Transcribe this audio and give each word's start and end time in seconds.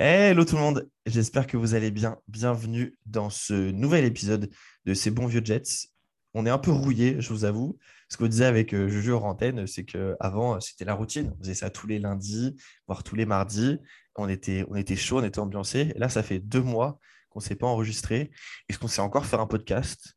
Hello 0.00 0.44
tout 0.44 0.56
le 0.56 0.60
monde, 0.60 0.90
j'espère 1.06 1.46
que 1.46 1.56
vous 1.56 1.76
allez 1.76 1.92
bien. 1.92 2.18
Bienvenue 2.26 2.98
dans 3.06 3.30
ce 3.30 3.70
nouvel 3.70 4.04
épisode 4.04 4.50
de 4.86 4.92
ces 4.92 5.12
bons 5.12 5.26
vieux 5.26 5.40
Jets. 5.44 5.86
On 6.34 6.46
est 6.46 6.50
un 6.50 6.58
peu 6.58 6.72
rouillé, 6.72 7.20
je 7.20 7.28
vous 7.32 7.44
avoue. 7.44 7.78
Ce 8.08 8.16
qu'on 8.16 8.26
disait 8.26 8.44
avec 8.44 8.74
euh, 8.74 8.88
Juju 8.88 9.12
en 9.12 9.38
c'est 9.66 9.84
qu'avant, 9.84 10.58
c'était 10.58 10.84
la 10.84 10.94
routine. 10.94 11.32
On 11.36 11.38
faisait 11.38 11.54
ça 11.54 11.70
tous 11.70 11.86
les 11.86 12.00
lundis, 12.00 12.56
voire 12.88 13.04
tous 13.04 13.14
les 13.14 13.24
mardis. 13.24 13.78
On 14.16 14.28
était, 14.28 14.64
on 14.68 14.74
était 14.74 14.96
chaud, 14.96 15.20
on 15.20 15.24
était 15.24 15.38
ambiancé. 15.38 15.92
Et 15.94 15.98
là, 15.98 16.08
ça 16.08 16.24
fait 16.24 16.40
deux 16.40 16.62
mois 16.62 16.98
qu'on 17.30 17.38
ne 17.38 17.44
s'est 17.44 17.54
pas 17.54 17.68
enregistré. 17.68 18.32
Est-ce 18.68 18.80
qu'on 18.80 18.88
sait 18.88 19.00
encore 19.00 19.26
faire 19.26 19.40
un 19.40 19.46
podcast? 19.46 20.16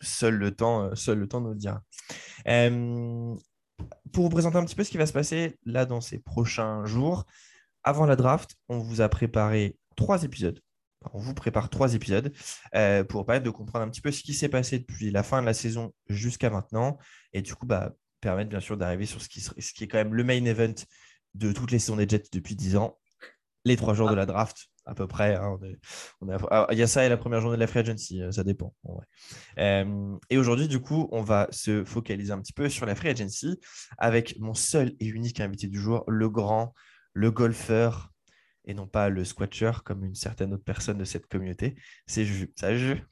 Seul 0.00 0.34
le 0.34 0.50
temps, 0.52 0.84
euh, 0.84 0.94
seul 0.94 1.18
le 1.18 1.28
temps 1.28 1.42
nous 1.42 1.50
le 1.50 1.56
dira. 1.56 1.82
Euh, 2.46 3.34
pour 4.12 4.24
vous 4.24 4.30
présenter 4.30 4.56
un 4.56 4.64
petit 4.64 4.74
peu 4.74 4.82
ce 4.82 4.90
qui 4.90 4.96
va 4.96 5.06
se 5.06 5.12
passer 5.12 5.58
là 5.66 5.84
dans 5.84 6.00
ces 6.00 6.18
prochains 6.18 6.86
jours, 6.86 7.26
avant 7.88 8.04
la 8.04 8.16
draft, 8.16 8.54
on 8.68 8.78
vous 8.78 9.00
a 9.00 9.08
préparé 9.08 9.78
trois 9.96 10.22
épisodes. 10.22 10.60
On 11.14 11.18
vous 11.18 11.32
prépare 11.32 11.70
trois 11.70 11.94
épisodes 11.94 12.32
euh, 12.74 13.02
pour 13.02 13.24
permettre 13.24 13.46
de 13.46 13.50
comprendre 13.50 13.86
un 13.86 13.88
petit 13.88 14.02
peu 14.02 14.10
ce 14.10 14.22
qui 14.22 14.34
s'est 14.34 14.50
passé 14.50 14.78
depuis 14.78 15.10
la 15.10 15.22
fin 15.22 15.40
de 15.40 15.46
la 15.46 15.54
saison 15.54 15.94
jusqu'à 16.08 16.50
maintenant. 16.50 16.98
Et 17.32 17.40
du 17.40 17.54
coup, 17.54 17.64
bah, 17.64 17.94
permettre 18.20 18.50
bien 18.50 18.60
sûr 18.60 18.76
d'arriver 18.76 19.06
sur 19.06 19.22
ce 19.22 19.28
qui, 19.28 19.40
est 19.84 19.88
quand 19.88 19.96
même 19.96 20.12
le 20.12 20.22
main 20.22 20.44
event 20.44 20.74
de 21.34 21.52
toutes 21.52 21.70
les 21.70 21.78
saisons 21.78 21.96
des 21.96 22.06
Jets 22.06 22.24
depuis 22.30 22.56
dix 22.56 22.76
ans, 22.76 22.98
les 23.64 23.76
trois 23.76 23.94
jours 23.94 24.10
de 24.10 24.14
la 24.14 24.26
draft 24.26 24.66
à 24.84 24.94
peu 24.94 25.06
près. 25.06 25.36
Hein, 25.36 25.58
ah, 26.50 26.66
il 26.70 26.78
y 26.78 26.82
a 26.82 26.86
ça 26.86 27.06
et 27.06 27.08
la 27.08 27.16
première 27.16 27.40
journée 27.40 27.56
de 27.56 27.60
la 27.60 27.66
free 27.66 27.80
agency, 27.80 28.22
euh, 28.22 28.32
ça 28.32 28.44
dépend. 28.44 28.74
Euh, 29.58 30.16
et 30.28 30.36
aujourd'hui, 30.36 30.68
du 30.68 30.80
coup, 30.80 31.08
on 31.12 31.22
va 31.22 31.46
se 31.50 31.84
focaliser 31.84 32.32
un 32.32 32.40
petit 32.40 32.54
peu 32.54 32.68
sur 32.68 32.84
la 32.84 32.94
free 32.94 33.08
agency 33.08 33.58
avec 33.96 34.38
mon 34.40 34.54
seul 34.54 34.94
et 35.00 35.06
unique 35.06 35.40
invité 35.40 35.68
du 35.68 35.80
jour, 35.80 36.04
le 36.06 36.28
grand, 36.28 36.74
le 37.12 37.30
golfeur 37.30 38.10
et 38.64 38.74
non 38.74 38.86
pas 38.86 39.08
le 39.08 39.24
squatcher 39.24 39.72
comme 39.84 40.04
une 40.04 40.14
certaine 40.14 40.52
autre 40.52 40.64
personne 40.64 40.98
de 40.98 41.04
cette 41.04 41.26
communauté. 41.26 41.76
C'est 42.06 42.24
Juju. 42.24 42.52
Salut. 42.54 43.02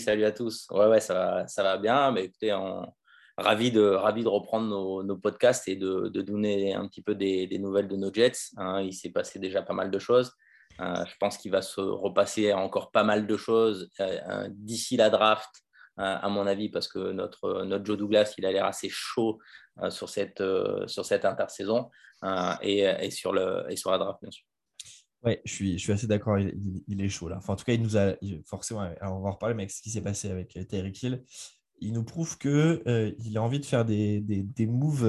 Salut, 0.00 0.24
à 0.24 0.32
tous. 0.32 0.66
Ouais, 0.70 0.86
ouais, 0.86 1.00
ça 1.00 1.14
va, 1.14 1.46
ça 1.46 1.62
va 1.62 1.78
bien. 1.78 2.10
Mais 2.10 2.24
écoutez, 2.24 2.52
ravi, 3.36 3.70
de, 3.70 3.82
ravi 3.82 4.24
de 4.24 4.28
reprendre 4.28 5.04
nos, 5.04 5.16
podcasts 5.16 5.68
et 5.68 5.76
de, 5.76 6.08
donner 6.08 6.74
un 6.74 6.88
petit 6.88 7.02
peu 7.02 7.14
des, 7.14 7.58
nouvelles 7.58 7.88
de 7.88 7.96
nos 7.96 8.12
Jets. 8.12 8.50
Hein. 8.56 8.82
Il 8.82 8.92
s'est 8.92 9.10
passé 9.10 9.38
déjà 9.38 9.62
pas 9.62 9.74
mal 9.74 9.90
de 9.90 9.98
choses. 9.98 10.32
Euh, 10.80 11.04
je 11.06 11.14
pense 11.20 11.36
qu'il 11.36 11.52
va 11.52 11.62
se 11.62 11.80
repasser 11.80 12.52
encore 12.52 12.90
pas 12.90 13.04
mal 13.04 13.26
de 13.26 13.36
choses 13.36 13.90
euh, 14.00 14.48
d'ici 14.50 14.96
la 14.96 15.10
draft, 15.10 15.50
à 15.96 16.28
mon 16.28 16.46
avis, 16.46 16.68
parce 16.68 16.88
que 16.88 17.12
notre, 17.12 17.64
notre 17.64 17.84
Joe 17.84 17.98
Douglas, 17.98 18.34
il 18.38 18.46
a 18.46 18.52
l'air 18.52 18.64
assez 18.64 18.88
chaud 18.88 19.38
sur, 19.90 20.08
cette, 20.08 20.42
sur 20.86 21.04
cette 21.04 21.24
intersaison. 21.24 21.90
Euh, 22.24 22.54
et, 22.62 23.10
sur 23.10 23.32
le, 23.32 23.64
et 23.68 23.76
sur 23.76 23.90
la 23.90 23.98
draft, 23.98 24.20
bien 24.22 24.30
sûr. 24.30 24.44
Oui, 25.24 25.38
je 25.44 25.52
suis, 25.52 25.78
je 25.78 25.82
suis 25.82 25.92
assez 25.92 26.06
d'accord, 26.06 26.38
il, 26.38 27.00
est 27.00 27.08
chaud 27.08 27.28
là. 27.28 27.36
Enfin, 27.38 27.52
en 27.52 27.56
tout 27.56 27.64
cas, 27.64 27.74
il 27.74 27.82
nous 27.82 27.96
a 27.96 28.14
forcément, 28.44 28.80
alors 28.80 29.18
on 29.18 29.20
va 29.20 29.28
en 29.28 29.32
reparler, 29.32 29.54
mais 29.54 29.62
avec 29.62 29.70
ce 29.70 29.80
qui 29.80 29.90
s'est 29.90 30.02
passé 30.02 30.30
avec 30.30 30.56
euh, 30.56 30.64
Terry 30.64 30.90
Hill, 30.90 31.22
il 31.80 31.92
nous 31.92 32.02
prouve 32.02 32.38
qu'il 32.38 32.50
euh, 32.50 33.12
il 33.18 33.38
a 33.38 33.42
envie 33.42 33.60
de 33.60 33.64
faire 33.64 33.84
des, 33.84 34.20
des, 34.20 34.42
des 34.42 34.66
moves, 34.66 35.02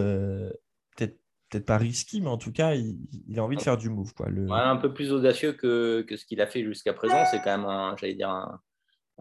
peut-être 0.96 1.20
peut-être 1.50 1.66
pas 1.66 1.78
risqués, 1.78 2.20
mais 2.20 2.30
en 2.30 2.38
tout 2.38 2.52
cas, 2.52 2.76
il, 2.76 2.98
il, 3.28 3.40
a 3.40 3.44
envie 3.44 3.58
de 3.58 3.62
faire 3.62 3.78
du 3.78 3.90
move. 3.90 4.14
Quoi. 4.14 4.30
Le... 4.30 4.52
un 4.52 4.78
peu 4.78 4.94
plus 4.94 5.12
audacieux 5.12 5.54
que, 5.54 6.02
que 6.08 6.16
ce 6.16 6.26
qu'il 6.26 6.42
a 6.42 6.48
fait 6.48 6.64
jusqu'à 6.64 6.94
présent. 6.94 7.26
C'est 7.30 7.42
quand 7.42 7.58
même, 7.58 7.96
j'allais 7.98 8.16
dire, 8.16 8.30
un, 8.30 8.60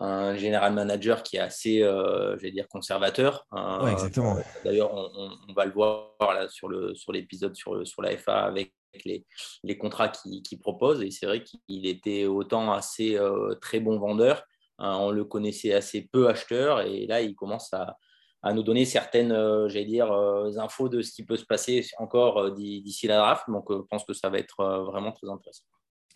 un 0.02 0.36
général 0.36 0.72
manager 0.74 1.22
qui 1.22 1.36
est 1.36 1.40
assez, 1.40 1.82
euh, 1.82 2.36
j'allais 2.38 2.52
dire, 2.52 2.68
conservateur. 2.68 3.46
Exactement. 3.88 4.36
D'ailleurs, 4.64 4.92
on, 4.92 5.52
va 5.54 5.64
le 5.64 5.72
voir 5.72 6.10
là, 6.20 6.48
sur, 6.48 6.68
le, 6.68 6.94
sur 6.94 7.12
l'épisode 7.12 7.54
sur, 7.54 7.86
sur 7.86 8.02
la 8.02 8.16
FA 8.16 8.44
avec 8.44 8.72
les, 9.04 9.24
les 9.62 9.78
contrats 9.78 10.08
qu'il, 10.08 10.60
propose. 10.60 11.02
Et 11.02 11.10
c'est 11.10 11.26
vrai 11.26 11.44
qu'il 11.44 11.86
était 11.86 12.26
autant 12.26 12.72
assez 12.72 13.16
euh, 13.16 13.54
très 13.60 13.78
bon 13.78 13.98
vendeur. 13.98 14.42
Hein. 14.78 14.96
on 14.98 15.10
le 15.10 15.24
connaissait 15.24 15.72
assez 15.72 16.08
peu 16.12 16.28
acheteur. 16.28 16.80
Et 16.80 17.06
là, 17.06 17.20
il 17.20 17.36
commence 17.36 17.72
à, 17.72 17.96
à 18.42 18.52
nous 18.52 18.64
donner 18.64 18.84
certaines, 18.84 19.30
euh, 19.30 19.68
j'allais 19.68 19.84
dire, 19.84 20.12
infos 20.58 20.88
de 20.88 21.00
ce 21.02 21.12
qui 21.12 21.24
peut 21.24 21.36
se 21.36 21.46
passer 21.46 21.86
encore 21.98 22.50
d'ici 22.50 23.06
la 23.06 23.18
draft. 23.18 23.44
Donc, 23.48 23.66
je 23.70 23.82
pense 23.88 24.04
que 24.04 24.14
ça 24.14 24.30
va 24.30 24.38
être 24.38 24.82
vraiment 24.84 25.12
très 25.12 25.28
intéressant. 25.28 25.64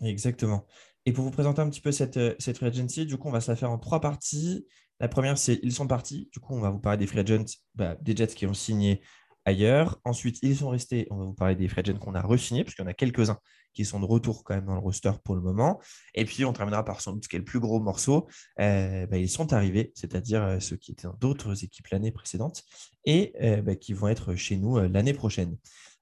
Exactement. 0.01 0.67
Et 1.07 1.13
pour 1.13 1.25
vous 1.25 1.31
présenter 1.31 1.63
un 1.63 1.71
petit 1.71 1.81
peu 1.81 1.93
cette, 1.93 2.17
euh, 2.17 2.35
cette 2.41 2.57
free 2.57 2.67
agency, 2.67 3.07
du 3.07 3.17
coup, 3.17 3.29
on 3.29 3.33
va 3.33 3.41
se 3.41 3.51
la 3.51 3.57
faire 3.57 3.71
en 3.71 3.79
trois 3.79 4.01
parties. 4.01 4.67
La 4.99 5.07
première, 5.07 5.39
c'est 5.39 5.61
ils 5.63 5.73
sont 5.73 5.87
partis. 5.87 6.29
Du 6.33 6.41
coup, 6.41 6.55
on 6.55 6.61
va 6.61 6.71
vous 6.71 6.81
parler 6.81 6.99
des 6.99 7.07
free 7.07 7.21
agents, 7.21 7.45
bah, 7.77 7.97
des 8.03 8.15
Jets 8.17 8.35
qui 8.35 8.45
ont 8.45 8.55
signé 8.55 9.03
ailleurs. 9.45 10.01
Ensuite, 10.05 10.39
ils 10.43 10.57
sont 10.57 10.69
restés. 10.69 11.07
On 11.11 11.19
va 11.19 11.25
vous 11.27 11.35
parler 11.35 11.55
des 11.55 11.69
free 11.69 11.83
agents 11.83 11.99
qu'on 11.99 12.17
a 12.17 12.23
re-signés, 12.23 12.65
parce 12.65 12.75
qu'il 12.75 12.85
y 12.85 12.89
en 12.89 12.91
a 12.91 12.95
quelques-uns 12.95 13.39
qui 13.73 13.85
sont 13.85 14.01
de 14.01 14.05
retour 14.05 14.43
quand 14.43 14.57
même 14.57 14.65
dans 14.65 14.75
le 14.75 14.81
roster 14.81 15.13
pour 15.23 15.37
le 15.37 15.43
moment. 15.43 15.81
Et 16.15 16.25
puis, 16.25 16.45
on 16.45 16.53
terminera 16.53 16.85
par 16.85 17.01
son 17.01 17.13
doute 17.13 17.25
ce 17.25 17.29
qui 17.29 17.37
est 17.37 17.39
le 17.39 17.45
plus 17.45 17.61
gros 17.61 17.79
morceau. 17.79 18.27
Euh, 18.59 19.07
bah, 19.07 19.19
ils 19.19 19.29
sont 19.29 19.53
arrivés, 19.53 19.93
c'est-à-dire 19.95 20.43
euh, 20.43 20.59
ceux 20.59 20.77
qui 20.77 20.91
étaient 20.91 21.07
dans 21.07 21.17
d'autres 21.21 21.63
équipes 21.63 21.87
l'année 21.89 22.11
précédente 22.11 22.65
et 23.05 23.33
bah, 23.63 23.77
qui 23.77 23.93
vont 23.93 24.09
être 24.09 24.35
chez 24.35 24.57
nous 24.57 24.81
l'année 24.81 25.15
prochaine 25.15 25.57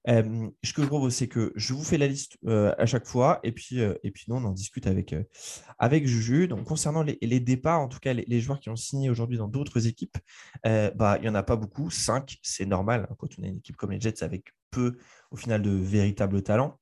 ce 0.07 0.73
que 0.73 0.83
je 0.83 0.87
propose, 0.87 1.15
c'est 1.15 1.27
que 1.27 1.51
je 1.55 1.73
vous 1.73 1.83
fais 1.83 1.97
la 1.97 2.07
liste 2.07 2.37
à 2.47 2.85
chaque 2.85 3.05
fois 3.05 3.39
et 3.43 3.51
puis, 3.51 3.79
nous, 4.27 4.35
on 4.35 4.43
en 4.43 4.51
discute 4.51 4.87
avec, 4.87 5.15
Juju. 6.05 6.47
Donc, 6.47 6.65
concernant 6.65 7.03
les, 7.03 7.39
départs, 7.39 7.81
en 7.81 7.87
tout 7.87 7.99
cas, 7.99 8.13
les, 8.13 8.41
joueurs 8.41 8.59
qui 8.59 8.69
ont 8.69 8.75
signé 8.75 9.09
aujourd'hui 9.09 9.37
dans 9.37 9.47
d'autres 9.47 9.87
équipes, 9.87 10.17
bah, 10.63 11.17
il 11.17 11.21
n'y 11.21 11.29
en 11.29 11.35
a 11.35 11.43
pas 11.43 11.55
beaucoup. 11.55 11.89
Cinq, 11.89 12.37
c'est 12.43 12.65
normal 12.65 13.07
hein, 13.09 13.15
quand 13.17 13.27
on 13.39 13.43
a 13.43 13.47
une 13.47 13.57
équipe 13.57 13.75
comme 13.77 13.91
les 13.91 13.99
Jets 13.99 14.23
avec 14.23 14.53
peu, 14.71 14.97
au 15.31 15.37
final, 15.37 15.61
de 15.61 15.71
véritables 15.71 16.41
talents. 16.43 16.79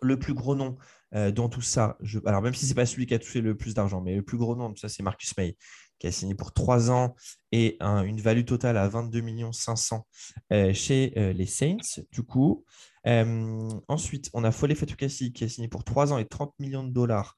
Le 0.00 0.18
plus 0.18 0.34
gros 0.34 0.54
nom 0.54 0.78
dans 1.12 1.48
tout 1.48 1.60
ça, 1.60 1.98
alors 2.24 2.40
même 2.40 2.54
si 2.54 2.64
ce 2.64 2.70
n'est 2.70 2.76
pas 2.76 2.86
celui 2.86 3.04
qui 3.06 3.14
a 3.14 3.18
touché 3.18 3.40
le 3.40 3.56
plus 3.56 3.74
d'argent, 3.74 4.00
mais 4.00 4.14
le 4.14 4.22
plus 4.22 4.38
gros 4.38 4.54
nom 4.54 4.70
tout 4.72 4.78
ça, 4.78 4.88
c'est 4.88 5.02
Marcus 5.02 5.36
May, 5.36 5.56
qui 6.00 6.06
a 6.08 6.12
signé 6.12 6.34
pour 6.34 6.52
3 6.52 6.90
ans 6.90 7.14
et 7.52 7.76
une 7.80 8.20
value 8.20 8.44
totale 8.44 8.76
à 8.76 8.88
22 8.88 9.22
500 9.52 10.06
euh, 10.52 10.72
chez 10.72 11.12
euh, 11.16 11.32
les 11.32 11.46
Saints, 11.46 12.02
du 12.10 12.22
coup. 12.22 12.64
Euh, 13.06 13.68
ensuite, 13.86 14.30
on 14.32 14.42
a 14.42 14.50
Foley 14.50 14.74
Fatukasi 14.74 15.32
qui 15.32 15.44
a 15.44 15.48
signé 15.48 15.68
pour 15.68 15.84
3 15.84 16.12
ans 16.12 16.18
et 16.18 16.24
30 16.26 16.54
millions 16.58 16.82
de 16.82 16.92
dollars 16.92 17.36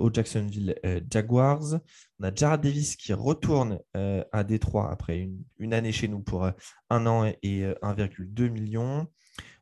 aux 0.00 0.12
Jacksonville 0.12 0.74
Jaguars. 1.08 1.78
On 2.18 2.24
a 2.24 2.34
Jared 2.34 2.60
Davis 2.60 2.96
qui 2.96 3.12
retourne 3.12 3.78
à 3.94 4.42
Détroit 4.42 4.90
après 4.90 5.30
une, 5.60 5.72
année 5.72 5.92
chez 5.92 6.08
nous 6.08 6.18
pour 6.18 6.50
un 6.90 7.06
an 7.06 7.32
et 7.44 7.62
1,2 7.62 8.50
millions. 8.50 9.06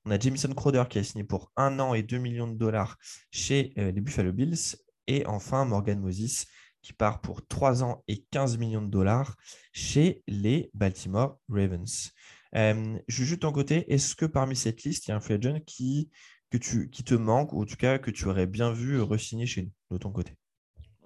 On 0.06 0.10
a 0.10 0.18
Jamison 0.18 0.48
Crowder 0.54 0.84
qui 0.88 0.98
a 0.98 1.04
signé 1.04 1.22
pour 1.22 1.52
un 1.54 1.78
an 1.80 1.92
et 1.92 2.02
2 2.02 2.16
millions 2.16 2.48
de 2.48 2.56
dollars 2.56 2.96
chez 3.30 3.74
les 3.76 4.00
Buffalo 4.00 4.32
Bills. 4.32 4.76
Et 5.06 5.26
enfin, 5.26 5.66
Morgan 5.66 6.00
Moses 6.00 6.46
part 6.92 7.20
pour 7.20 7.46
3 7.46 7.82
ans 7.82 8.02
et 8.08 8.24
15 8.30 8.58
millions 8.58 8.82
de 8.82 8.90
dollars 8.90 9.36
chez 9.72 10.22
les 10.26 10.70
Baltimore 10.74 11.38
Ravens. 11.48 12.12
Euh, 12.54 12.98
ton 13.40 13.52
côté, 13.52 13.92
est-ce 13.92 14.14
que 14.14 14.26
parmi 14.26 14.56
cette 14.56 14.82
liste, 14.84 15.06
il 15.06 15.10
y 15.10 15.12
a 15.12 15.16
un 15.16 15.20
free 15.20 15.38
qui, 15.66 16.10
que 16.50 16.56
tu, 16.56 16.90
qui 16.90 17.04
te 17.04 17.14
manque, 17.14 17.52
ou 17.52 17.62
en 17.62 17.66
tout 17.66 17.76
cas 17.76 17.98
que 17.98 18.10
tu 18.10 18.26
aurais 18.26 18.46
bien 18.46 18.72
vu 18.72 19.00
re-signer 19.00 19.46
chez 19.46 19.62
nous, 19.62 19.72
de 19.90 19.98
ton 19.98 20.10
côté? 20.10 20.32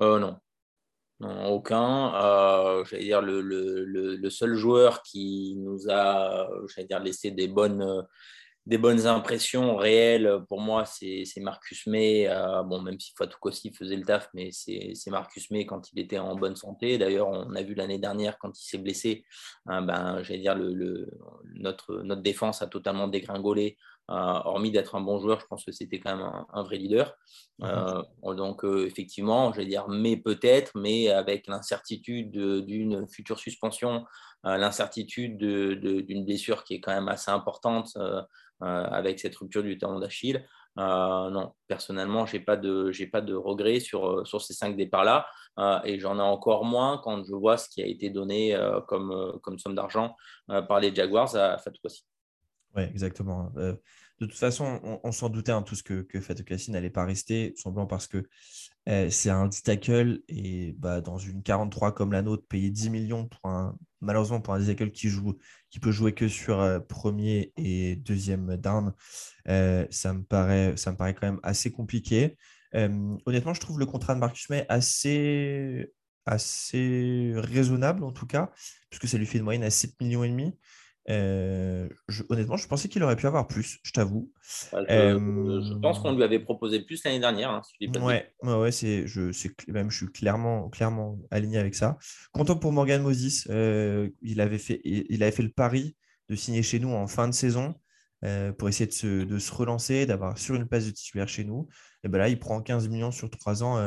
Euh, 0.01 0.19
Non. 0.19 0.39
Aucun. 1.21 2.15
Euh, 2.15 2.85
dire 2.99 3.21
le, 3.21 3.43
le, 3.43 3.85
le, 4.17 4.31
seul 4.31 4.55
joueur 4.55 5.03
qui 5.03 5.55
nous 5.59 5.91
a, 5.91 6.49
dire, 6.89 7.01
laissé 7.01 7.31
des 7.31 7.47
bonnes, 7.47 8.07
des 8.71 8.79
bonnes 8.79 9.09
impressions 9.09 9.75
réelles, 9.75 10.45
pour 10.49 10.61
moi, 10.61 10.85
c'est 10.85 11.27
Marcus 11.39 11.89
May. 11.89 12.29
Euh, 12.29 12.63
bon, 12.63 12.81
même 12.81 13.01
si 13.01 13.13
Fatou 13.19 13.37
aussi 13.43 13.73
faisait 13.73 13.97
le 13.97 14.05
taf, 14.05 14.31
mais 14.33 14.51
c'est 14.53 14.95
Marcus 15.09 15.51
May 15.51 15.67
quand 15.67 15.91
il 15.93 15.99
était 15.99 16.21
en 16.21 16.37
bonne 16.37 16.55
santé. 16.55 16.97
D'ailleurs, 16.97 17.27
on 17.27 17.53
a 17.57 17.63
vu 17.65 17.75
l'année 17.75 17.99
dernière 17.99 18.39
quand 18.39 18.57
il 18.57 18.65
s'est 18.65 18.79
blessé, 18.79 19.25
hein, 19.67 19.83
ben, 19.83 20.23
j'allais 20.23 20.39
dire, 20.39 20.55
le, 20.55 21.11
notre, 21.57 21.97
notre 22.05 22.23
défense 22.23 22.63
a 22.63 22.69
totalement 22.69 23.09
dégringolé. 23.09 23.77
Euh, 24.09 24.15
hormis 24.15 24.71
d'être 24.71 24.95
un 24.95 25.01
bon 25.01 25.19
joueur, 25.19 25.41
je 25.41 25.47
pense 25.47 25.65
que 25.65 25.73
c'était 25.73 25.99
quand 25.99 26.17
même 26.17 26.31
un, 26.53 26.63
vrai 26.63 26.77
leader. 26.77 27.17
Euh, 27.63 28.03
donc, 28.23 28.63
effectivement, 28.63 29.53
j'allais 29.53 29.67
dire, 29.67 29.89
mais 29.89 30.17
peut-être, 30.17 30.79
mais 30.79 31.11
avec 31.11 31.49
l'incertitude 31.49 32.31
d'une 32.31 33.09
future 33.09 33.41
suspension, 33.41 34.05
l'incertitude 34.45 35.37
d'une 35.39 36.25
blessure 36.25 36.63
qui 36.63 36.75
est 36.75 36.81
quand 36.81 36.95
même 36.95 37.09
assez 37.09 37.33
importante. 37.33 37.97
Euh, 38.63 38.85
avec 38.85 39.19
cette 39.21 39.35
rupture 39.37 39.63
du 39.63 39.79
talon 39.79 39.99
d'Achille. 39.99 40.45
non, 40.77 41.53
personnellement, 41.67 42.27
je 42.27 42.37
n'ai 42.37 42.43
pas, 42.43 42.57
de, 42.57 42.93
pas 43.11 43.21
de 43.23 43.35
regrets 43.35 43.81
sur, 43.81 44.27
sur 44.27 44.43
ces 44.43 44.53
cinq 44.53 44.77
départs-là. 44.77 45.27
et 45.85 45.99
j'en 45.99 46.19
ai 46.19 46.23
encore 46.23 46.65
moins 46.65 46.99
quand 47.03 47.25
je 47.25 47.35
vois 47.35 47.57
ce 47.57 47.69
qui 47.69 47.83
a 47.83 47.87
été 47.87 48.11
donné 48.11 48.57
comme, 48.87 49.39
comme 49.43 49.59
somme 49.59 49.75
d'argent 49.75 50.15
par 50.47 50.79
les 50.81 50.95
Jaguars 50.95 51.35
à 51.37 51.59
Fatou 51.59 51.81
Oui, 52.77 52.83
exactement. 52.83 53.51
De 54.21 54.27
toute 54.27 54.39
façon, 54.39 55.01
on, 55.03 55.13
s'en 55.13 55.31
doutait 55.31 55.53
hein, 55.53 55.63
tous 55.63 55.83
que, 55.83 56.03
que 56.03 56.21
Fatou 56.21 56.45
n'allait 56.69 56.91
pas 56.91 57.07
rester, 57.07 57.55
tout 57.57 57.63
simplement 57.63 57.87
parce 57.87 58.07
que 58.07 58.29
c'est 58.87 59.31
un 59.31 59.47
D-tackle 59.47 60.21
et 60.29 60.75
bah, 60.79 61.01
dans 61.01 61.17
une 61.17 61.43
43 61.43 61.95
comme 61.95 62.13
la 62.13 62.23
nôtre, 62.23 62.47
payer 62.47 62.71
10 62.71 62.91
millions 62.91 63.29
pour 63.29 63.51
un, 63.51 63.77
malheureusement 64.01 64.41
pour 64.41 64.53
un 64.53 64.61
D-tackle 64.61 64.91
qui 64.91 65.09
joue, 65.09 65.39
qui 65.71 65.81
peut 65.81 65.91
jouer 65.91 66.13
que 66.13 66.29
sur 66.29 66.85
premier 66.89 67.53
et 67.57 67.97
deuxième 67.97 68.57
down, 68.57 68.93
ça, 69.47 70.13
me 70.13 70.23
paraît, 70.23 70.77
ça 70.77 70.93
me 70.93 70.97
paraît 70.97 71.15
quand 71.15 71.27
même 71.27 71.41
assez 71.43 71.73
compliqué. 71.73 72.37
honnêtement, 72.75 73.55
je 73.55 73.61
trouve 73.61 73.79
le 73.79 73.87
contrat 73.87 74.15
de 74.15 74.21
Marcus 74.21 74.51
May 74.51 74.67
assez, 74.69 75.93
assez 76.27 77.33
raisonnable 77.37 78.05
en 78.05 78.13
tout 78.13 78.27
cas, 78.27 78.51
puisque 78.91 79.09
ça 79.09 79.17
lui 79.17 79.27
fait 79.27 79.39
une 79.39 79.45
moyenne 79.45 79.65
à 79.65 79.71
7 79.71 79.99
millions 80.01 80.25
et 80.25 80.29
demi. 80.29 80.59
Euh, 81.11 81.89
honnêtement, 82.29 82.57
je 82.57 82.69
pensais 82.69 82.89
qu'il 82.89 83.03
aurait 83.03 83.17
pu 83.17 83.27
avoir 83.27 83.49
plus, 83.49 83.81
je 83.83 83.93
t'avoue. 83.93 84.31
Bah, 84.73 84.85
je, 84.89 85.75
pense 85.81 85.99
euh, 85.99 86.03
qu'on 86.03 86.13
lui 86.13 86.23
avait 86.23 86.39
proposé 86.39 86.81
plus 86.81 87.03
l'année 87.05 87.19
dernière. 87.19 87.51
Hein, 87.51 87.63
ouais, 88.01 88.33
ouais, 88.43 88.73
c'est, 88.73 89.07
je, 89.07 89.33
même, 89.69 89.91
je 89.91 89.97
suis 89.97 90.13
clairement, 90.13 90.69
clairement 90.69 91.19
aligné 91.31 91.59
avec 91.59 91.75
ça. 91.75 91.99
Content 92.33 92.57
pour 92.57 92.73
Morgan 92.73 93.03
Moses. 93.03 93.47
Euh, 93.51 94.09
il, 94.23 94.41
avait 94.41 94.59
fait, 94.59 94.81
il 94.85 95.23
avait 95.23 95.33
fait 95.33 95.43
le 95.43 95.51
pari 95.51 95.97
de 96.29 96.37
signer 96.37 96.63
chez 96.63 96.79
nous 96.79 96.91
en 96.91 97.09
fin 97.09 97.27
de 97.27 97.35
saison 97.35 97.75
pour 98.59 98.69
essayer 98.69 98.87
de 98.87 98.93
se, 98.93 99.25
de 99.25 99.39
se 99.39 99.53
relancer, 99.53 100.05
d'avoir 100.07 100.37
sur 100.37 100.55
une 100.55 100.69
place 100.69 100.85
de 100.87 100.91
titulaire 100.91 101.29
chez 101.29 101.43
nous. 101.43 101.67
Et 102.05 102.09
ben 102.09 102.19
là, 102.19 102.29
il 102.29 102.39
prend 102.39 102.61
15 102.61 102.89
millions 102.89 103.11
sur 103.11 103.31
3 103.31 103.65
ans 103.65 103.79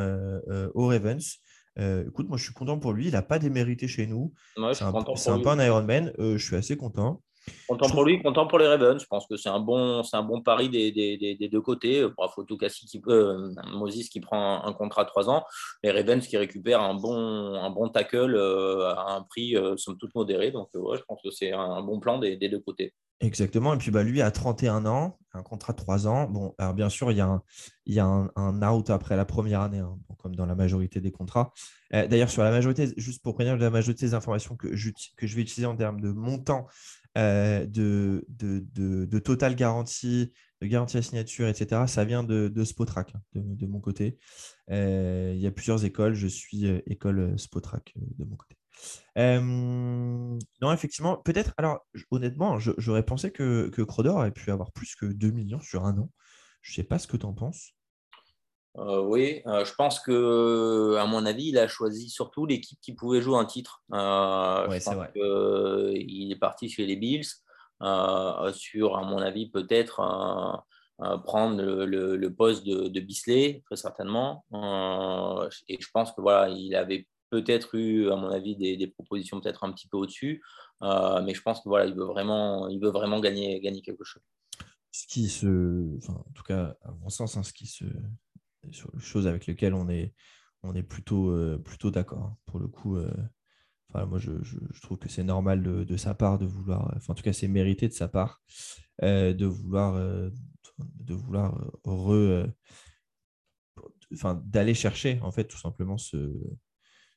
au 0.74 0.88
Ravens. 0.88 1.40
Euh, 1.80 2.06
écoute, 2.08 2.28
moi 2.30 2.38
je 2.38 2.44
suis 2.44 2.54
content 2.54 2.78
pour 2.80 2.94
lui. 2.94 3.08
Il 3.08 3.12
n'a 3.12 3.22
pas 3.22 3.40
démérité 3.40 3.88
chez 3.88 4.08
nous. 4.08 4.34
c'est 4.74 4.84
un, 4.84 4.92
peu 5.40 5.50
un 5.50 5.66
Ironman. 5.66 6.14
Euh, 6.20 6.38
je 6.38 6.46
suis 6.46 6.56
assez 6.56 6.78
content. 6.78 7.22
Content 7.68 7.90
pour 7.90 8.06
lui, 8.06 8.22
content 8.22 8.48
pour 8.48 8.58
les 8.58 8.68
Ravens. 8.68 9.02
Je 9.02 9.06
pense 9.06 9.28
que 9.28 9.36
c'est 9.36 9.50
un 9.50 9.60
bon, 9.60 10.02
c'est 10.04 10.16
un 10.16 10.24
bon 10.24 10.42
pari 10.42 10.70
des, 10.70 10.94
des, 10.94 11.18
des, 11.18 11.50
deux 11.50 11.60
côtés. 11.60 12.08
Bravo, 12.16 12.46
Cassie 12.58 12.86
qui 12.86 13.02
euh, 13.08 13.50
Moses 13.74 14.08
qui 14.08 14.22
prend 14.22 14.64
un, 14.64 14.72
contrat 14.72 15.04
de 15.04 15.10
3 15.10 15.30
ans, 15.30 15.44
les 15.84 15.92
Ravens 15.92 16.26
qui 16.26 16.38
récupèrent 16.38 16.82
un 16.82 16.94
bon, 16.94 17.56
un 17.56 17.70
bon 17.70 17.90
tackle 17.90 18.38
à 18.38 19.16
un 19.16 19.24
prix 19.24 19.58
somme 19.76 19.98
toute 19.98 20.16
modéré. 20.16 20.52
Donc 20.52 20.70
ouais, 20.74 20.98
je 20.98 21.04
pense 21.04 21.22
que 21.22 21.32
c'est 21.32 21.52
un 21.52 21.82
bon 21.82 22.00
plan 22.00 22.18
des, 22.18 22.38
deux 22.38 22.60
côtés. 22.60 22.94
Exactement. 23.20 23.74
Et 23.74 23.78
puis 23.78 23.92
bah, 23.92 24.04
lui 24.04 24.22
a 24.22 24.32
31 24.32 24.86
ans, 24.86 25.18
un 25.34 25.44
contrat 25.44 25.74
de 25.74 25.78
3 25.78 26.08
ans. 26.08 26.30
Bon, 26.30 26.54
alors 26.58 26.74
bien 26.74 26.90
sûr, 26.90 27.12
il 27.12 27.18
y 27.18 27.22
a 27.22 27.26
un, 27.26 27.42
il 27.86 27.94
y 27.94 28.00
a 28.00 28.06
un, 28.06 28.62
out 28.62 28.90
après 28.90 29.16
la 29.16 29.26
première 29.26 29.62
année, 29.62 29.80
hein, 29.80 29.98
comme 30.18 30.36
dans 30.36 30.46
la 30.46 30.56
majorité 30.56 31.00
des 31.00 31.12
contrats. 31.12 31.54
Euh, 31.94 32.08
d'ailleurs, 32.08 32.30
sur 32.30 32.44
la 32.44 32.52
majorité, 32.52 32.94
juste 32.98 33.24
pour 33.24 33.36
prévenir 33.36 33.58
de 33.58 33.64
la 33.64 33.70
majorité 33.70 34.06
des 34.06 34.14
informations 34.14 34.56
que 34.56 34.76
je, 34.76 34.92
que 35.16 35.28
je 35.28 35.36
vais 35.36 35.42
utiliser 35.42 35.66
en 35.66 35.76
termes 35.76 36.02
de 36.02 36.12
montant 36.12 36.68
euh, 37.18 37.66
de, 37.66 38.26
de, 38.30 39.20
total 39.20 39.56
garantie, 39.56 40.34
de 40.62 40.68
garantie 40.68 40.98
à 40.98 41.02
signature, 41.02 41.48
etc., 41.48 41.84
ça 41.88 42.04
vient 42.06 42.24
de, 42.24 42.48
de 42.50 42.64
Spotrac, 42.64 43.14
hein, 43.16 43.22
de, 43.36 43.66
mon 43.68 43.80
côté. 43.80 44.18
Euh, 44.70 45.32
il 45.36 45.42
y 45.42 45.48
a 45.48 45.52
plusieurs 45.52 45.86
écoles. 45.86 46.14
Je 46.14 46.28
suis 46.28 46.66
école 46.88 47.38
Spotrac 47.40 47.94
de 47.96 48.26
mon 48.26 48.36
côté 48.36 48.58
non, 49.16 50.72
effectivement, 50.72 51.18
peut-être. 51.18 51.54
Alors, 51.58 51.86
honnêtement, 52.12 52.60
j'aurais 52.60 53.04
pensé 53.04 53.32
que, 53.32 53.70
que 53.70 53.82
Crowder 53.82 54.10
aurait 54.10 54.32
pu 54.32 54.52
avoir 54.52 54.72
plus 54.72 54.96
que 54.96 55.06
2 55.06 55.32
millions 55.32 55.62
sur 55.62 55.86
un 55.86 55.98
an. 55.98 56.10
Je 56.62 56.72
ne 56.72 56.76
sais 56.76 56.84
pas 56.84 57.00
ce 57.00 57.08
que 57.08 57.18
tu 57.18 57.26
en 57.26 57.34
penses. 57.34 57.74
Euh, 58.78 59.02
oui, 59.02 59.42
euh, 59.46 59.64
je 59.66 59.74
pense 59.76 60.00
que, 60.00 60.96
à 60.98 61.06
mon 61.06 61.26
avis, 61.26 61.50
il 61.50 61.60
a 61.60 61.68
choisi 61.68 62.10
surtout 62.10 62.46
l'équipe 62.46 62.80
qui 62.82 62.94
pouvait 62.94 63.22
jouer 63.22 63.38
un 63.38 63.46
titre. 63.46 63.84
Euh, 63.94 64.68
c'est 64.80 64.96
vrai. 64.96 65.12
il 65.16 66.32
est 66.32 66.40
parti 66.40 66.70
chez 66.70 66.86
les 66.86 66.96
Bills 66.96 67.28
sur, 68.54 68.98
à 68.98 69.04
mon 69.04 69.20
avis, 69.20 69.50
peut-être 69.50 70.64
prendre 71.26 71.62
le, 71.62 72.30
poste 72.30 72.66
de, 72.66 72.88
de, 72.88 73.00
Bisley, 73.00 73.62
très 73.66 73.76
certainement. 73.76 74.46
et 75.68 75.78
je 75.80 75.88
pense 75.94 76.12
que 76.12 76.22
voilà, 76.22 76.50
il 76.50 76.76
avait 76.76 77.08
peut-être 77.34 77.74
eu, 77.74 78.12
à 78.12 78.16
mon 78.16 78.30
avis, 78.30 78.56
des, 78.56 78.88
propositions 78.88 79.42
peut-être 79.42 79.64
un 79.64 79.72
petit 79.72 79.88
peu 79.88 79.98
au-dessus. 79.98 80.44
Euh, 80.84 81.24
mais 81.24 81.34
je 81.34 81.42
pense 81.42 81.62
que 81.62 81.70
voilà, 81.70 81.86
il 81.88 81.96
veut 81.96 82.06
vraiment, 82.06 82.68
il 82.68 82.80
veut 82.80 82.92
vraiment 82.92 83.20
gagner, 83.20 83.60
gagner 83.60 83.82
quelque 83.82 84.04
chose. 84.04 84.22
Ce 84.92 85.08
qui 85.08 85.30
se, 85.30 85.98
en 86.10 86.32
tout 86.36 86.44
cas, 86.44 86.78
à 86.84 86.92
mon 86.92 87.10
sens, 87.10 87.36
hein, 87.36 87.42
ce 87.42 87.52
qui 87.52 87.66
se, 87.66 87.86
chose 89.00 89.26
avec 89.26 89.48
lesquelles 89.48 89.74
on 89.74 89.90
est, 89.90 90.14
on 90.62 90.76
est 90.76 90.84
plutôt, 90.84 91.32
euh, 91.32 91.58
plutôt 91.58 91.90
d'accord. 91.90 92.24
Hein. 92.24 92.38
Pour 92.46 92.60
le 92.60 92.68
coup, 92.68 92.98
euh, 92.98 93.12
enfin, 93.90 94.06
moi, 94.06 94.20
je, 94.20 94.32
trouve 94.84 95.00
que 95.00 95.10
c'est 95.10 95.24
normal 95.24 95.64
de, 95.64 95.98
sa 95.98 96.14
part 96.14 96.38
de 96.38 96.46
vouloir, 96.46 96.94
enfin, 96.96 97.14
en 97.14 97.16
tout 97.16 97.24
cas, 97.24 97.34
c'est 97.34 97.48
mérité 97.48 97.88
de 97.88 97.94
sa 97.94 98.08
part 98.08 98.44
de 99.02 99.46
vouloir, 99.46 99.96
de 100.78 101.14
vouloir 101.16 101.60
re, 101.84 102.46
enfin, 104.14 104.40
d'aller 104.46 104.76
chercher, 104.76 105.20
en 105.24 105.32
fait, 105.32 105.46
tout 105.46 105.58
simplement 105.58 105.98
ce 105.98 106.32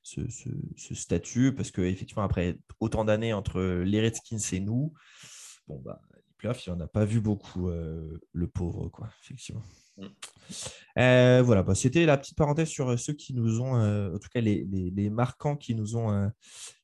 ce, 0.06 0.94
statut, 0.94 1.52
parce 1.54 1.70
qu'effectivement, 1.70 2.22
après 2.22 2.58
autant 2.80 3.04
d'années 3.04 3.32
entre 3.32 3.60
les 3.60 4.00
Redskins 4.00 4.38
et 4.52 4.60
nous, 4.60 4.92
bon, 5.66 5.80
bah, 5.84 6.00
les 6.14 6.22
playoffs, 6.38 6.64
il 6.66 6.72
n'en 6.72 6.80
a 6.80 6.86
pas 6.86 7.04
vu 7.04 7.20
beaucoup, 7.20 7.68
euh, 7.68 8.20
le 8.32 8.46
pauvre, 8.46 8.88
quoi, 8.88 9.08
effectivement. 9.22 9.62
Mm. 9.96 10.06
Euh, 10.98 11.42
voilà, 11.42 11.62
bah, 11.62 11.74
c'était 11.74 12.06
la 12.06 12.16
petite 12.16 12.36
parenthèse 12.36 12.68
sur 12.68 12.98
ceux 12.98 13.14
qui 13.14 13.34
nous 13.34 13.60
ont, 13.60 13.76
euh, 13.76 14.14
en 14.14 14.18
tout 14.18 14.28
cas 14.32 14.40
les, 14.40 14.64
les, 14.64 15.10
marquants 15.10 15.56
qui 15.56 15.74
nous 15.74 15.96
ont, 15.96 16.30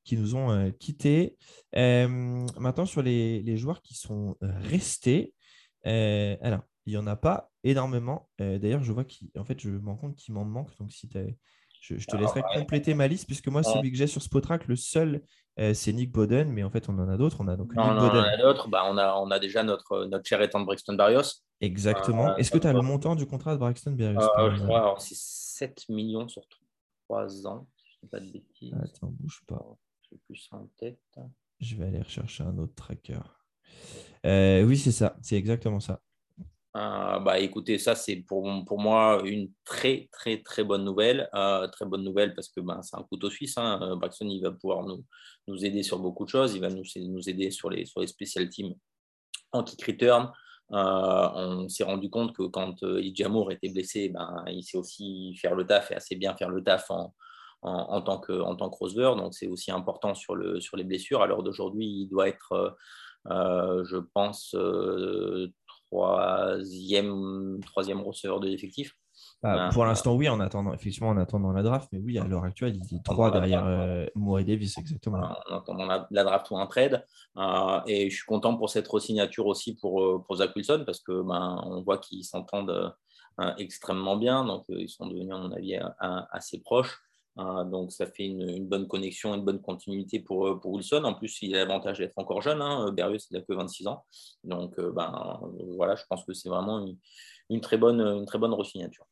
qui 0.04 0.16
nous 0.16 0.34
ont 0.34 0.72
quittés. 0.72 1.36
maintenant, 1.74 2.86
sur 2.86 3.02
les, 3.02 3.42
les, 3.42 3.56
joueurs 3.56 3.82
qui 3.82 3.94
sont 3.94 4.36
restés, 4.40 5.32
alors, 5.84 6.62
il 6.86 6.94
n'y 6.94 6.96
en 6.96 7.06
a 7.06 7.14
pas 7.14 7.52
énormément. 7.62 8.28
D'ailleurs, 8.38 8.82
je 8.82 8.90
vois 8.90 9.04
qu'en 9.04 9.44
fait, 9.44 9.60
je 9.60 9.70
me 9.70 9.88
rends 9.88 9.96
compte 9.96 10.16
qu'il 10.16 10.34
m'en 10.34 10.44
manque. 10.44 10.76
Donc, 10.78 10.90
si 10.90 11.08
tu 11.08 11.18
je, 11.82 12.06
te 12.06 12.16
laisserai 12.16 12.42
compléter 12.54 12.94
ma 12.94 13.08
liste, 13.08 13.26
puisque 13.26 13.48
moi, 13.48 13.62
celui 13.64 13.90
que 13.90 13.96
j'ai 13.96 14.06
sur 14.06 14.22
Spotrack, 14.22 14.68
le 14.68 14.76
seul, 14.76 15.22
euh, 15.58 15.74
c'est 15.74 15.92
Nick 15.92 16.12
Boden, 16.12 16.48
mais 16.48 16.62
en 16.62 16.70
fait, 16.70 16.88
on 16.88 16.96
en 16.98 17.08
a 17.08 17.16
d'autres. 17.16 17.38
On 17.40 17.48
a 17.48 17.56
donc 17.56 17.74
non, 17.74 17.92
Nick 17.92 18.00
Boden. 18.00 18.24
On 18.24 18.24
a 18.24 18.36
d'autres. 18.36 18.68
Bah, 18.68 18.84
on, 18.88 18.96
a, 18.96 19.16
on 19.16 19.30
a 19.32 19.40
déjà 19.40 19.64
notre, 19.64 20.04
notre 20.04 20.24
cher 20.24 20.40
étant 20.42 20.60
de 20.60 20.64
Braxton 20.64 20.94
Barrios. 20.94 21.42
Exactement. 21.60 22.28
Euh, 22.28 22.36
Est-ce 22.36 22.52
que 22.52 22.58
tu 22.58 22.68
as 22.68 22.72
le 22.72 22.82
montant 22.82 23.16
du 23.16 23.26
contrat 23.26 23.54
de 23.54 23.58
Braxton 23.58 23.92
Barrios 23.92 24.20
euh, 24.38 24.54
Je 24.54 24.62
crois, 24.62 24.94
c'est 24.98 25.16
7 25.16 25.88
millions 25.88 26.28
sur 26.28 26.42
3 27.08 27.46
ans. 27.48 27.66
Je 27.84 28.06
ne 28.06 28.10
pas 28.10 28.20
de 28.20 28.30
bêtises. 28.30 28.74
Attends, 28.74 29.12
bouge 29.18 29.42
pas. 29.48 29.62
Je 30.08 30.16
plus 30.28 30.48
en 30.52 30.68
tête. 30.78 31.00
Je 31.58 31.74
vais 31.76 31.86
aller 31.86 32.00
rechercher 32.00 32.44
un 32.44 32.56
autre 32.58 32.74
tracker. 32.76 33.20
oui, 34.24 34.76
c'est 34.78 34.92
ça. 34.92 35.16
C'est 35.20 35.36
exactement 35.36 35.80
ça. 35.80 36.00
Euh, 36.74 37.18
bah, 37.18 37.38
écoutez, 37.38 37.78
ça, 37.78 37.94
c'est 37.94 38.16
pour, 38.16 38.48
pour 38.64 38.80
moi 38.80 39.20
une 39.24 39.50
très, 39.64 40.08
très, 40.10 40.42
très 40.42 40.64
bonne 40.64 40.84
nouvelle. 40.84 41.28
Euh, 41.34 41.68
très 41.68 41.84
bonne 41.84 42.02
nouvelle 42.02 42.34
parce 42.34 42.48
que 42.48 42.60
ben, 42.60 42.80
c'est 42.82 42.96
un 42.96 43.02
couteau 43.02 43.28
suisse. 43.30 43.58
Hein. 43.58 43.78
Euh, 43.82 43.96
Braxton, 43.96 44.28
il 44.28 44.42
va 44.42 44.52
pouvoir 44.52 44.84
nous, 44.84 45.04
nous 45.48 45.64
aider 45.64 45.82
sur 45.82 45.98
beaucoup 45.98 46.24
de 46.24 46.30
choses. 46.30 46.54
Il 46.54 46.60
va 46.60 46.70
nous, 46.70 46.84
nous 46.96 47.28
aider 47.28 47.50
sur 47.50 47.68
les, 47.68 47.84
sur 47.84 48.00
les 48.00 48.06
special 48.06 48.48
teams 48.48 48.74
anti 49.52 49.76
return. 49.86 50.30
on 50.70 51.68
s'est 51.68 51.84
rendu 51.84 52.08
compte 52.08 52.34
que 52.34 52.44
quand 52.44 52.82
euh, 52.84 53.02
était 53.02 53.68
blessé, 53.68 54.08
ben, 54.08 54.44
il 54.48 54.62
sait 54.62 54.78
aussi 54.78 55.36
faire 55.36 55.54
le 55.54 55.66
taf 55.66 55.90
et 55.90 55.94
assez 55.96 56.16
bien 56.16 56.34
faire 56.36 56.48
le 56.48 56.64
taf 56.64 56.90
en, 56.90 57.14
en, 57.60 58.00
tant, 58.00 58.18
que, 58.18 58.32
en 58.32 58.56
tant 58.56 58.70
que. 58.70 59.16
Donc, 59.16 59.34
c'est 59.34 59.46
aussi 59.46 59.70
important 59.70 60.14
sur, 60.14 60.34
le, 60.34 60.58
sur 60.60 60.78
les 60.78 60.84
blessures. 60.84 61.20
À 61.20 61.26
l'heure 61.26 61.42
d'aujourd'hui, 61.42 61.86
il 61.86 62.06
doit 62.08 62.28
être, 62.28 62.76
je 63.26 63.98
pense, 64.14 64.56
troisième, 65.92 67.60
troisième 67.64 68.00
receveur 68.00 68.40
de 68.40 68.48
l'effectif. 68.48 68.94
Bah, 69.42 69.70
pour 69.72 69.84
l'instant, 69.84 70.14
oui, 70.14 70.28
en 70.28 70.40
attendant, 70.40 70.72
effectivement, 70.72 71.08
en 71.08 71.16
attendant 71.16 71.52
la 71.52 71.62
draft, 71.62 71.88
mais 71.92 71.98
oui, 71.98 72.18
à 72.18 72.24
l'heure 72.24 72.44
actuelle, 72.44 72.76
il 72.76 72.96
est 72.96 73.04
trois 73.04 73.30
derrière 73.30 73.64
euh, 73.66 74.06
Moore 74.14 74.42
Davis, 74.44 74.78
exactement. 74.78 75.18
En 75.50 75.56
attendant 75.56 75.86
la, 76.10 76.24
draft 76.24 76.50
ou 76.50 76.56
un 76.56 76.66
trade. 76.66 77.04
Euh, 77.36 77.80
et 77.86 78.08
je 78.08 78.14
suis 78.14 78.24
content 78.24 78.56
pour 78.56 78.70
cette 78.70 78.86
re-signature 78.88 79.46
aussi 79.46 79.74
pour, 79.76 80.02
euh, 80.02 80.22
pour 80.24 80.36
Zach 80.36 80.54
Wilson, 80.54 80.84
parce 80.86 81.00
que 81.00 81.22
ben, 81.22 81.60
on 81.64 81.82
voit 81.82 81.98
qu'ils 81.98 82.24
s'entendent 82.24 82.94
extrêmement 83.58 84.16
bien, 84.16 84.44
donc 84.44 84.64
ils 84.68 84.88
sont 84.88 85.06
devenus, 85.06 85.34
à 85.34 85.38
mon 85.38 85.50
avis, 85.52 85.76
assez 86.30 86.60
proches. 86.60 87.00
Hein, 87.36 87.64
donc 87.64 87.92
ça 87.92 88.06
fait 88.06 88.26
une, 88.26 88.66
bonne 88.66 88.86
connexion, 88.86 89.34
une 89.34 89.44
bonne 89.44 89.60
continuité 89.60 90.20
pour, 90.20 90.46
euh, 90.46 90.60
pour 90.60 90.72
Wilson. 90.72 91.02
En 91.04 91.14
plus, 91.14 91.40
il 91.40 91.54
a 91.54 91.64
l'avantage 91.64 91.98
d'être 91.98 92.18
encore 92.18 92.42
jeune. 92.42 92.60
Hein. 92.60 92.92
Berrios, 92.92 93.18
il 93.30 93.34
n'a 93.34 93.40
que 93.40 93.54
26 93.54 93.86
ans. 93.86 94.04
Donc 94.44 94.78
euh, 94.78 94.92
ben, 94.92 95.40
voilà, 95.76 95.94
je 95.96 96.02
pense 96.08 96.24
que 96.24 96.34
c'est 96.34 96.50
vraiment 96.50 96.86
une, 97.48 97.60
très 97.60 97.78
bonne, 97.78 98.00
une 98.00 98.26
bonne 98.38 98.52
re-signature. 98.52 99.06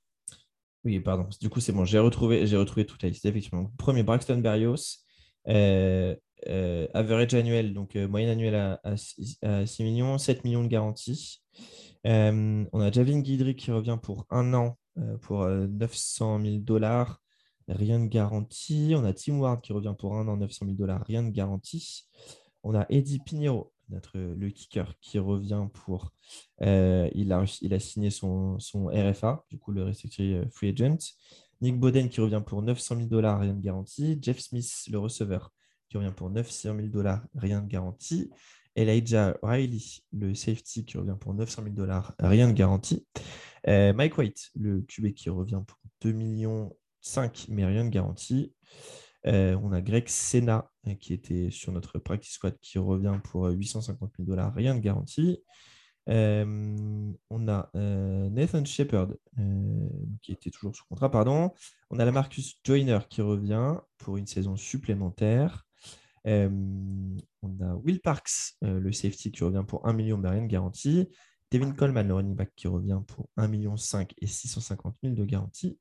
Oui, 0.84 1.00
pardon. 1.00 1.26
Du 1.40 1.48
coup, 1.48 1.60
c'est 1.60 1.72
bon, 1.72 1.84
j'ai 1.84 1.98
retrouvé, 1.98 2.46
j'ai 2.46 2.56
retrouvé 2.56 2.86
toute 2.86 3.02
la 3.02 3.08
liste. 3.08 3.24
Effectivement, 3.24 3.70
premier 3.78 4.02
Braxton 4.02 4.38
Berrios, 4.38 4.98
euh, 5.48 6.16
average 6.94 7.34
annuel, 7.34 7.74
donc 7.74 7.96
moyenne 7.96 8.30
annuelle 8.30 8.78
à, 8.82 8.96
6, 8.96 9.38
millions, 9.80 10.18
7 10.18 10.44
millions 10.44 10.62
de 10.62 10.68
garantie. 10.68 11.42
on 12.04 12.66
a 12.72 12.92
Javin 12.92 13.20
Guidry 13.20 13.56
qui 13.56 13.70
revient 13.70 13.98
pour 14.02 14.26
un 14.30 14.54
an 14.54 14.78
pour 15.20 15.46
900 15.46 16.40
000 16.42 16.56
dollars, 16.58 17.20
rien 17.70 18.00
de 18.00 18.06
garanti. 18.06 18.94
On 18.96 19.04
a 19.04 19.12
Tim 19.12 19.38
Ward 19.38 19.60
qui 19.60 19.72
revient 19.72 19.94
pour 19.98 20.16
un 20.16 20.28
an, 20.28 20.36
900 20.36 20.66
000 20.66 20.76
dollars, 20.76 21.04
rien 21.06 21.22
de 21.22 21.30
garanti. 21.30 22.08
On 22.62 22.74
a 22.74 22.86
Eddie 22.90 23.20
Pinheiro, 23.20 23.72
notre, 23.88 24.18
le 24.18 24.50
kicker, 24.50 24.94
qui 25.00 25.18
revient 25.18 25.66
pour. 25.72 26.12
il, 26.60 27.32
a, 27.32 27.44
il 27.62 27.74
a 27.74 27.78
signé 27.78 28.10
son, 28.10 28.58
son 28.58 28.86
RFA, 28.86 29.44
du 29.48 29.58
coup, 29.58 29.72
le 29.72 29.84
restricted 29.84 30.50
free 30.52 30.68
agent. 30.70 31.14
Nick 31.60 31.78
Boden 31.78 32.08
qui 32.08 32.20
revient 32.20 32.42
pour 32.44 32.62
900 32.62 32.96
000 32.96 33.08
dollars, 33.08 33.40
rien 33.40 33.54
de 33.54 33.60
garanti. 33.60 34.18
Jeff 34.20 34.38
Smith, 34.38 34.70
le 34.90 34.98
receveur, 34.98 35.52
qui 35.88 35.98
revient 35.98 36.12
pour 36.14 36.30
900 36.30 36.76
000 36.76 36.88
dollars, 36.88 37.22
rien 37.34 37.60
de 37.60 37.68
garanti. 37.68 38.30
Elijah 38.76 39.36
Riley, 39.42 39.82
le 40.12 40.34
safety, 40.34 40.84
qui 40.84 40.96
revient 40.96 41.16
pour 41.20 41.34
900 41.34 41.62
000 41.64 41.74
dollars, 41.74 42.14
rien 42.18 42.48
de 42.48 42.52
garanti. 42.52 43.06
Euh, 43.68 43.92
Mike 43.92 44.16
White, 44.16 44.50
le 44.54 44.80
QB, 44.82 45.12
qui 45.12 45.28
revient 45.28 45.60
pour 45.66 45.78
2 46.02 46.12
millions 46.12 46.74
5, 47.00 47.46
mais 47.48 47.64
rien 47.64 47.84
de 47.84 47.90
garanti. 47.90 48.54
Euh, 49.26 49.56
on 49.62 49.72
a 49.72 49.80
Greg 49.80 50.08
Senna, 50.08 50.70
euh, 50.86 50.94
qui 50.94 51.12
était 51.12 51.50
sur 51.50 51.72
notre 51.72 51.98
practice 51.98 52.32
squad, 52.32 52.56
qui 52.60 52.78
revient 52.78 53.18
pour 53.24 53.46
850 53.46 54.12
000 54.18 54.28
dollars, 54.28 54.54
rien 54.54 54.74
de 54.74 54.80
garanti. 54.80 55.42
on 56.06 57.48
a 57.48 57.70
Nathan 57.74 58.64
Shepard, 58.64 59.08
qui 60.22 60.32
était 60.32 60.50
toujours 60.50 60.74
sous 60.74 60.84
contrat, 60.88 61.10
pardon. 61.10 61.52
On 61.90 61.98
a 61.98 62.04
la 62.04 62.12
Marcus 62.12 62.58
Joyner 62.64 62.98
qui 63.08 63.22
revient 63.22 63.76
pour 63.98 64.16
une 64.16 64.26
saison 64.26 64.56
supplémentaire. 64.56 65.66
on 66.24 67.16
a 67.60 67.74
Will 67.84 68.00
Parks, 68.00 68.56
le 68.62 68.92
safety, 68.92 69.30
qui 69.30 69.44
revient 69.44 69.64
pour 69.66 69.86
1 69.86 69.92
million, 69.92 70.16
mais 70.16 70.30
rien 70.30 70.42
de 70.42 70.48
garantie. 70.48 71.08
Devin 71.52 71.72
Coleman, 71.72 72.06
le 72.06 72.14
running 72.14 72.36
back, 72.36 72.52
qui 72.54 72.68
revient 72.68 73.00
pour 73.06 73.28
1,5 73.36 73.48
million 73.48 73.74
et 74.18 74.26
650 74.26 74.96
000 75.02 75.14
de 75.14 75.24
garantie. 75.24 75.78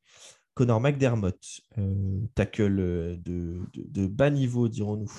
Connor 0.60 0.82
McDermott, 0.82 1.62
euh, 1.78 2.20
tackle 2.36 2.76
de, 3.24 3.62
de, 3.74 4.08
bas 4.08 4.30
niveau, 4.30 4.68
dirons-nous, 4.68 5.10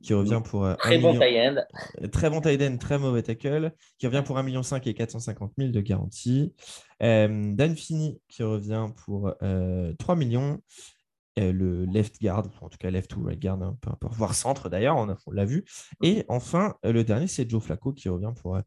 qui 0.00 0.14
revient 0.14 0.40
pour 0.42 0.64
euh, 0.64 0.74
très 0.76 0.96
bon 0.96 1.12
million... 1.12 1.56
Euh, 2.00 2.08
très 2.08 2.30
bon 2.30 2.40
tight 2.40 2.62
end, 2.62 2.78
très 2.78 2.98
mauvais 2.98 3.22
tackle, 3.22 3.74
qui 3.98 4.06
revient 4.06 4.22
pour 4.24 4.38
1,5 4.38 4.44
million 4.46 4.62
et 4.62 4.94
450 4.94 5.52
000 5.58 5.70
de 5.70 5.80
garantie. 5.82 6.54
Dan 6.98 7.76
Finney, 7.76 8.22
qui 8.30 8.42
revient 8.42 8.86
pour 9.04 9.34
3 9.98 10.16
millions. 10.16 10.62
le 11.36 11.84
left 11.84 12.18
guard, 12.18 12.48
en 12.62 12.70
tout 12.70 12.78
cas 12.78 12.90
left 12.90 13.14
ou 13.18 13.24
right 13.24 13.38
guard, 13.38 13.62
hein, 13.62 13.76
peu 13.82 13.90
importe, 13.90 14.14
voire 14.14 14.34
centre 14.34 14.70
d'ailleurs, 14.70 14.96
on, 14.96 15.14
on 15.26 15.30
l'a 15.30 15.44
vu. 15.44 15.66
Et 16.02 16.24
enfin, 16.28 16.76
le 16.84 17.04
dernier, 17.04 17.26
c'est 17.26 17.50
Joe 17.50 17.62
Flacco 17.62 17.92
qui 17.92 18.08
revient 18.08 18.32
pour 18.34 18.58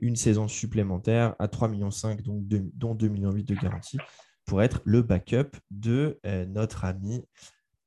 une 0.00 0.16
saison 0.16 0.48
supplémentaire 0.48 1.34
à 1.38 1.46
3,5 1.46 1.68
millions, 1.68 1.90
donc 2.24 2.48
dont 2.74 2.94
2,8 2.94 3.08
millions 3.10 3.32
de 3.32 3.54
garantie 3.54 3.98
pour 4.46 4.62
être 4.62 4.80
le 4.84 5.02
backup 5.02 5.56
de 5.70 6.18
euh, 6.26 6.44
notre 6.46 6.84
ami 6.84 7.24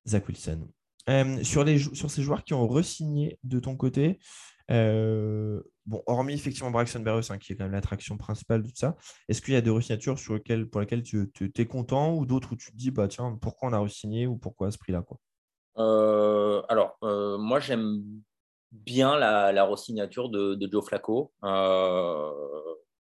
Zach 0.07 0.27
Wilson. 0.27 0.67
Euh, 1.09 1.43
sur, 1.43 1.63
les, 1.63 1.77
sur 1.77 2.09
ces 2.09 2.23
joueurs 2.23 2.43
qui 2.43 2.53
ont 2.53 2.67
re-signé 2.67 3.37
de 3.43 3.59
ton 3.59 3.75
côté, 3.75 4.19
euh, 4.71 5.61
bon, 5.85 6.01
hormis 6.07 6.33
effectivement 6.33 6.71
Braxton 6.71 7.01
Berrios, 7.01 7.31
hein, 7.31 7.37
qui 7.37 7.53
est 7.53 7.55
quand 7.55 7.65
même 7.65 7.73
l'attraction 7.73 8.17
principale 8.17 8.63
de 8.63 8.67
tout 8.69 8.75
ça, 8.75 8.95
est-ce 9.27 9.41
qu'il 9.41 9.53
y 9.53 9.57
a 9.57 9.61
des 9.61 9.69
re-signatures 9.69 10.17
sur 10.17 10.39
pour 10.71 10.81
lesquelles 10.81 11.03
tu 11.03 11.29
es 11.55 11.65
content 11.65 12.15
ou 12.15 12.25
d'autres 12.25 12.53
où 12.53 12.55
tu 12.55 12.71
te 12.71 12.75
dis, 12.75 12.89
bah, 12.89 13.07
tiens, 13.07 13.37
pourquoi 13.39 13.69
on 13.69 13.73
a 13.73 13.79
re-signé 13.79 14.25
ou 14.25 14.37
pourquoi 14.37 14.67
à 14.67 14.71
ce 14.71 14.79
prix-là 14.79 15.03
Alors, 15.75 16.97
moi, 17.01 17.59
j'aime 17.59 18.03
bien 18.71 19.15
la, 19.17 19.51
la 19.51 19.63
re-signature 19.65 20.29
de, 20.29 20.55
de, 20.55 20.71
Joe 20.71 20.83
Flacco 20.83 21.31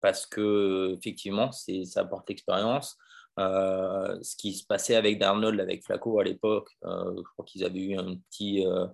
parce 0.00 0.26
que 0.26 0.96
effectivement, 0.98 1.52
ça 1.52 2.00
apporte 2.00 2.28
l'expérience. 2.28 2.96
Euh, 3.40 4.18
ce 4.22 4.36
qui 4.36 4.52
se 4.52 4.66
passait 4.66 4.96
avec 4.96 5.18
Darnold, 5.18 5.58
avec 5.60 5.82
Flacco 5.82 6.20
à 6.20 6.24
l'époque, 6.24 6.68
euh, 6.84 7.14
je 7.16 7.22
crois 7.32 7.44
qu'ils 7.46 7.64
avaient 7.64 7.80
eu 7.80 7.98
euh, 7.98 8.86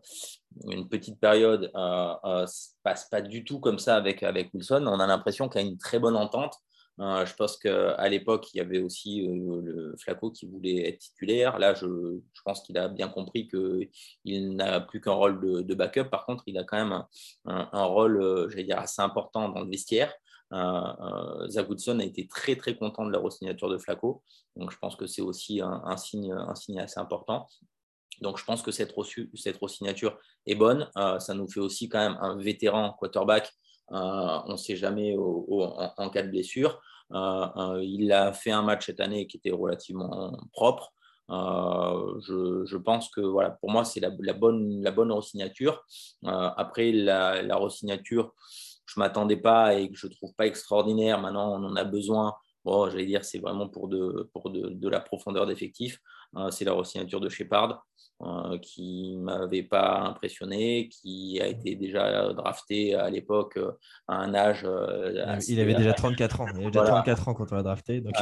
une 0.68 0.88
petite 0.88 1.18
période, 1.18 1.70
se 1.74 2.68
passe 2.82 3.08
pas 3.08 3.22
du 3.22 3.44
tout 3.44 3.58
comme 3.58 3.78
ça 3.78 3.96
avec, 3.96 4.24
Wilson. 4.54 4.84
On 4.86 5.00
a 5.00 5.06
l'impression 5.06 5.48
qu'il 5.48 5.60
y 5.60 5.64
a 5.64 5.66
une 5.66 5.78
très 5.78 5.98
bonne 5.98 6.16
entente. 6.16 6.54
je 6.98 7.34
pense 7.34 7.56
qu'à 7.56 8.08
l'époque, 8.08 8.46
il 8.54 8.58
y 8.58 8.60
avait 8.60 8.78
aussi 8.78 9.26
le 9.26 9.94
Flacco 9.98 10.30
qui 10.30 10.46
voulait 10.46 10.88
être 10.88 10.98
titulaire. 10.98 11.58
Là, 11.58 11.74
je, 11.74 11.86
pense 12.44 12.62
qu'il 12.62 12.78
a 12.78 12.88
bien 12.88 13.08
compris 13.08 13.48
qu'il 13.48 14.54
n'a 14.54 14.80
plus 14.80 15.00
qu'un 15.00 15.12
rôle 15.12 15.64
de, 15.66 15.74
backup. 15.74 16.04
Par 16.04 16.24
contre, 16.24 16.44
il 16.46 16.56
a 16.56 16.64
quand 16.64 16.76
même 16.76 17.04
un, 17.46 17.68
un, 17.72 17.84
rôle, 17.84 18.54
dire, 18.54 18.78
assez 18.78 19.02
important 19.02 19.48
dans 19.48 19.60
le 19.60 19.70
vestiaire. 19.70 20.14
Euh, 20.52 21.46
euh, 21.48 21.64
Woodson 21.68 21.98
a 21.98 22.04
été 22.04 22.26
très 22.28 22.56
très 22.56 22.76
content 22.76 23.04
de 23.04 23.12
la 23.12 23.18
re-signature 23.18 23.68
de 23.68 23.78
Flacco. 23.78 24.22
Donc 24.56 24.70
je 24.70 24.78
pense 24.78 24.96
que 24.96 25.06
c'est 25.06 25.22
aussi 25.22 25.60
un, 25.60 25.96
signe, 25.96 26.32
un 26.32 26.54
signe 26.54 26.80
assez 26.80 27.00
important. 27.00 27.46
Donc 28.22 28.38
je 28.38 28.44
pense 28.44 28.62
que 28.62 28.70
cette, 28.70 28.94
cette 29.34 29.58
re-signature 29.58 30.18
est 30.46 30.54
bonne. 30.54 30.88
Euh, 30.96 31.18
ça 31.18 31.34
nous 31.34 31.48
fait 31.48 31.60
aussi 31.60 31.88
quand 31.88 31.98
même 31.98 32.18
un 32.20 32.36
vétéran 32.36 32.94
quarterback. 32.98 33.50
on 33.88 34.52
ne 34.52 34.56
sait 34.56 34.76
jamais 34.76 35.16
en, 35.18 36.10
cas 36.10 36.22
de 36.22 36.30
blessure. 36.30 36.80
il 37.10 38.12
a 38.12 38.32
fait 38.32 38.52
un 38.52 38.62
match 38.62 38.86
cette 38.86 39.00
année 39.00 39.26
qui 39.26 39.36
était 39.36 39.50
relativement 39.50 40.32
propre. 40.52 40.92
je, 41.28 42.76
pense 42.76 43.10
que 43.10 43.20
voilà, 43.20 43.50
pour 43.50 43.70
moi, 43.70 43.84
c'est 43.84 44.00
la, 44.00 44.10
bonne, 44.32 44.82
la 44.82 44.92
bonne 44.92 45.12
re-signature. 45.12 45.84
après, 46.24 46.92
la, 46.92 47.42
la 47.42 47.56
re-signature, 47.56 48.32
je 48.86 49.00
m'attendais 49.00 49.36
pas 49.36 49.74
et 49.74 49.88
que 49.90 49.96
je 49.96 50.06
trouve 50.06 50.34
pas 50.34 50.46
extraordinaire. 50.46 51.20
Maintenant, 51.20 51.52
on 51.52 51.64
en 51.64 51.76
a 51.76 51.84
besoin. 51.84 52.34
Bon, 52.64 52.88
j'allais 52.90 53.06
dire, 53.06 53.24
c'est 53.24 53.38
vraiment 53.38 53.68
pour 53.68 53.88
de, 53.88 54.28
pour 54.32 54.50
de, 54.50 54.88
la 54.88 55.00
profondeur 55.00 55.46
d'effectif. 55.46 56.00
Euh, 56.36 56.50
c'est 56.50 56.64
la 56.64 56.72
re-signature 56.72 57.20
de 57.20 57.28
Shepard 57.28 57.84
euh, 58.22 58.56
qui 58.58 59.14
m'avait 59.18 59.62
pas 59.62 60.00
impressionné, 60.00 60.88
qui 60.88 61.38
a 61.42 61.46
été 61.46 61.74
déjà 61.74 62.32
drafté 62.32 62.94
à 62.94 63.10
l'époque 63.10 63.58
euh, 63.58 63.72
à 64.08 64.16
un 64.16 64.34
âge. 64.34 64.66
il 65.48 65.60
avait 65.60 65.74
déjà 65.74 65.92
34 65.92 66.40
ans. 66.40 66.46
Il 66.54 66.60
avait 66.62 66.70
déjà 66.70 66.84
34 66.84 67.28
ans 67.28 67.34
quand 67.34 67.52
on 67.52 67.56
l'a 67.56 67.62
drafté. 67.62 68.00
Donc... 68.00 68.14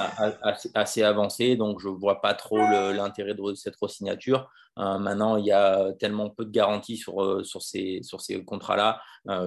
Assez, 0.74 1.04
avancé, 1.04 1.54
donc 1.56 1.80
je 1.80 1.88
vois 1.88 2.20
pas 2.20 2.34
trop 2.34 2.58
l'intérêt 2.58 3.34
de 3.34 3.54
cette 3.54 3.76
re-signature. 3.76 4.50
maintenant, 4.76 5.36
il 5.36 5.46
y 5.46 5.52
a 5.52 5.92
tellement 5.92 6.28
peu 6.28 6.44
de 6.44 6.50
garanties 6.50 6.96
sur, 6.96 7.46
sur 7.46 7.62
ces, 7.62 8.00
sur 8.02 8.20
ces 8.20 8.44
contrats-là 8.44 9.00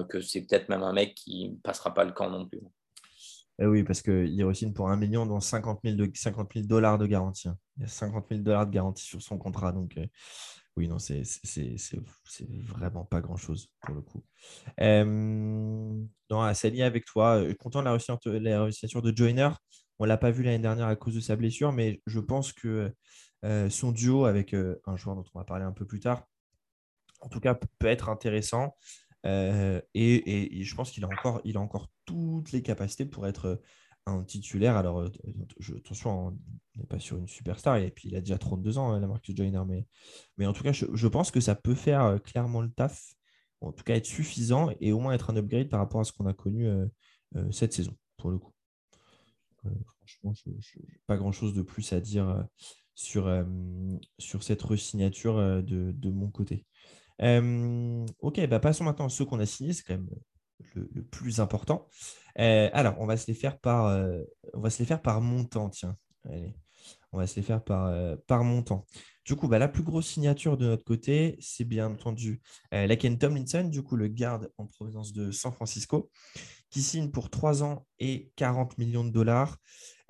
que 0.08 0.20
c'est 0.22 0.46
peut-être 0.46 0.70
même 0.70 0.82
un 0.82 0.94
mec 0.94 1.14
qui 1.14 1.58
passera 1.62 1.92
pas 1.92 2.04
le 2.04 2.12
camp 2.12 2.30
non 2.30 2.46
plus. 2.46 2.60
Eh 3.60 3.66
oui, 3.66 3.82
parce 3.82 4.02
qu'il 4.02 4.44
re-signe 4.44 4.72
pour 4.72 4.88
un 4.88 4.96
million, 4.96 5.26
dont 5.26 5.40
50 5.40 5.80
000, 5.84 5.96
de, 5.96 6.10
50 6.14 6.52
000 6.54 6.66
dollars 6.66 6.96
de 6.96 7.06
garantie. 7.06 7.48
Hein. 7.48 7.58
Il 7.76 7.82
y 7.82 7.84
a 7.86 7.88
50 7.88 8.26
000 8.30 8.42
dollars 8.42 8.66
de 8.66 8.72
garantie 8.72 9.04
sur 9.04 9.20
son 9.20 9.36
contrat. 9.36 9.72
Donc, 9.72 9.96
euh, 9.98 10.06
oui, 10.78 10.86
non, 10.86 11.00
c'est 11.00 11.24
vraiment 12.62 13.04
pas 13.04 13.20
grand-chose 13.20 13.68
pour 13.80 13.96
le 13.96 14.00
coup. 14.00 14.24
Euh, 14.80 15.04
non, 16.30 16.54
s'allier 16.54 16.84
avec 16.84 17.04
toi. 17.04 17.40
Euh, 17.40 17.52
content 17.54 17.80
de 17.80 17.86
la 17.86 18.62
réussite 18.62 18.96
de 18.96 19.16
Joyner. 19.16 19.48
On 19.98 20.04
ne 20.04 20.08
l'a 20.08 20.16
pas 20.16 20.30
vu 20.30 20.44
l'année 20.44 20.60
dernière 20.60 20.86
à 20.86 20.94
cause 20.94 21.16
de 21.16 21.20
sa 21.20 21.34
blessure, 21.34 21.72
mais 21.72 22.00
je 22.06 22.20
pense 22.20 22.52
que 22.52 22.94
euh, 23.44 23.68
son 23.70 23.90
duo 23.90 24.26
avec 24.26 24.54
un 24.54 24.96
joueur 24.96 25.16
dont 25.16 25.24
on 25.34 25.38
va 25.40 25.44
parler 25.44 25.64
un 25.64 25.72
peu 25.72 25.84
plus 25.84 25.98
tard, 25.98 26.22
en 27.22 27.28
tout 27.28 27.40
cas, 27.40 27.54
peut 27.54 27.88
être 27.88 28.08
intéressant. 28.08 28.76
Et, 29.24 30.58
et, 30.60 30.62
je 30.62 30.74
pense 30.74 30.90
qu'il 30.90 31.04
a, 31.04 31.08
encore, 31.08 31.40
a 31.44 31.58
encore 31.58 31.88
toutes 32.04 32.52
les 32.52 32.62
capacités 32.62 33.04
pour 33.04 33.26
être 33.26 33.60
un 34.08 34.24
titulaire. 34.24 34.76
Alors, 34.76 35.00
euh, 35.00 35.10
je, 35.58 35.74
attention, 35.74 36.28
on 36.28 36.38
n'est 36.76 36.86
pas 36.86 36.98
sur 36.98 37.16
une 37.16 37.28
superstar, 37.28 37.76
et 37.76 37.90
puis 37.90 38.08
il 38.08 38.16
a 38.16 38.20
déjà 38.20 38.38
32 38.38 38.78
ans, 38.78 38.92
hein, 38.92 39.00
la 39.00 39.06
Marcus 39.06 39.36
Joyner, 39.36 39.62
mais, 39.66 39.86
mais 40.36 40.46
en 40.46 40.52
tout 40.52 40.62
cas, 40.62 40.72
je, 40.72 41.06
pense 41.06 41.30
que 41.30 41.40
ça 41.40 41.54
peut 41.54 41.74
faire 41.74 42.04
euh, 42.04 42.18
clairement 42.18 42.62
le 42.62 42.70
taf, 42.70 43.14
en 43.60 43.72
tout 43.72 43.84
cas 43.84 43.94
être 43.94 44.06
suffisant 44.06 44.70
et 44.80 44.92
au 44.92 45.00
moins 45.00 45.12
être 45.12 45.30
un 45.30 45.36
upgrade 45.36 45.68
par 45.68 45.80
rapport 45.80 46.00
à 46.00 46.04
ce 46.04 46.12
qu'on 46.12 46.26
a 46.26 46.34
connu 46.34 46.68
euh, 46.68 46.86
cette 47.50 47.72
saison, 47.72 47.96
pour 48.16 48.30
le 48.30 48.38
coup. 48.38 48.52
franchement, 49.98 50.32
je 50.34 50.78
n'ai 50.78 51.00
pas 51.06 51.16
grand-chose 51.16 51.54
de 51.54 51.62
plus 51.62 51.92
à 51.92 52.00
dire 52.00 52.46
sur, 52.94 53.28
sur 54.18 54.42
cette 54.42 54.62
resignature 54.62 55.36
de, 55.62 55.92
de 55.92 56.10
mon 56.10 56.30
côté. 56.30 56.66
Ok, 57.20 58.46
bah 58.46 58.60
passons 58.60 58.84
maintenant 58.84 59.06
à 59.06 59.08
ceux 59.08 59.24
qu'on 59.24 59.40
a 59.40 59.46
signés. 59.46 59.72
C'est 59.72 59.82
quand 59.82 59.94
même 59.94 60.08
le, 60.74 61.02
plus 61.02 61.40
important. 61.40 61.88
Euh, 62.38 62.70
alors, 62.72 62.96
on 62.98 63.06
va 63.06 63.16
se 63.16 63.26
les 63.26 63.34
faire 63.34 63.58
par, 63.58 63.86
euh, 63.86 64.22
on 64.54 64.60
va 64.60 64.70
se 64.70 64.78
les 64.78 64.84
faire 64.84 65.02
par 65.02 65.20
montant, 65.20 65.70
tiens. 65.70 65.96
Allez. 66.24 66.54
On 67.12 67.18
va 67.18 67.26
se 67.26 67.36
les 67.36 67.42
faire 67.42 67.62
par, 67.62 67.86
euh, 67.86 68.16
par 68.26 68.44
montant. 68.44 68.86
Du 69.24 69.34
coup, 69.34 69.48
bah, 69.48 69.58
la 69.58 69.68
plus 69.68 69.82
grosse 69.82 70.06
signature 70.06 70.56
de 70.56 70.66
notre 70.66 70.84
côté, 70.84 71.36
c'est 71.40 71.64
bien 71.64 71.88
entendu 71.88 72.40
la 72.70 72.96
Ken 72.96 73.18
Tomlinson, 73.18 73.64
du 73.64 73.82
coup, 73.82 73.96
le 73.96 74.08
garde 74.08 74.50
en 74.56 74.66
provenance 74.66 75.12
de 75.12 75.30
San 75.30 75.52
Francisco, 75.52 76.10
qui 76.70 76.80
signe 76.80 77.10
pour 77.10 77.28
3 77.28 77.62
ans 77.62 77.86
et 77.98 78.30
40 78.36 78.78
millions 78.78 79.04
de 79.04 79.10
dollars. 79.10 79.58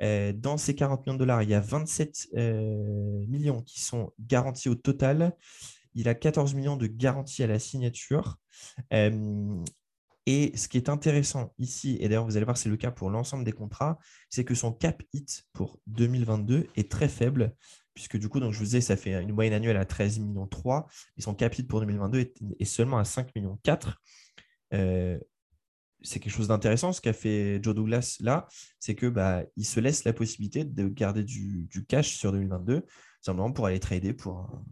dans 0.01 0.57
ces 0.57 0.77
40 0.77 1.05
millions 1.05 1.15
de 1.15 1.19
dollars, 1.19 1.43
il 1.43 1.51
y 1.51 1.55
a 1.55 1.61
27 1.61 2.29
millions 3.27 3.63
qui 3.63 3.81
sont 3.81 4.13
garantis 4.21 4.69
au 4.69 4.77
total. 4.77 5.37
Il 5.99 6.09
a 6.09 6.15
14 6.15 6.55
millions 6.55 6.77
de 6.77 6.87
garanties 6.87 7.43
à 7.43 7.47
la 7.47 7.59
signature. 7.59 8.39
Et 10.31 10.55
ce 10.59 10.69
qui 10.69 10.77
est 10.77 10.91
intéressant 10.91 11.55
ici, 11.59 11.97
et 12.01 12.09
d'ailleurs 12.09 12.27
vous 12.27 12.37
allez 12.37 12.45
voir 12.45 12.59
c'est 12.59 12.69
le 12.69 12.77
cas 12.77 12.91
pour 12.91 13.09
l'ensemble 13.09 13.45
des 13.45 13.53
contrats, 13.53 13.99
c'est 14.29 14.45
que 14.45 14.55
son 14.55 14.75
cap 14.75 15.03
hit 15.15 15.45
pour 15.55 15.81
2022 15.87 16.67
est 16.77 16.91
très 16.91 17.09
faible, 17.09 17.55
puisque 17.95 18.19
du 18.19 18.29
coup, 18.29 18.39
donc, 18.39 18.53
je 18.53 18.59
vous 18.59 18.67
disais, 18.67 18.83
ça 18.83 18.99
fait 18.99 19.23
une 19.23 19.33
moyenne 19.33 19.55
annuelle 19.55 19.79
à 19.79 19.87
13 19.87 20.19
millions 20.19 20.47
3, 20.47 20.87
et 21.17 21.23
son 21.23 21.35
cap 21.35 21.59
hit 21.59 21.67
pour 21.67 21.81
2022 21.81 22.31
est, 22.61 22.65
seulement 22.67 22.99
à 22.99 23.07
5 23.07 23.35
millions 23.37 23.59
4. 23.63 24.03
Euh, 24.75 25.19
c'est 26.03 26.21
quelque 26.21 26.35
chose 26.35 26.49
d'intéressant 26.49 26.93
ce 26.93 27.01
qu'a 27.01 27.15
fait 27.15 27.59
Joe 27.63 27.75
Douglas 27.75 28.19
là, 28.21 28.49
c'est 28.81 28.95
que 28.95 29.07
bah, 29.07 29.45
il 29.57 29.65
se 29.65 29.81
laisse 29.81 30.05
la 30.05 30.13
possibilité 30.13 30.63
de 30.63 30.89
garder 30.89 31.25
du, 31.25 31.69
du 31.71 31.87
cash 31.87 32.15
sur 32.15 32.33
2022, 32.33 32.85
simplement 33.23 33.51
pour 33.51 33.65
aller 33.65 33.81
trader 33.81 34.13
pour 34.13 34.63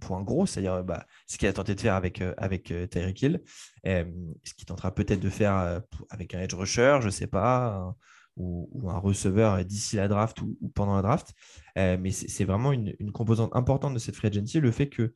pour 0.00 0.16
un, 0.16 0.22
gros, 0.22 0.46
c'est-à-dire 0.46 0.84
bah, 0.84 1.06
ce 1.26 1.38
qu'il 1.38 1.48
a 1.48 1.52
tenté 1.52 1.74
de 1.74 1.80
faire 1.80 1.94
avec, 1.94 2.20
euh, 2.20 2.34
avec 2.36 2.70
euh, 2.70 2.86
Tyreek 2.86 3.22
Hill, 3.22 3.42
euh, 3.86 4.04
ce 4.44 4.54
qu'il 4.54 4.66
tentera 4.66 4.94
peut-être 4.94 5.20
de 5.20 5.30
faire 5.30 5.82
avec 6.10 6.34
un 6.34 6.40
edge 6.40 6.54
rusher, 6.54 6.98
je 7.00 7.06
ne 7.06 7.10
sais 7.10 7.26
pas, 7.26 7.94
ou, 8.36 8.88
un 8.88 8.98
receveur 8.98 9.64
d'ici 9.64 9.96
la 9.96 10.08
draft 10.08 10.40
ou, 10.40 10.56
pendant 10.74 10.96
la 10.96 11.02
draft. 11.02 11.32
mais 11.76 12.10
c'est 12.10 12.44
vraiment 12.44 12.72
une, 12.72 12.94
composante 13.12 13.54
importante 13.54 13.94
de 13.94 13.98
cette 13.98 14.16
free 14.16 14.28
agency, 14.28 14.60
le 14.60 14.70
fait 14.70 14.88
que, 14.88 15.14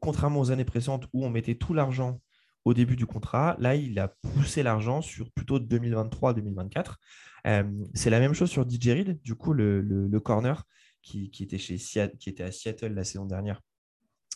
contrairement 0.00 0.40
aux 0.40 0.50
années 0.50 0.64
précédentes 0.64 1.06
où 1.12 1.24
on 1.24 1.30
mettait 1.30 1.54
tout 1.54 1.74
l'argent 1.74 2.20
au 2.64 2.74
début 2.74 2.96
du 2.96 3.06
contrat, 3.06 3.56
là, 3.58 3.74
il 3.74 3.98
a 3.98 4.08
poussé 4.08 4.62
l'argent 4.62 5.00
sur 5.00 5.30
plutôt 5.32 5.58
2023-2024. 5.58 6.96
c'est 7.94 8.10
la 8.10 8.20
même 8.20 8.34
chose 8.34 8.50
sur 8.50 8.68
DJ 8.68 8.88
Reed, 8.88 9.22
du 9.22 9.34
coup, 9.34 9.52
le, 9.52 10.18
corner 10.20 10.64
qui, 11.02 11.30
était 11.40 11.58
chez 11.58 11.76
qui 11.76 12.28
était 12.28 12.42
à 12.42 12.52
Seattle 12.52 12.92
la 12.92 13.04
saison 13.04 13.24
dernière 13.24 13.60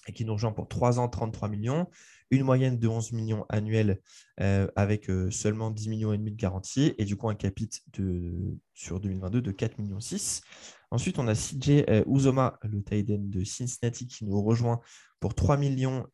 et 0.07 0.13
qui 0.13 0.25
nous 0.25 0.35
rejoint 0.35 0.53
pour 0.53 0.69
3 0.69 0.99
ans, 0.99 1.09
33 1.09 1.49
millions, 1.49 1.89
une 2.31 2.43
moyenne 2.43 2.79
de 2.79 2.89
11 2.89 3.13
millions 3.13 3.47
annuels 3.49 4.01
euh, 4.41 4.67
avec 4.77 5.09
euh, 5.11 5.31
seulement 5.31 5.71
10 5.71 5.89
millions 5.89 6.13
et 6.13 6.19
demi 6.19 6.33
de 6.33 6.37
garantie. 6.37 6.95
Et 6.99 7.05
du 7.05 7.17
coup 7.17 7.29
un 7.29 7.35
capit 7.35 7.71
de, 7.93 8.59
sur 8.75 9.01
2022 9.01 9.41
de 9.41 9.51
4 9.51 9.79
millions 9.79 10.01
6. 10.01 10.43
Ensuite, 10.91 11.19
on 11.19 11.27
a 11.27 11.35
CJ 11.35 11.85
euh, 11.89 12.05
Uzoma, 12.07 12.59
le 12.63 12.83
tight 12.83 13.07
de 13.07 13.45
Cincinnati, 13.45 14.07
qui 14.07 14.25
nous 14.25 14.41
rejoint 14.41 14.81
pour 15.19 15.35
3 15.35 15.57
millions 15.57 16.07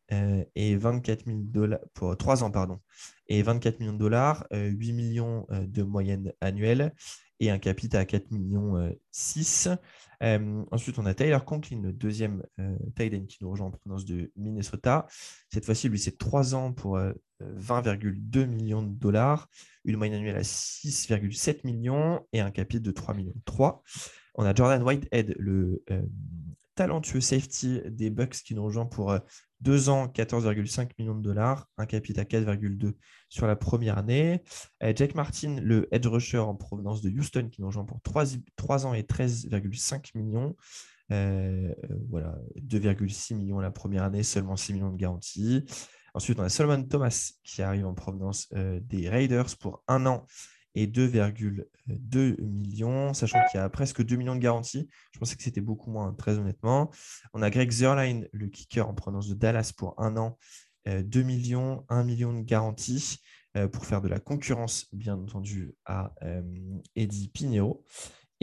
et 0.55 0.75
24 0.77 1.25
000 1.25 1.39
dollars 1.41 1.79
pour 1.93 2.15
3 2.15 2.45
ans 2.45 2.51
et 3.27 3.43
24 3.43 3.81
millions 3.81 3.93
de 3.93 3.97
dollars, 3.97 4.47
8 4.51 4.93
millions 4.93 5.45
de 5.51 5.83
moyenne 5.83 6.31
annuelle 6.39 6.93
et 7.41 7.49
un 7.49 7.59
capital 7.59 8.01
à 8.01 8.05
4 8.05 8.31
millions 8.31 8.95
6. 9.11 9.69
Euh, 10.21 10.63
ensuite, 10.71 10.99
on 10.99 11.05
a 11.05 11.13
Tyler 11.13 11.39
Conklin, 11.45 11.81
le 11.81 11.91
deuxième 11.91 12.43
euh, 12.59 12.77
qui 13.27 13.39
nous 13.41 13.49
rejoint 13.49 13.67
en 13.67 13.71
provenance 13.71 14.05
de 14.05 14.31
Minnesota. 14.35 15.07
Cette 15.49 15.65
fois-ci, 15.65 15.89
lui, 15.89 15.99
c'est 15.99 16.17
3 16.17 16.53
ans 16.53 16.73
pour 16.73 16.97
20,2 16.97 18.37
euh, 18.37 18.45
millions 18.45 18.83
de 18.83 18.93
dollars, 18.93 19.49
une 19.83 19.97
moyenne 19.97 20.19
annuelle 20.19 20.37
à 20.37 20.43
6,7 20.43 21.65
millions 21.65 22.25
et 22.33 22.39
un 22.39 22.51
capital 22.51 22.83
de 22.83 22.91
3 22.91 23.15
millions 23.15 23.33
3. 23.45 23.83
On 24.35 24.45
a 24.45 24.53
Jordan 24.53 24.83
Whitehead, 24.83 25.35
le 25.39 25.83
euh, 25.89 26.03
talentueux 26.75 27.21
safety 27.21 27.81
des 27.87 28.09
Bucks 28.09 28.43
qui 28.43 28.53
nous 28.53 28.63
rejoint 28.63 28.85
pour 28.85 29.17
2 29.61 29.89
ans, 29.89 30.07
14,5 30.07 30.91
millions 30.97 31.15
de 31.15 31.21
dollars, 31.21 31.67
un 31.77 31.85
capital 31.85 32.25
à 32.25 32.27
4,2 32.27 32.93
sur 33.29 33.47
la 33.47 33.55
première 33.55 33.97
année. 33.97 34.43
Euh, 34.83 34.93
Jack 34.95 35.15
Martin, 35.15 35.57
le 35.61 35.87
edge 35.93 36.07
rusher 36.07 36.39
en 36.39 36.55
provenance 36.55 37.01
de 37.01 37.09
Houston, 37.09 37.49
qui 37.51 37.61
nous 37.61 37.67
rejoint 37.67 37.85
pour 37.85 38.01
3, 38.01 38.85
ans 38.85 38.93
et 38.93 39.03
13,5 39.03 40.11
millions. 40.15 40.55
Euh, 41.11 41.73
euh, 41.89 41.95
voilà, 42.09 42.37
2,6 42.61 43.35
millions 43.35 43.59
la 43.59 43.71
première 43.71 44.03
année, 44.03 44.23
seulement 44.23 44.55
6 44.55 44.73
millions 44.73 44.91
de 44.91 44.97
garantie. 44.97 45.63
Ensuite, 46.13 46.39
on 46.39 46.43
a 46.43 46.49
Solomon 46.49 46.83
Thomas 46.83 47.31
qui 47.43 47.61
arrive 47.61 47.85
en 47.85 47.93
provenance 47.93 48.49
des 48.51 49.07
Raiders 49.07 49.57
pour 49.57 49.81
un 49.87 50.05
an 50.05 50.25
et 50.75 50.87
2,2 50.87 52.41
millions, 52.41 53.13
sachant 53.13 53.39
qu'il 53.49 53.59
y 53.59 53.63
a 53.63 53.69
presque 53.69 54.03
2 54.03 54.15
millions 54.15 54.35
de 54.35 54.41
garanties. 54.41 54.89
Je 55.13 55.19
pensais 55.19 55.35
que 55.35 55.43
c'était 55.43 55.61
beaucoup 55.61 55.91
moins, 55.91 56.13
très 56.13 56.37
honnêtement. 56.37 56.89
On 57.33 57.41
a 57.41 57.49
Greg 57.49 57.71
Zerline, 57.71 58.27
le 58.31 58.47
kicker 58.47 58.87
en 58.87 58.93
provenance 58.93 59.27
de 59.27 59.33
Dallas 59.33 59.73
pour 59.75 59.99
un 59.99 60.17
an, 60.17 60.37
2 60.85 61.19
euh, 61.19 61.23
millions, 61.23 61.85
1 61.89 62.03
million 62.03 62.33
de 62.33 62.41
garanties 62.41 63.19
euh, 63.57 63.67
pour 63.67 63.85
faire 63.85 64.01
de 64.01 64.07
la 64.07 64.19
concurrence, 64.19 64.87
bien 64.93 65.15
entendu, 65.15 65.73
à 65.85 66.13
euh, 66.23 66.41
Eddie 66.95 67.29
Pinheiro. 67.29 67.83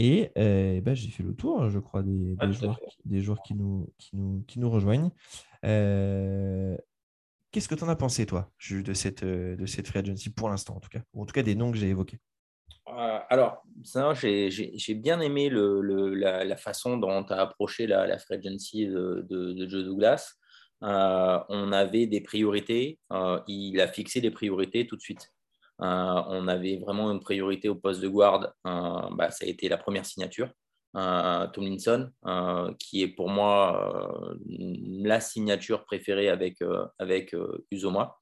Et 0.01 0.31
ben, 0.37 0.95
j'ai 0.95 1.09
fait 1.09 1.25
le 1.25 1.35
tour, 1.35 1.71
je 1.71 1.81
crois, 1.81 2.05
des, 2.05 2.37
joueurs, 2.53 2.79
des 3.05 3.21
joueurs, 3.21 3.43
qui, 3.43 3.55
nous, 3.55 3.93
qui, 3.99 4.15
nous, 4.15 4.45
qui 4.47 4.61
nous 4.61 4.71
rejoignent. 4.71 5.11
Qu'est-ce 7.51 7.69
que 7.69 7.75
tu 7.75 7.85
en 7.85 7.89
as 7.89 7.97
pensé, 7.97 8.27
toi, 8.27 8.51
de 8.71 8.93
cette, 8.93 9.23
euh, 9.23 9.57
de 9.57 9.65
cette 9.65 9.87
free 9.87 10.01
agency 10.01 10.31
pour 10.31 10.51
l'instant, 10.51 10.77
en 10.77 10.81
tout 10.81 10.91
cas, 10.91 11.01
ou 11.15 11.23
en 11.23 11.27
tout 11.27 11.33
cas 11.33 11.43
des 11.43 11.55
noms 11.55 11.73
que 11.73 11.79
j'ai 11.79 11.89
évoqués 11.89 12.19
euh, 12.89 13.19
alors, 13.29 13.63
j'ai 13.83 14.95
bien 14.95 15.21
aimé 15.21 15.51
le, 15.51 16.15
la, 16.15 16.57
façon 16.57 16.97
dont 16.97 17.23
tu 17.23 17.35
as 17.35 17.41
approché 17.41 17.87
la, 17.87 18.07
la 18.07 18.19
free 18.19 18.37
agency 18.37 18.87
de, 18.87 19.27
de, 19.29 19.69
Joe 19.69 19.85
Douglas. 19.85 20.35
Euh, 20.83 21.39
on 21.51 21.73
avait 21.73 22.07
des 22.07 22.23
priorités, 22.23 22.99
il 23.47 23.81
a 23.81 23.89
fixé 23.89 24.23
des 24.23 24.31
priorités 24.31 24.87
tout 24.87 24.97
de 24.97 25.03
suite. 25.03 25.31
on 25.79 26.49
avait 26.49 26.79
vraiment 26.79 27.13
une 27.13 27.21
priorité 27.21 27.69
au 27.69 27.75
poste 27.75 28.01
de 28.01 28.09
guard, 28.09 28.55
bah, 28.65 29.31
ça 29.31 29.45
a 29.45 29.49
été 29.49 29.69
la 29.69 29.77
première 29.77 30.07
signature. 30.07 30.49
Tomlinson, 30.95 32.11
qui 32.79 33.03
est 33.03 33.09
pour 33.09 33.29
moi 33.29 34.37
la 34.49 35.21
signature 35.21 35.85
préférée 35.85 36.29
avec, 36.29 36.59
avec 36.99 37.37
Uzoma. 37.71 38.17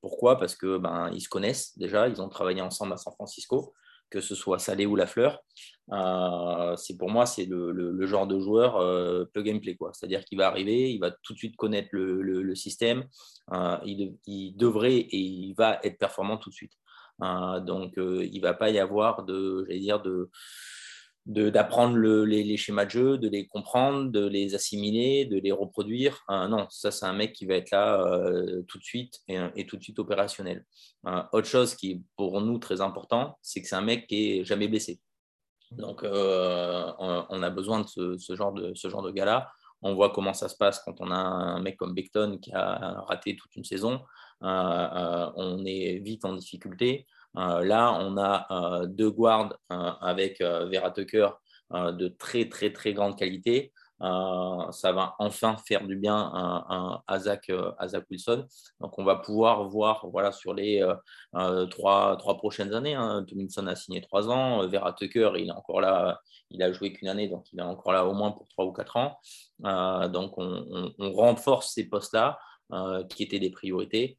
pourquoi? 0.00 0.38
Parce 0.38 0.54
que 0.54 0.78
ben, 0.78 1.10
ils 1.12 1.20
se 1.20 1.28
connaissent 1.28 1.76
déjà, 1.78 2.08
ils 2.08 2.20
ont 2.20 2.28
travaillé 2.28 2.60
ensemble 2.60 2.92
à 2.92 2.96
San 2.96 3.12
Francisco, 3.14 3.74
que 4.10 4.20
ce 4.20 4.34
soit 4.34 4.58
Salé 4.58 4.86
ou 4.86 4.96
Lafleur. 4.96 5.40
c'est 6.76 6.98
pour 6.98 7.10
moi 7.10 7.26
c'est 7.26 7.46
le, 7.46 8.06
genre 8.06 8.26
de 8.26 8.38
joueur 8.38 9.28
plug 9.32 9.48
and 9.48 9.60
play 9.60 9.76
quoi. 9.76 9.92
C'est-à-dire 9.94 10.24
qu'il 10.24 10.38
va 10.38 10.48
arriver, 10.48 10.92
il 10.92 10.98
va 10.98 11.10
tout 11.10 11.32
de 11.32 11.38
suite 11.38 11.56
connaître 11.56 11.88
le, 11.92 12.54
système, 12.54 13.04
il, 13.84 14.16
il, 14.26 14.56
devrait 14.56 14.96
et 14.98 15.18
il 15.18 15.54
va 15.54 15.80
être 15.82 15.98
performant 15.98 16.36
tout 16.36 16.50
de 16.50 16.54
suite. 16.54 16.74
donc 17.20 17.92
il 17.96 18.36
ne 18.36 18.42
va 18.42 18.54
pas 18.54 18.70
y 18.70 18.78
avoir 18.78 19.24
de, 19.24 19.66
dire 19.70 20.02
de 20.02 20.30
d'apprendre 21.26 21.96
les, 21.98 22.56
schémas 22.56 22.86
de 22.86 22.90
jeu, 22.90 23.18
de 23.18 23.28
les 23.28 23.46
comprendre, 23.46 24.10
de 24.10 24.26
les 24.26 24.54
assimiler, 24.54 25.26
de 25.26 25.38
les 25.38 25.52
reproduire. 25.52 26.22
Euh, 26.30 26.48
non, 26.48 26.66
ça 26.70 26.90
c'est 26.90 27.06
un 27.06 27.12
mec 27.12 27.34
qui 27.34 27.46
va 27.46 27.54
être 27.54 27.70
là 27.70 28.00
euh, 28.00 28.62
tout 28.66 28.78
de 28.78 28.84
suite 28.84 29.20
et, 29.28 29.66
tout 29.66 29.76
de 29.76 29.82
suite 29.82 29.98
opérationnel. 29.98 30.64
Euh, 31.06 31.22
autre 31.32 31.46
chose 31.46 31.74
qui 31.74 31.92
est 31.92 32.00
pour 32.16 32.40
nous 32.40 32.58
très 32.58 32.80
important, 32.80 33.38
c'est 33.42 33.60
que 33.60 33.68
c'est 33.68 33.76
un 33.76 33.82
mec 33.82 34.06
qui 34.06 34.38
est 34.38 34.44
jamais 34.44 34.68
blessé. 34.68 35.00
Donc 35.70 36.02
on, 36.02 37.42
a 37.42 37.50
besoin 37.50 37.80
de 37.80 38.16
ce, 38.16 38.34
genre 38.34 38.52
de 38.52 38.74
ce 38.74 38.88
genre 38.88 39.02
de 39.02 39.12
gars-là. 39.12 39.50
On 39.82 39.94
voit 39.94 40.10
comment 40.10 40.34
ça 40.34 40.48
se 40.48 40.56
passe 40.56 40.80
quand 40.84 41.00
on 41.00 41.10
a 41.10 41.16
un 41.16 41.62
mec 41.62 41.76
comme 41.76 41.94
Beckton 41.94 42.38
qui 42.42 42.52
a 42.52 43.02
raté 43.06 43.36
toute 43.36 43.54
une 43.54 43.64
saison. 43.64 44.00
on 44.40 45.64
est 45.64 46.00
vite 46.00 46.24
en 46.24 46.34
difficulté. 46.34 47.06
Euh, 47.36 47.64
là, 47.64 47.92
on 48.00 48.16
a 48.16 48.46
euh, 48.50 48.86
deux 48.86 49.10
guards 49.10 49.54
euh, 49.72 49.90
avec 50.00 50.40
Vera 50.40 50.90
Tucker 50.90 51.28
de 51.72 52.08
très, 52.08 52.48
très, 52.48 52.72
très 52.72 52.92
grande 52.92 53.16
qualité. 53.16 53.72
ça 54.00 54.92
va 54.92 55.14
enfin 55.20 55.56
faire 55.56 55.86
du 55.86 55.96
bien 55.96 56.16
à, 57.06 57.18
Zach, 57.20 57.50
Wilson. 58.10 58.44
Donc, 58.80 58.98
on 58.98 59.04
va 59.04 59.16
pouvoir 59.16 59.68
voir 59.68 60.08
voilà, 60.08 60.32
sur 60.32 60.52
les 60.52 60.84
trois, 61.70 62.16
trois, 62.16 62.36
prochaines 62.38 62.74
années. 62.74 62.94
Hein, 62.94 63.24
Tomlinson 63.28 63.68
a 63.68 63.76
signé 63.76 64.00
trois 64.00 64.28
ans. 64.28 64.66
Vera 64.66 64.92
Tucker, 64.94 65.30
il 65.36 65.48
est 65.48 65.52
encore 65.52 65.80
là. 65.80 66.20
Il 66.50 66.60
a 66.64 66.72
joué 66.72 66.92
qu'une 66.92 67.06
année, 67.06 67.28
donc 67.28 67.46
il 67.52 67.60
est 67.60 67.62
encore 67.62 67.92
là 67.92 68.04
au 68.04 68.14
moins 68.14 68.32
pour 68.32 68.48
trois 68.48 68.64
ou 68.64 68.72
quatre 68.72 68.96
ans. 68.96 69.20
donc, 70.08 70.36
on, 70.38 70.92
renforce 70.98 71.72
ces 71.72 71.88
postes-là 71.88 72.36
qui 73.10 73.22
étaient 73.22 73.38
des 73.38 73.50
priorités, 73.50 74.18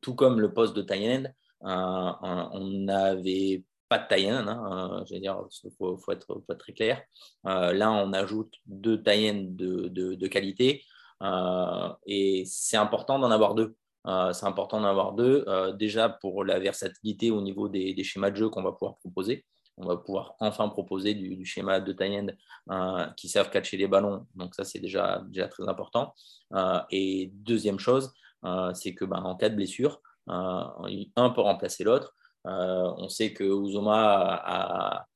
tout 0.00 0.14
comme 0.14 0.38
le 0.38 0.54
poste 0.54 0.76
de 0.76 0.82
tight 0.82 1.32
on 1.60 2.68
n'avait 2.84 3.64
pas 3.88 3.98
de 3.98 4.08
taille 4.08 4.28
hein, 4.28 5.04
je 5.08 5.14
veux 5.14 5.20
dire, 5.20 5.38
il 5.64 5.70
faut, 5.78 5.98
être, 6.10 6.42
très 6.58 6.72
clair. 6.72 7.02
Euh, 7.46 7.72
là, 7.72 7.92
on 7.92 8.12
ajoute 8.12 8.54
deux 8.66 9.02
taille 9.02 9.46
de, 9.48 9.88
de, 9.88 10.26
qualité 10.26 10.82
euh, 11.22 11.92
et 12.06 12.44
c'est 12.46 12.76
important 12.76 13.18
d'en 13.18 13.30
avoir 13.30 13.54
deux. 13.54 13.76
Euh, 14.06 14.32
c'est 14.32 14.46
important 14.46 14.80
d'en 14.80 14.88
avoir 14.88 15.12
deux, 15.12 15.44
déjà 15.74 16.08
pour 16.08 16.44
la 16.44 16.58
versatilité 16.58 17.30
au 17.30 17.40
niveau 17.40 17.68
des, 17.68 18.02
schémas 18.04 18.30
de 18.30 18.36
jeu 18.36 18.48
qu'on 18.48 18.62
va 18.62 18.72
pouvoir 18.72 18.96
proposer. 18.98 19.44
On 19.78 19.86
va 19.86 19.98
pouvoir 19.98 20.36
enfin 20.40 20.70
proposer 20.70 21.12
du, 21.14 21.44
schéma 21.44 21.80
de 21.80 21.92
tie 21.92 22.26
qui 23.16 23.28
savent 23.28 23.50
catcher 23.50 23.76
les 23.76 23.86
ballons. 23.86 24.26
Donc 24.34 24.54
ça, 24.54 24.64
c'est 24.64 24.78
déjà, 24.78 25.22
déjà 25.28 25.48
très 25.48 25.68
important. 25.68 26.14
et 26.90 27.30
deuxième 27.34 27.78
chose, 27.78 28.12
c'est 28.74 28.94
que 28.94 29.04
ben, 29.04 29.22
en 29.22 29.36
cas 29.36 29.48
de 29.48 29.56
blessure, 29.56 30.00
un 30.28 31.30
peut 31.30 31.40
remplacer 31.40 31.84
l'autre. 31.84 32.14
Euh, 32.46 32.92
on 32.96 33.08
sait 33.08 33.32
que 33.32 33.44
Uzoma 33.44 34.40
a, 34.44 35.06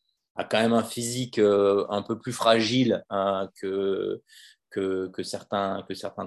quand 0.49 0.61
même 0.61 0.73
un 0.73 0.83
physique 0.83 1.39
euh, 1.39 1.87
un 1.91 2.03
peu 2.03 2.19
plus 2.19 2.33
fragile 2.33 3.05
hein, 3.11 3.49
que, 3.61 4.23
que, 4.71 5.23
certains, 5.23 5.83
que 5.89 5.95
certains 5.95 6.27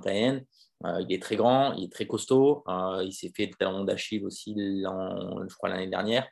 il 0.99 1.13
est 1.13 1.21
très 1.21 1.35
grand, 1.35 1.73
il 1.73 1.85
est 1.85 1.91
très 1.91 2.07
costaud. 2.07 2.63
il 2.67 3.13
s'est 3.13 3.31
fait 3.35 3.45
le 3.45 3.53
talon 3.53 3.85
d'Achille 3.85 4.25
aussi, 4.25 4.53
je 4.57 5.55
crois, 5.55 5.69
l'année 5.69 5.87
dernière. 5.87 6.27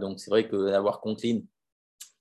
donc, 0.00 0.20
c'est 0.20 0.30
vrai 0.30 0.48
que 0.48 0.70
d'avoir 0.70 1.00
Conklin 1.00 1.40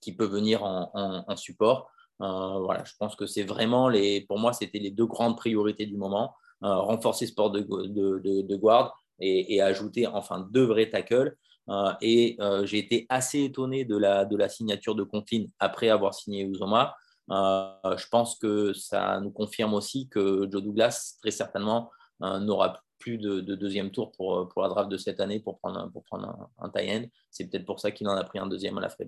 qui 0.02 0.15
peut 0.15 0.26
venir 0.26 0.63
en, 0.63 1.36
support, 1.36 1.89
voilà, 2.20 2.84
je 2.84 2.93
pense 3.00 3.15
que 3.15 3.26
c'est 3.26 3.43
vraiment 3.43 3.89
les, 3.89 4.22
pour 4.22 4.38
moi, 4.38 4.54
c'était 4.54 4.80
les 4.80 4.91
deux 4.91 5.08
grandes 5.08 5.36
priorités 5.36 5.88
du 5.88 5.98
moment. 5.98 6.36
renforcer 6.62 7.26
ce 7.26 7.32
sport 7.32 7.50
de, 7.50 7.62
de, 7.62 8.41
de, 8.43 8.56
guard 8.56 8.96
et, 9.20 9.62
ajouter 9.62 10.08
enfin 10.08 10.48
deux 10.52 10.66
vrais 10.66 10.90
tackles. 10.90 11.36
Euh, 11.70 11.94
et 12.02 12.38
euh, 12.40 12.66
j'ai 12.66 12.78
été 12.78 13.06
assez 13.10 13.44
étonné 13.44 13.84
de 13.84 13.98
la, 13.98 14.26
de 14.26 14.38
la 14.38 14.48
signature 14.48 14.96
de 14.96 15.04
Contin 15.04 15.46
après 15.60 15.90
avoir 15.90 16.14
signé 16.14 16.44
Uzoma. 16.44 16.96
Euh, 17.30 17.98
je 17.98 18.08
pense 18.08 18.38
que 18.38 18.72
ça 18.74 19.20
nous 19.20 19.32
confirme 19.32 19.74
aussi 19.74 20.08
que 20.08 20.48
Joe 20.50 20.64
Douglas, 20.64 21.18
très 21.22 21.32
certainement, 21.32 21.92
n'aura 22.20 22.82
plus 23.00 23.18
de, 23.18 23.42
deuxième 23.42 23.92
tour 23.92 24.12
pour, 24.14 24.50
pour 24.50 24.64
la 24.64 24.70
draft 24.70 24.90
de 24.90 24.98
cette 24.98 25.20
année 25.20 25.40
pour 25.40 25.60
prendre, 25.60 25.92
pour 25.92 26.04
prendre 26.04 26.50
un, 26.58 26.70
tie-end. 26.70 27.06
C'est 27.30 27.48
peut-être 27.48 27.66
pour 27.66 27.80
ça 27.80 27.92
qu'il 27.92 28.08
en 28.08 28.16
a 28.16 28.24
pris 28.24 28.40
un 28.40 28.48
deuxième 28.48 28.78
à 28.78 28.82
la 28.82 28.90
Free 28.90 29.08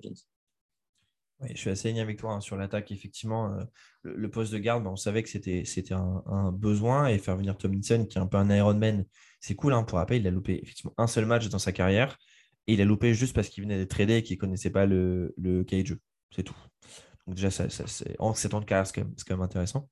Oui, 1.41 1.49
je 1.53 1.57
suis 1.57 1.69
assez 1.69 1.87
aligné 1.87 2.01
avec 2.01 2.17
toi 2.17 2.33
hein, 2.33 2.41
sur 2.41 2.57
l'attaque. 2.57 2.91
Effectivement, 2.91 3.57
le, 4.03 4.29
poste 4.29 4.51
de 4.51 4.57
garde, 4.57 4.85
on 4.85 4.97
savait 4.97 5.23
que 5.23 5.29
c'était, 5.29 5.63
un, 5.93 6.51
besoin 6.51 7.07
et 7.07 7.17
faire 7.17 7.37
venir 7.37 7.57
Tomlinson, 7.57 8.05
qui 8.09 8.17
est 8.17 8.21
un 8.21 8.27
peu 8.27 8.37
un 8.37 8.49
Ironman, 8.49 9.05
c'est 9.39 9.55
cool. 9.55 9.73
Hein, 9.73 9.83
pour 9.83 9.99
rappel, 9.99 10.21
il 10.21 10.27
a 10.27 10.31
loupé 10.31 10.59
effectivement 10.61 10.93
un 10.97 11.07
seul 11.07 11.25
match 11.25 11.47
dans 11.47 11.59
sa 11.59 11.71
carrière. 11.71 12.17
Et 12.67 12.73
il 12.73 12.81
a 12.81 12.85
loupé 12.85 13.13
juste 13.13 13.33
parce 13.33 13.49
qu'il 13.49 13.63
venait 13.63 13.77
d'être 13.77 13.89
tradé 13.89 14.17
et 14.17 14.23
qu'il 14.23 14.35
ne 14.35 14.41
connaissait 14.41 14.69
pas 14.69 14.85
le, 14.85 15.33
le 15.37 15.63
cahier 15.63 15.83
de. 15.83 15.99
C'est 16.35 16.43
tout. 16.43 16.57
Donc 17.29 17.35
déjà, 17.35 17.51
ça, 17.51 17.69
c'est, 17.69 18.15
en 18.17 18.33
7 18.33 18.55
ans 18.55 18.59
de 18.59 18.65
carrière, 18.65 18.87
c'est 18.87 19.03
quand, 19.03 19.35
même 19.35 19.41
intéressant. 19.41 19.87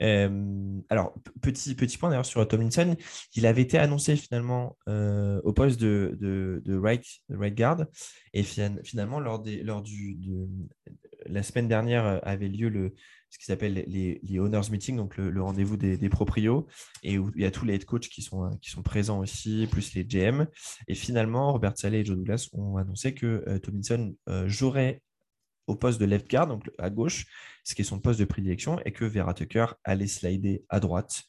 Euh, 0.00 0.80
alors, 0.88 1.14
petit, 1.40 1.76
petit 1.76 1.96
point 1.96 2.10
d'ailleurs 2.10 2.26
sur 2.26 2.46
Tomlinson, 2.48 2.96
il 3.36 3.46
avait 3.46 3.62
été 3.62 3.78
annoncé 3.78 4.16
finalement 4.16 4.76
euh, 4.88 5.40
au 5.44 5.52
poste 5.52 5.78
de, 5.78 6.18
de, 6.20 6.60
de, 6.64 6.76
right, 6.76 7.06
guard. 7.54 7.86
Et 8.32 8.42
finalement, 8.42 9.20
lors, 9.20 9.38
des, 9.38 9.62
lors 9.62 9.80
du, 9.80 10.16
de, 10.16 10.48
la 11.26 11.44
semaine 11.44 11.68
dernière 11.68 12.20
avait 12.24 12.48
lieu 12.48 12.68
le, 12.68 12.94
ce 13.30 13.38
qui 13.38 13.44
s'appelle 13.44 13.84
les, 13.86 14.20
les, 14.24 14.38
Owners 14.40 14.72
Meeting, 14.72 14.96
donc 14.96 15.16
le, 15.18 15.40
rendez-vous 15.40 15.76
des, 15.76 16.08
proprios, 16.08 16.66
et 17.04 17.12
il 17.14 17.40
y 17.40 17.44
a 17.44 17.52
tous 17.52 17.64
les 17.64 17.74
head 17.74 17.84
coachs 17.84 18.08
qui 18.08 18.22
sont, 18.22 18.50
qui 18.60 18.70
sont 18.70 18.82
présents 18.82 19.20
aussi, 19.20 19.68
plus 19.70 19.94
les 19.94 20.04
GM. 20.04 20.48
Et 20.88 20.96
finalement, 20.96 21.52
Robert 21.52 21.74
Saleh 21.76 22.00
et 22.00 22.04
Joe 22.04 22.16
Douglas 22.16 22.48
ont 22.54 22.76
annoncé 22.76 23.14
que 23.14 23.44
euh, 23.46 23.60
Tomlinson 23.60 24.16
euh, 24.28 24.48
jouerait 24.48 25.00
au 25.72 25.76
poste 25.76 26.00
de 26.00 26.04
left 26.04 26.30
guard, 26.30 26.46
donc 26.46 26.70
à 26.78 26.90
gauche, 26.90 27.26
ce 27.64 27.74
qui 27.74 27.82
est 27.82 27.84
son 27.84 27.98
poste 27.98 28.20
de 28.20 28.24
prédilection, 28.24 28.78
et 28.84 28.92
que 28.92 29.04
Vera 29.04 29.34
Tucker 29.34 29.66
allait 29.84 30.06
slider 30.06 30.64
à 30.68 30.80
droite. 30.80 31.22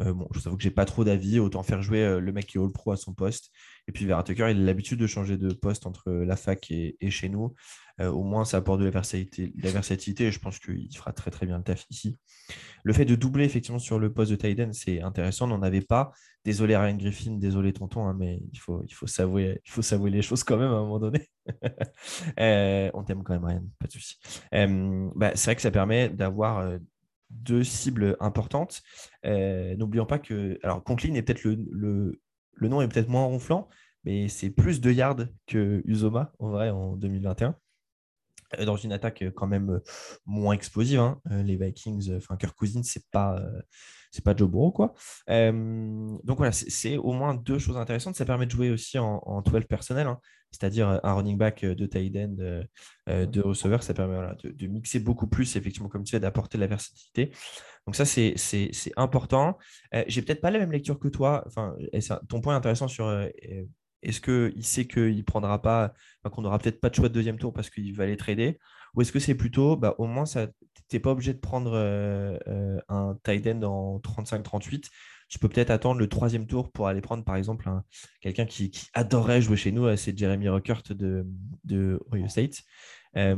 Euh, 0.00 0.12
bon, 0.12 0.28
je 0.32 0.40
vous 0.40 0.48
avoue 0.48 0.56
que 0.56 0.62
j'ai 0.62 0.70
pas 0.70 0.84
trop 0.84 1.04
d'avis, 1.04 1.38
autant 1.38 1.62
faire 1.62 1.82
jouer 1.82 2.20
le 2.20 2.32
mec 2.32 2.46
qui 2.46 2.58
est 2.58 2.60
All 2.60 2.72
Pro 2.72 2.92
à 2.92 2.96
son 2.96 3.14
poste. 3.14 3.50
Et 3.88 3.92
puis 3.92 4.06
Vera 4.06 4.24
il 4.28 4.42
a 4.42 4.52
l'habitude 4.52 4.98
de 4.98 5.06
changer 5.06 5.36
de 5.36 5.52
poste 5.52 5.86
entre 5.86 6.10
la 6.12 6.36
fac 6.36 6.70
et 6.70 7.10
chez 7.10 7.28
nous. 7.28 7.54
Euh, 8.00 8.10
au 8.10 8.22
moins, 8.22 8.44
ça 8.44 8.58
apporte 8.58 8.80
de 8.80 8.84
la 8.84 8.90
versatilité, 8.90 9.52
la 9.62 9.70
versatilité 9.70 10.26
et 10.26 10.32
je 10.32 10.38
pense 10.38 10.58
qu'il 10.58 10.96
fera 10.96 11.12
très 11.12 11.30
très 11.30 11.46
bien 11.46 11.58
le 11.58 11.64
taf 11.64 11.86
ici. 11.90 12.18
Le 12.84 12.92
fait 12.92 13.04
de 13.04 13.14
doubler 13.14 13.44
effectivement 13.44 13.78
sur 13.78 13.98
le 13.98 14.12
poste 14.12 14.30
de 14.30 14.36
Tiden, 14.36 14.72
c'est 14.72 15.00
intéressant. 15.02 15.46
On 15.46 15.48
n'en 15.48 15.62
avait 15.62 15.82
pas. 15.82 16.12
Désolé 16.44 16.76
Ryan 16.76 16.96
Griffin, 16.96 17.32
désolé 17.32 17.72
tonton, 17.72 18.06
hein, 18.06 18.16
mais 18.18 18.40
il 18.52 18.58
faut, 18.58 18.82
il, 18.84 18.92
faut 18.92 19.06
s'avouer, 19.06 19.60
il 19.64 19.70
faut 19.70 19.82
s'avouer 19.82 20.10
les 20.10 20.22
choses 20.22 20.42
quand 20.42 20.56
même 20.56 20.70
à 20.70 20.76
un 20.76 20.82
moment 20.82 20.98
donné. 20.98 21.28
Euh, 22.38 22.90
on 22.94 23.02
t'aime 23.02 23.22
quand 23.22 23.34
même 23.34 23.44
Ryan, 23.44 23.64
pas 23.78 23.86
de 23.86 23.92
souci. 23.92 24.16
Euh, 24.54 25.10
bah, 25.16 25.32
c'est 25.34 25.46
vrai 25.46 25.56
que 25.56 25.62
ça 25.62 25.70
permet 25.70 26.08
d'avoir 26.08 26.78
deux 27.30 27.64
cibles 27.64 28.16
importantes. 28.20 28.82
N'oublions 29.24 30.06
pas 30.06 30.18
que. 30.18 30.58
Alors, 30.62 30.82
Conklin 30.84 31.14
est 31.14 31.22
peut-être 31.22 31.44
le, 31.44 32.20
le, 32.54 32.68
nom 32.68 32.80
est 32.82 32.88
peut-être 32.88 33.08
moins 33.08 33.24
ronflant, 33.24 33.68
mais 34.04 34.28
c'est 34.28 34.50
plus 34.50 34.80
de 34.80 34.90
yards 34.90 35.26
que 35.46 35.82
Uzoma 35.84 36.32
en 36.38 36.50
vrai 36.50 36.70
en 36.70 36.96
2021. 36.96 37.56
Euh, 38.58 38.64
dans 38.64 38.76
une 38.76 38.92
attaque 38.92 39.22
euh, 39.22 39.30
quand 39.30 39.46
même 39.46 39.70
euh, 39.70 39.82
moins 40.26 40.54
explosive. 40.54 41.00
Hein. 41.00 41.20
Les 41.26 41.56
Vikings, 41.56 42.16
enfin 42.16 42.36
Kirk 42.36 42.56
Cousins, 42.56 42.82
c'est 42.82 43.08
pas 43.10 43.40
c'est 44.10 44.24
pas 44.24 44.36
Joe 44.36 44.50
quoi. 44.74 44.94
donc 45.28 46.36
voilà, 46.36 46.52
c'est 46.52 46.98
au 46.98 47.12
moins 47.12 47.34
deux 47.34 47.58
choses 47.58 47.76
intéressantes. 47.76 48.14
Ça 48.14 48.24
permet 48.24 48.46
de 48.46 48.50
jouer 48.50 48.70
aussi 48.70 48.98
en, 48.98 49.42
12 49.42 49.64
personnel, 49.66 50.06
hein. 50.06 50.20
C'est-à-dire 50.52 51.00
un 51.02 51.14
running 51.14 51.36
back 51.36 51.64
de 51.64 51.86
tight 51.86 52.16
end, 52.16 52.36
de 53.08 53.40
receveur. 53.40 53.82
Ça 53.82 53.94
permet 53.94 54.18
de, 54.44 54.66
mixer 54.66 55.00
beaucoup 55.00 55.26
plus, 55.26 55.56
effectivement, 55.56 55.88
comme 55.88 56.04
tu 56.04 56.14
as 56.14 56.20
d'apporter 56.20 56.58
de 56.58 56.60
la 56.60 56.68
versatilité. 56.68 57.32
Donc 57.86 57.96
ça, 57.96 58.04
c'est 58.04 58.36
important. 58.96 59.58
J'ai 60.06 60.22
peut-être 60.22 60.40
pas 60.40 60.50
la 60.50 60.58
même 60.58 60.72
lecture 60.72 60.98
que 60.98 61.08
toi. 61.08 61.42
Enfin, 61.46 61.74
ton 62.28 62.40
point 62.40 62.54
est 62.54 62.58
intéressant 62.58 62.86
sur 62.86 63.08
est-ce 64.02 64.20
qu'il 64.20 64.64
sait 64.64 64.86
qu'il 64.86 65.16
ne 65.16 65.22
prendra 65.22 65.62
pas, 65.62 65.94
qu'on 66.30 66.42
n'aura 66.42 66.58
peut-être 66.58 66.80
pas 66.80 66.90
de 66.90 66.94
choix 66.94 67.08
de 67.08 67.14
deuxième 67.14 67.38
tour 67.38 67.52
parce 67.52 67.70
qu'il 67.70 67.94
va 67.94 68.04
aller 68.04 68.16
trader 68.16 68.58
Ou 68.94 69.02
est-ce 69.02 69.12
que 69.12 69.20
c'est 69.20 69.34
plutôt, 69.34 69.76
bah, 69.76 69.94
au 69.98 70.06
moins, 70.06 70.24
tu 70.24 70.38
n'es 70.92 71.00
pas 71.00 71.10
obligé 71.12 71.32
de 71.32 71.38
prendre 71.38 71.72
euh, 71.74 72.36
euh, 72.48 72.78
un 72.88 73.16
tight 73.22 73.46
end 73.46 73.62
en 73.62 73.98
35-38 74.00 74.86
tu 75.32 75.38
peux 75.38 75.48
peut-être 75.48 75.70
attendre 75.70 75.98
le 75.98 76.10
troisième 76.10 76.46
tour 76.46 76.70
pour 76.70 76.88
aller 76.88 77.00
prendre, 77.00 77.24
par 77.24 77.36
exemple, 77.36 77.66
quelqu'un 78.20 78.44
qui, 78.44 78.70
adorerait 78.92 79.40
jouer 79.40 79.56
chez 79.56 79.72
nous, 79.72 79.96
c'est 79.96 80.16
Jeremy 80.16 80.50
Ruckert 80.50 80.82
de, 80.90 81.26
de 81.64 81.98
Ohio 82.12 82.28
State. 82.28 82.60
Euh, 83.16 83.34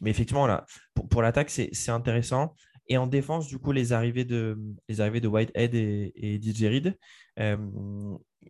mais 0.00 0.10
effectivement, 0.10 0.46
là, 0.46 0.64
pour, 1.10 1.20
l'attaque, 1.20 1.50
c'est 1.50 1.90
intéressant. 1.90 2.54
Et 2.86 2.96
en 2.98 3.08
défense, 3.08 3.48
du 3.48 3.58
coup, 3.58 3.72
les 3.72 3.92
arrivées 3.92 4.24
de, 4.24 4.60
les 4.88 5.00
arrivées 5.00 5.20
de 5.20 5.26
Whitehead 5.26 5.74
et, 5.74 6.12
et 6.14 6.40
DJ 6.40 6.66
Reed, 6.66 6.96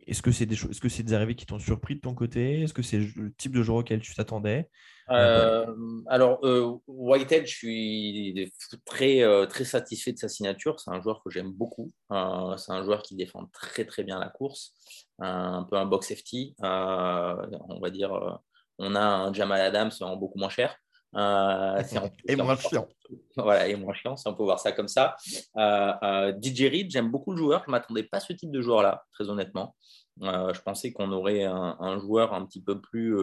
est-ce 0.07 0.21
que 0.21 0.31
c'est 0.31 0.45
des 0.45 0.55
choses, 0.55 0.71
est-ce 0.73 0.81
que 0.83 1.03
des 1.03 1.15
arrivées 1.15 1.37
qui 1.37 1.47
t'ont 1.47 1.59
surpris 1.59 1.95
de 1.95 2.01
ton 2.01 2.15
côté? 2.15 2.61
Est-ce 2.65 2.75
que 2.75 2.83
c'est 2.83 2.99
le 2.99 3.33
type 3.33 3.53
de 3.53 3.63
joueur 3.63 3.79
auquel 3.79 4.03
tu 4.03 4.15
t'attendais? 4.15 4.69
Euh, 5.11 5.67
Alors 6.07 6.39
euh, 6.45 6.77
Whitehead, 6.87 7.47
je 7.47 7.55
suis 7.55 8.53
très 8.85 9.23
euh, 9.23 9.47
très 9.47 9.65
satisfait 9.65 10.13
de 10.13 10.19
sa 10.19 10.29
signature. 10.29 10.81
C'est 10.81 10.91
un 10.91 11.01
joueur 11.01 11.23
que 11.23 11.31
j'aime 11.31 11.53
beaucoup. 11.53 11.93
c'est 12.11 12.73
un 12.73 12.83
joueur 12.83 13.03
qui 13.03 13.17
défend 13.17 13.47
très 13.53 13.85
très 13.85 14.05
bien 14.05 14.19
la 14.19 14.29
course, 14.29 14.75
un 15.19 15.65
peu 15.65 15.77
un 15.77 15.87
box 15.87 16.09
safety. 16.09 16.55
on 16.61 17.81
va 17.81 17.91
dire, 17.91 18.41
on 18.79 18.95
a 18.95 19.01
un 19.01 19.33
Jamal 19.33 19.61
Adams 19.61 19.93
en 20.01 20.17
beaucoup 20.17 20.39
moins 20.39 20.51
cher. 20.51 20.77
Et 21.15 22.37
moins 22.37 22.57
chiant. 22.57 22.87
Voilà, 23.35 23.67
et 23.67 23.75
moins 23.77 23.95
chiant, 23.95 24.15
si 24.15 24.29
on 24.29 24.35
peut 24.35 24.43
voir 24.43 24.61
ça 24.61 24.73
comme 24.73 24.89
ça. 24.89 25.17
DJ 25.57 26.69
Reed, 26.71 26.91
j'aime 26.91 27.11
beaucoup 27.11 27.33
le 27.33 27.39
joueur. 27.39 27.63
Je 27.65 27.71
ne 27.71 27.73
m'attendais 27.73 28.03
pas 28.03 28.19
à 28.19 28.21
ce 28.21 28.35
type 28.35 28.51
de 28.51 28.61
joueur-là, 28.61 29.03
très 29.13 29.31
honnêtement. 29.31 29.75
Euh, 30.23 30.53
je 30.53 30.61
pensais 30.63 30.93
qu'on 30.93 31.13
aurait 31.13 31.45
un, 31.45 31.99
joueur 31.99 32.35
un 32.35 32.45
petit 32.45 32.63
peu 32.63 32.81
plus 32.81 33.17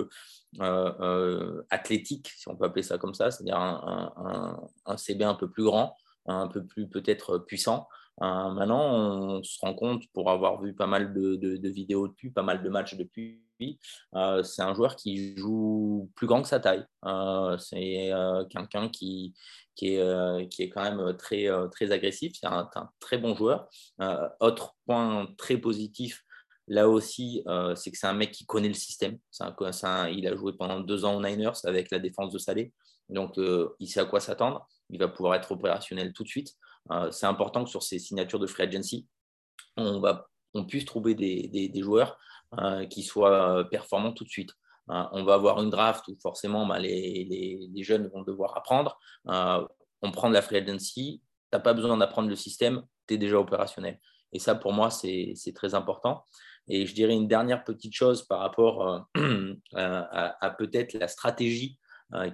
athlétique, 1.70 2.30
si 2.36 2.48
on 2.48 2.56
peut 2.56 2.66
appeler 2.66 2.84
ça 2.84 2.98
comme 2.98 3.14
ça, 3.14 3.32
c'est-à-dire 3.32 3.58
un, 3.58 4.60
un, 4.86 4.98
CB 4.98 5.24
un 5.24 5.36
peu 5.36 5.50
plus 5.50 5.64
grand, 5.64 5.96
un 6.26 6.48
peu 6.48 6.66
plus 6.66 6.88
peut-être 6.88 7.40
puissant. 7.40 7.88
maintenant, 8.20 9.38
on 9.38 9.44
se 9.44 9.58
rend 9.62 9.74
compte, 9.74 10.04
pour 10.14 10.32
avoir 10.32 10.62
vu 10.62 10.74
pas 10.74 10.88
mal 10.88 11.14
de, 11.14 11.70
vidéos 11.70 12.08
depuis, 12.08 12.32
pas 12.32 12.44
mal 12.44 12.64
de 12.64 12.70
matchs 12.70 12.96
depuis, 12.96 13.46
euh, 14.16 14.44
c'est 14.44 14.62
un 14.62 14.74
joueur 14.74 14.96
qui 14.96 15.36
joue 15.38 16.12
plus 16.16 16.28
grand 16.28 16.42
que 16.42 16.48
sa 16.48 16.60
taille. 16.60 16.86
Euh, 17.06 17.58
c'est 17.58 18.12
euh, 18.12 18.46
quelqu'un 18.46 18.90
qui, 18.90 19.34
est, 19.82 20.70
quand 20.70 20.84
même 20.84 21.16
très, 21.18 21.48
très 21.72 21.92
agressif. 21.92 22.34
C'est 22.40 22.48
un, 22.48 22.70
très 23.00 23.18
bon 23.18 23.36
joueur. 23.36 23.70
autre 24.40 24.76
point 24.86 25.28
très 25.38 25.58
positif, 25.58 26.24
là 26.68 26.90
aussi, 26.90 27.44
c'est 27.76 27.92
que 27.92 27.98
c'est 27.98 28.08
un 28.08 28.14
mec 28.14 28.32
qui 28.32 28.46
connaît 28.46 28.68
le 28.68 28.74
système. 28.74 29.18
il 30.12 30.28
a 30.28 30.36
joué 30.36 30.54
pendant 30.54 30.80
deux 30.80 31.06
ans 31.06 31.16
aux 31.16 31.22
Niners 31.22 31.60
avec 31.64 31.92
la 31.92 32.00
défense 32.00 32.32
de 32.34 32.38
Salé. 32.38 32.74
Donc, 33.10 33.36
il 33.38 33.88
sait 33.88 34.00
à 34.00 34.06
quoi 34.06 34.20
s'attendre. 34.20 34.68
Il 34.90 35.00
va 35.00 35.08
pouvoir 35.08 35.36
être 35.36 35.52
opérationnel 35.52 36.14
tout 36.14 36.24
de 36.24 36.28
suite. 36.28 36.56
c'est 37.12 37.26
important 37.26 37.64
que 37.64 37.70
sur 37.70 37.84
ces 37.84 38.00
signatures 38.00 38.40
de 38.40 38.48
free 38.48 38.64
agency, 38.64 39.08
on, 39.78 40.66
puisse 40.66 40.86
trouver 40.86 41.16
des, 41.16 41.82
joueurs 41.82 42.18
euh, 42.60 42.86
qui 42.86 43.04
soient 43.04 43.60
euh, 43.60 43.64
performants 43.64 44.14
tout 44.14 44.24
de 44.24 44.30
suite. 44.30 44.52
Euh, 44.90 45.04
on 45.12 45.24
va 45.24 45.34
avoir 45.34 45.62
une 45.62 45.70
draft 45.70 46.08
où 46.08 46.16
forcément 46.22 46.66
bah, 46.66 46.80
les, 46.80 47.70
jeunes 47.78 48.08
vont 48.08 48.22
devoir 48.22 48.56
apprendre. 48.58 49.00
on 49.26 50.12
prend 50.12 50.30
de 50.30 50.34
la 50.34 50.42
free 50.42 50.58
agency, 50.58 51.22
tu 51.52 51.58
n'as 51.58 51.60
pas 51.60 51.74
besoin 51.74 51.98
d'apprendre 51.98 52.30
le 52.30 52.36
système, 52.36 52.84
tu 53.08 53.16
es 53.16 53.18
déjà 53.18 53.40
opérationnel. 53.40 54.00
Et 54.36 54.40
ça, 54.40 54.54
pour 54.54 54.74
moi, 54.74 54.90
c'est 54.92 55.54
très 55.56 55.76
important. 55.76 56.26
Et 56.68 56.86
je 56.86 56.94
dirais 56.94 57.14
une 57.14 57.28
dernière 57.28 57.64
petite 57.64 57.94
chose 57.94 58.24
par 58.24 58.40
rapport 58.40 59.08
à, 59.74 60.56
peut-être 60.58 60.94
la 60.94 61.08
stratégie 61.08 61.78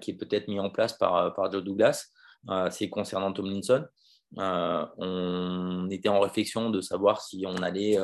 qui 0.01 0.11
est 0.11 0.15
peut-être 0.15 0.47
mise 0.47 0.59
en 0.59 0.69
place 0.69 0.93
par, 0.93 1.33
par 1.33 1.51
Joe 1.51 1.63
Douglas, 1.63 2.07
c'est 2.71 2.89
concernant 2.89 3.33
Tomlinson. 3.33 3.85
on 4.35 5.87
était 5.91 6.09
en 6.09 6.21
réflexion 6.21 6.71
de 6.71 6.81
savoir 6.81 7.21
si 7.21 7.45
on 7.47 7.61
allait 7.61 7.99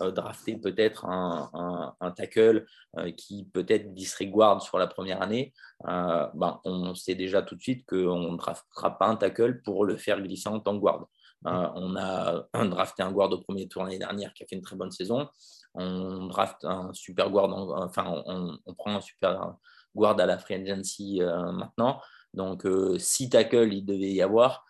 euh, 0.00 0.10
drafter 0.10 0.56
peut-être 0.56 1.04
un, 1.04 1.92
tackle 2.16 2.64
euh, 2.96 3.10
qui 3.12 3.44
peut-être 3.52 3.92
disregard 3.92 4.62
sur 4.62 4.78
la 4.78 4.86
première 4.86 5.20
année, 5.20 5.52
euh, 5.86 6.26
ben, 6.32 6.60
on 6.64 6.94
sait 6.94 7.14
déjà 7.14 7.42
tout 7.42 7.56
de 7.56 7.60
suite 7.60 7.84
qu'on 7.84 8.32
ne 8.32 8.36
draftera 8.38 8.96
pas 8.96 9.08
un 9.08 9.16
tackle 9.16 9.60
pour 9.60 9.84
le 9.84 9.98
faire 9.98 10.22
glisser 10.22 10.48
en 10.48 10.60
tant 10.60 10.74
que 10.76 10.80
guard. 10.80 11.08
On 11.44 11.96
a 11.96 12.46
drafté 12.66 13.02
un 13.02 13.12
guard 13.12 13.32
au 13.32 13.38
premier 13.38 13.68
tour 13.68 13.84
l'année 13.84 13.98
dernière 13.98 14.32
qui 14.34 14.42
a 14.42 14.46
fait 14.46 14.56
une 14.56 14.62
très 14.62 14.76
bonne 14.76 14.90
saison. 14.90 15.28
On 15.74 16.26
draft 16.26 16.64
un 16.64 16.92
super 16.92 17.30
guard, 17.30 17.52
enfin, 17.52 18.22
on, 18.26 18.74
prend 18.74 18.96
un 18.96 19.00
super 19.00 19.54
guard 19.94 20.20
à 20.20 20.26
la 20.26 20.38
free 20.38 20.54
agency 20.54 21.20
maintenant. 21.20 22.00
Donc, 22.34 22.66
si 22.98 23.30
tackle 23.30 23.72
il 23.72 23.84
devait 23.84 24.12
y 24.12 24.22
avoir, 24.22 24.64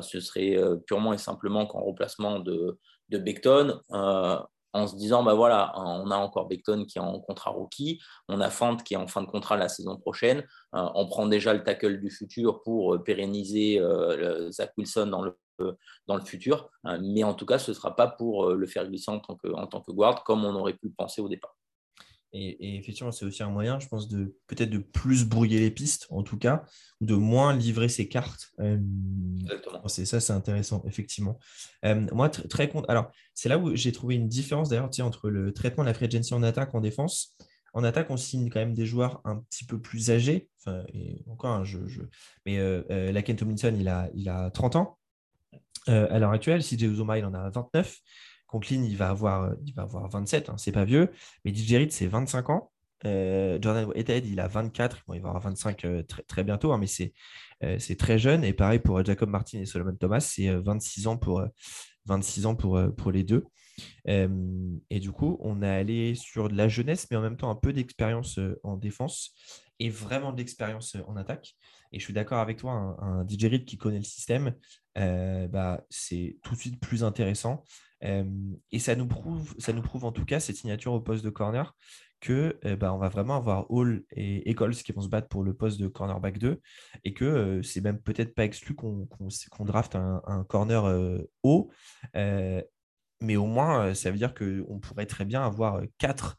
ce 0.00 0.20
serait 0.20 0.56
purement 0.86 1.12
et 1.12 1.18
simplement 1.18 1.66
qu'en 1.66 1.80
remplacement 1.80 2.40
de, 2.40 2.78
de 3.08 3.18
Beckton, 3.18 3.80
en 4.72 4.86
se 4.86 4.96
disant, 4.96 5.22
bah 5.22 5.34
voilà, 5.34 5.72
on 5.76 6.10
a 6.10 6.16
encore 6.16 6.46
Beckton 6.46 6.84
qui 6.84 6.98
est 6.98 7.02
en 7.02 7.20
contrat 7.20 7.50
rookie, 7.50 8.00
on 8.28 8.40
a 8.40 8.50
Fant 8.50 8.76
qui 8.76 8.94
est 8.94 8.98
en 8.98 9.06
fin 9.06 9.22
de 9.22 9.26
contrat 9.26 9.56
la 9.56 9.68
saison 9.68 9.96
prochaine, 9.96 10.44
euh, 10.74 10.88
on 10.94 11.06
prend 11.06 11.26
déjà 11.26 11.54
le 11.54 11.62
tackle 11.62 12.00
du 12.00 12.10
futur 12.10 12.62
pour 12.62 12.94
euh, 12.94 12.98
pérenniser 13.02 13.80
euh, 13.80 14.50
Zach 14.50 14.72
Wilson 14.76 15.06
dans 15.06 15.22
le, 15.22 15.36
dans 16.06 16.16
le 16.16 16.24
futur, 16.24 16.70
mais 17.00 17.24
en 17.24 17.34
tout 17.34 17.46
cas, 17.46 17.58
ce 17.58 17.70
ne 17.70 17.74
sera 17.74 17.96
pas 17.96 18.08
pour 18.08 18.50
le 18.50 18.66
faire 18.66 18.88
glisser 18.88 19.10
en 19.10 19.20
tant, 19.20 19.36
que, 19.36 19.48
en 19.48 19.66
tant 19.66 19.80
que 19.80 19.92
guard 19.92 20.24
comme 20.24 20.44
on 20.44 20.54
aurait 20.54 20.74
pu 20.74 20.88
le 20.88 20.94
penser 20.96 21.20
au 21.20 21.28
départ. 21.28 21.58
Et, 22.32 22.76
effectivement, 22.76 23.10
c'est 23.10 23.24
aussi 23.24 23.42
un 23.42 23.48
moyen, 23.48 23.80
je 23.80 23.88
pense, 23.88 24.08
de 24.08 24.36
peut-être 24.46 24.70
de 24.70 24.78
plus 24.78 25.24
brouiller 25.24 25.60
les 25.60 25.70
pistes, 25.70 26.06
en 26.10 26.22
tout 26.22 26.36
cas, 26.36 26.64
ou 27.00 27.06
de 27.06 27.14
moins 27.14 27.56
livrer 27.56 27.88
ses 27.88 28.08
cartes. 28.08 28.50
Euh, 28.60 28.78
c'est 29.86 30.04
ça, 30.04 30.20
c'est 30.20 30.34
intéressant, 30.34 30.82
effectivement. 30.86 31.38
Euh, 31.84 32.06
moi, 32.12 32.28
très 32.28 32.68
compte. 32.68 32.84
Alors, 32.88 33.10
c'est 33.34 33.48
là 33.48 33.58
où 33.58 33.74
j'ai 33.74 33.92
trouvé 33.92 34.16
une 34.16 34.28
différence 34.28 34.68
d'ailleurs 34.68 34.90
entre 35.00 35.30
le 35.30 35.52
traitement 35.54 35.84
de 35.84 35.88
la 35.88 35.94
free 35.94 36.06
agency 36.06 36.34
en 36.34 36.42
attaque, 36.42 36.74
en 36.74 36.80
défense. 36.80 37.34
En 37.72 37.84
attaque, 37.84 38.10
on 38.10 38.16
signe 38.16 38.50
quand 38.50 38.60
même 38.60 38.74
des 38.74 38.86
joueurs 38.86 39.20
un 39.24 39.36
petit 39.36 39.64
peu 39.64 39.80
plus 39.80 40.10
âgés. 40.10 40.50
Enfin, 40.60 40.84
et 40.92 41.22
encore, 41.28 41.52
un 41.52 41.64
je, 41.64 41.78
mais 42.44 42.58
euh, 42.58 42.82
euh 42.90 43.12
Laken 43.12 43.36
Tomlinson, 43.36 43.74
il 43.78 43.88
a, 43.88 44.10
il 44.14 44.28
a 44.28 44.50
30 44.50 44.76
ans. 44.76 44.97
À 45.86 46.18
l'heure 46.18 46.32
actuelle, 46.32 46.62
CJ 46.62 46.82
Uzoma, 46.82 47.18
il 47.18 47.24
en 47.24 47.34
a 47.34 47.50
29. 47.50 47.96
Conklin, 48.46 48.82
il 48.82 48.96
va 48.96 49.10
avoir, 49.10 49.52
il 49.66 49.74
va 49.74 49.82
avoir 49.82 50.08
27, 50.08 50.48
hein, 50.48 50.56
c'est 50.56 50.72
pas 50.72 50.84
vieux. 50.84 51.10
Mais 51.44 51.54
DJ 51.54 51.88
c'est 51.90 52.06
25 52.06 52.50
ans. 52.50 52.72
Euh, 53.04 53.58
Jordan 53.60 53.84
Whitehead, 53.86 54.26
il 54.26 54.40
a 54.40 54.48
24. 54.48 55.04
il 55.14 55.20
va 55.20 55.28
avoir 55.28 55.42
25 55.42 55.84
euh, 55.84 56.02
très, 56.02 56.44
bientôt, 56.44 56.72
hein, 56.72 56.78
mais 56.78 56.86
euh, 57.62 57.78
c'est 57.78 57.96
très 57.96 58.18
jeune. 58.18 58.44
Et 58.44 58.52
pareil 58.52 58.78
pour 58.78 59.04
Jacob 59.04 59.28
Martin 59.28 59.60
et 59.60 59.66
Solomon 59.66 59.94
Thomas, 59.94 60.20
c'est 60.20 60.52
26 60.54 61.06
ans 61.06 61.16
pour, 61.16 61.42
26 62.06 62.46
ans 62.46 62.54
pour, 62.54 62.80
pour 62.96 63.12
les 63.12 63.22
deux. 63.22 63.44
et 64.06 65.00
du 65.00 65.12
coup, 65.12 65.38
on 65.40 65.62
est 65.62 65.68
allé 65.68 66.14
sur 66.14 66.48
de 66.48 66.56
la 66.56 66.68
jeunesse, 66.68 67.06
mais 67.10 67.16
en 67.16 67.22
même 67.22 67.36
temps 67.36 67.50
un 67.50 67.54
peu 67.56 67.72
d'expérience 67.72 68.40
en 68.62 68.76
défense 68.76 69.34
et 69.78 69.90
vraiment 69.90 70.32
de 70.32 70.38
l'expérience 70.38 70.96
en 71.06 71.16
attaque. 71.16 71.54
Et 71.92 71.98
je 71.98 72.04
suis 72.04 72.12
d'accord 72.12 72.38
avec 72.38 72.58
toi, 72.58 72.96
un, 73.00 73.26
DJ 73.26 73.44
Reed 73.44 73.64
qui 73.64 73.78
connaît 73.78 73.98
le 73.98 74.04
système, 74.04 74.54
bah, 74.96 75.82
c'est 75.90 76.38
tout 76.42 76.54
de 76.54 76.60
suite 76.60 76.80
plus 76.80 77.04
intéressant 77.04 77.64
et 78.00 78.78
ça 78.78 78.94
nous, 78.94 79.06
prouve, 79.06 79.54
ça 79.58 79.72
nous 79.72 79.82
prouve 79.82 80.04
en 80.04 80.12
tout 80.12 80.24
cas 80.24 80.38
cette 80.38 80.56
signature 80.56 80.92
au 80.92 81.00
poste 81.00 81.24
de 81.24 81.30
corner 81.30 81.74
que 82.20 82.58
bah, 82.76 82.92
on 82.92 82.98
va 82.98 83.08
vraiment 83.08 83.36
avoir 83.36 83.70
Hall 83.70 84.04
et 84.12 84.48
Eccles 84.50 84.74
qui 84.74 84.92
vont 84.92 85.00
se 85.00 85.08
battre 85.08 85.28
pour 85.28 85.42
le 85.42 85.54
poste 85.54 85.80
de 85.80 85.88
cornerback 85.88 86.38
2 86.38 86.60
et 87.04 87.14
que 87.14 87.60
c'est 87.62 87.80
même 87.80 88.00
peut-être 88.00 88.34
pas 88.34 88.44
exclu 88.44 88.74
qu'on 88.74 89.06
qu 89.06 89.64
draft 89.64 89.96
un, 89.96 90.44
corner 90.48 90.84
haut. 91.42 91.70
mais 92.14 93.36
au 93.36 93.46
moins, 93.46 93.94
ça 93.94 94.10
veut 94.10 94.18
dire 94.18 94.34
qu'on 94.34 94.78
pourrait 94.80 95.06
très 95.06 95.24
bien 95.24 95.44
avoir 95.44 95.80
quatre, 95.98 96.38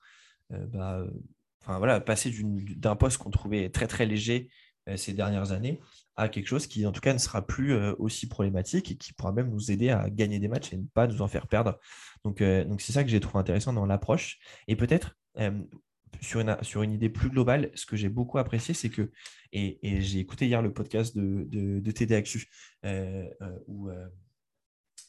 bah, 0.49 1.05
enfin, 1.61 1.77
voilà, 1.77 1.99
passer 1.99 2.33
d'un 2.77 2.95
poste 2.95 3.17
qu'on 3.17 3.31
trouvait 3.31 3.69
très 3.69 3.87
très 3.87 4.05
léger 4.05 4.49
ces 4.97 5.13
dernières 5.13 5.51
années 5.51 5.79
à 6.19 6.27
quelque 6.27 6.47
chose 6.47 6.67
qui, 6.67 6.85
en 6.85 6.91
tout 6.91 6.99
cas, 6.99 7.13
ne 7.13 7.17
sera 7.17 7.45
plus 7.45 7.73
euh, 7.73 7.93
aussi 7.97 8.27
problématique 8.27 8.91
et 8.91 8.97
qui 8.97 9.13
pourra 9.13 9.31
même 9.31 9.49
nous 9.49 9.71
aider 9.71 9.89
à 9.89 10.09
gagner 10.09 10.39
des 10.39 10.49
matchs 10.49 10.73
et 10.73 10.77
ne 10.77 10.85
pas 10.93 11.07
nous 11.07 11.21
en 11.21 11.27
faire 11.29 11.47
perdre. 11.47 11.79
Donc, 12.25 12.41
euh, 12.41 12.65
donc 12.65 12.81
c'est 12.81 12.91
ça 12.91 13.03
que 13.03 13.09
j'ai 13.09 13.21
trouvé 13.21 13.39
intéressant 13.39 13.71
dans 13.71 13.85
l'approche. 13.85 14.37
Et 14.67 14.75
peut-être, 14.75 15.15
euh, 15.37 15.51
sur, 16.19 16.41
une, 16.41 16.57
sur 16.61 16.81
une 16.83 16.91
idée 16.91 17.09
plus 17.09 17.29
globale, 17.29 17.71
ce 17.73 17.85
que 17.85 17.95
j'ai 17.95 18.09
beaucoup 18.09 18.37
apprécié, 18.37 18.73
c'est 18.73 18.89
que, 18.89 19.11
et, 19.53 19.79
j'ai 20.01 20.19
écouté 20.19 20.47
hier 20.47 20.61
le 20.61 20.73
podcast 20.73 21.15
de, 21.15 21.47
de, 21.47 21.81
où, 23.67 23.89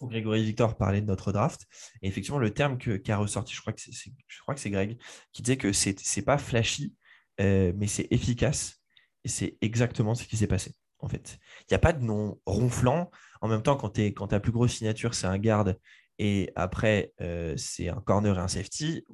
où, 0.00 0.06
Grégory 0.06 0.44
Victor 0.44 0.76
parlait 0.76 1.00
de 1.00 1.06
notre 1.06 1.32
draft. 1.32 1.66
Et 2.02 2.08
effectivement, 2.08 2.38
le 2.38 2.54
terme 2.54 2.78
qui 2.78 3.10
a 3.10 3.16
ressorti, 3.16 3.52
je 3.52 3.60
crois 3.60 3.72
que 3.74 4.60
c'est 4.60 4.70
Greg, 4.70 4.96
qui 5.32 5.42
disait 5.42 5.56
que 5.56 5.72
ce 5.72 5.90
n'est 5.90 6.24
pas 6.24 6.38
flashy, 6.38 6.94
mais 7.38 7.86
c'est 7.86 8.06
efficace. 8.10 8.79
C'est 9.24 9.58
exactement 9.60 10.14
ce 10.14 10.24
qui 10.24 10.36
s'est 10.36 10.46
passé 10.46 10.74
en 10.98 11.08
fait. 11.08 11.38
Il 11.62 11.72
n'y 11.72 11.76
a 11.76 11.78
pas 11.78 11.92
de 11.92 12.04
nom 12.04 12.38
ronflant. 12.46 13.10
En 13.40 13.48
même 13.48 13.62
temps, 13.62 13.76
quand, 13.76 13.98
quand 13.98 14.28
ta 14.28 14.40
plus 14.40 14.52
grosse 14.52 14.74
signature, 14.74 15.14
c'est 15.14 15.26
un 15.26 15.38
garde 15.38 15.78
et 16.20 16.52
après, 16.54 17.14
euh, 17.22 17.56
c'est 17.56 17.88
un 17.88 18.00
corner 18.02 18.36
et 18.36 18.40
un 18.40 18.46
safety, 18.46 19.06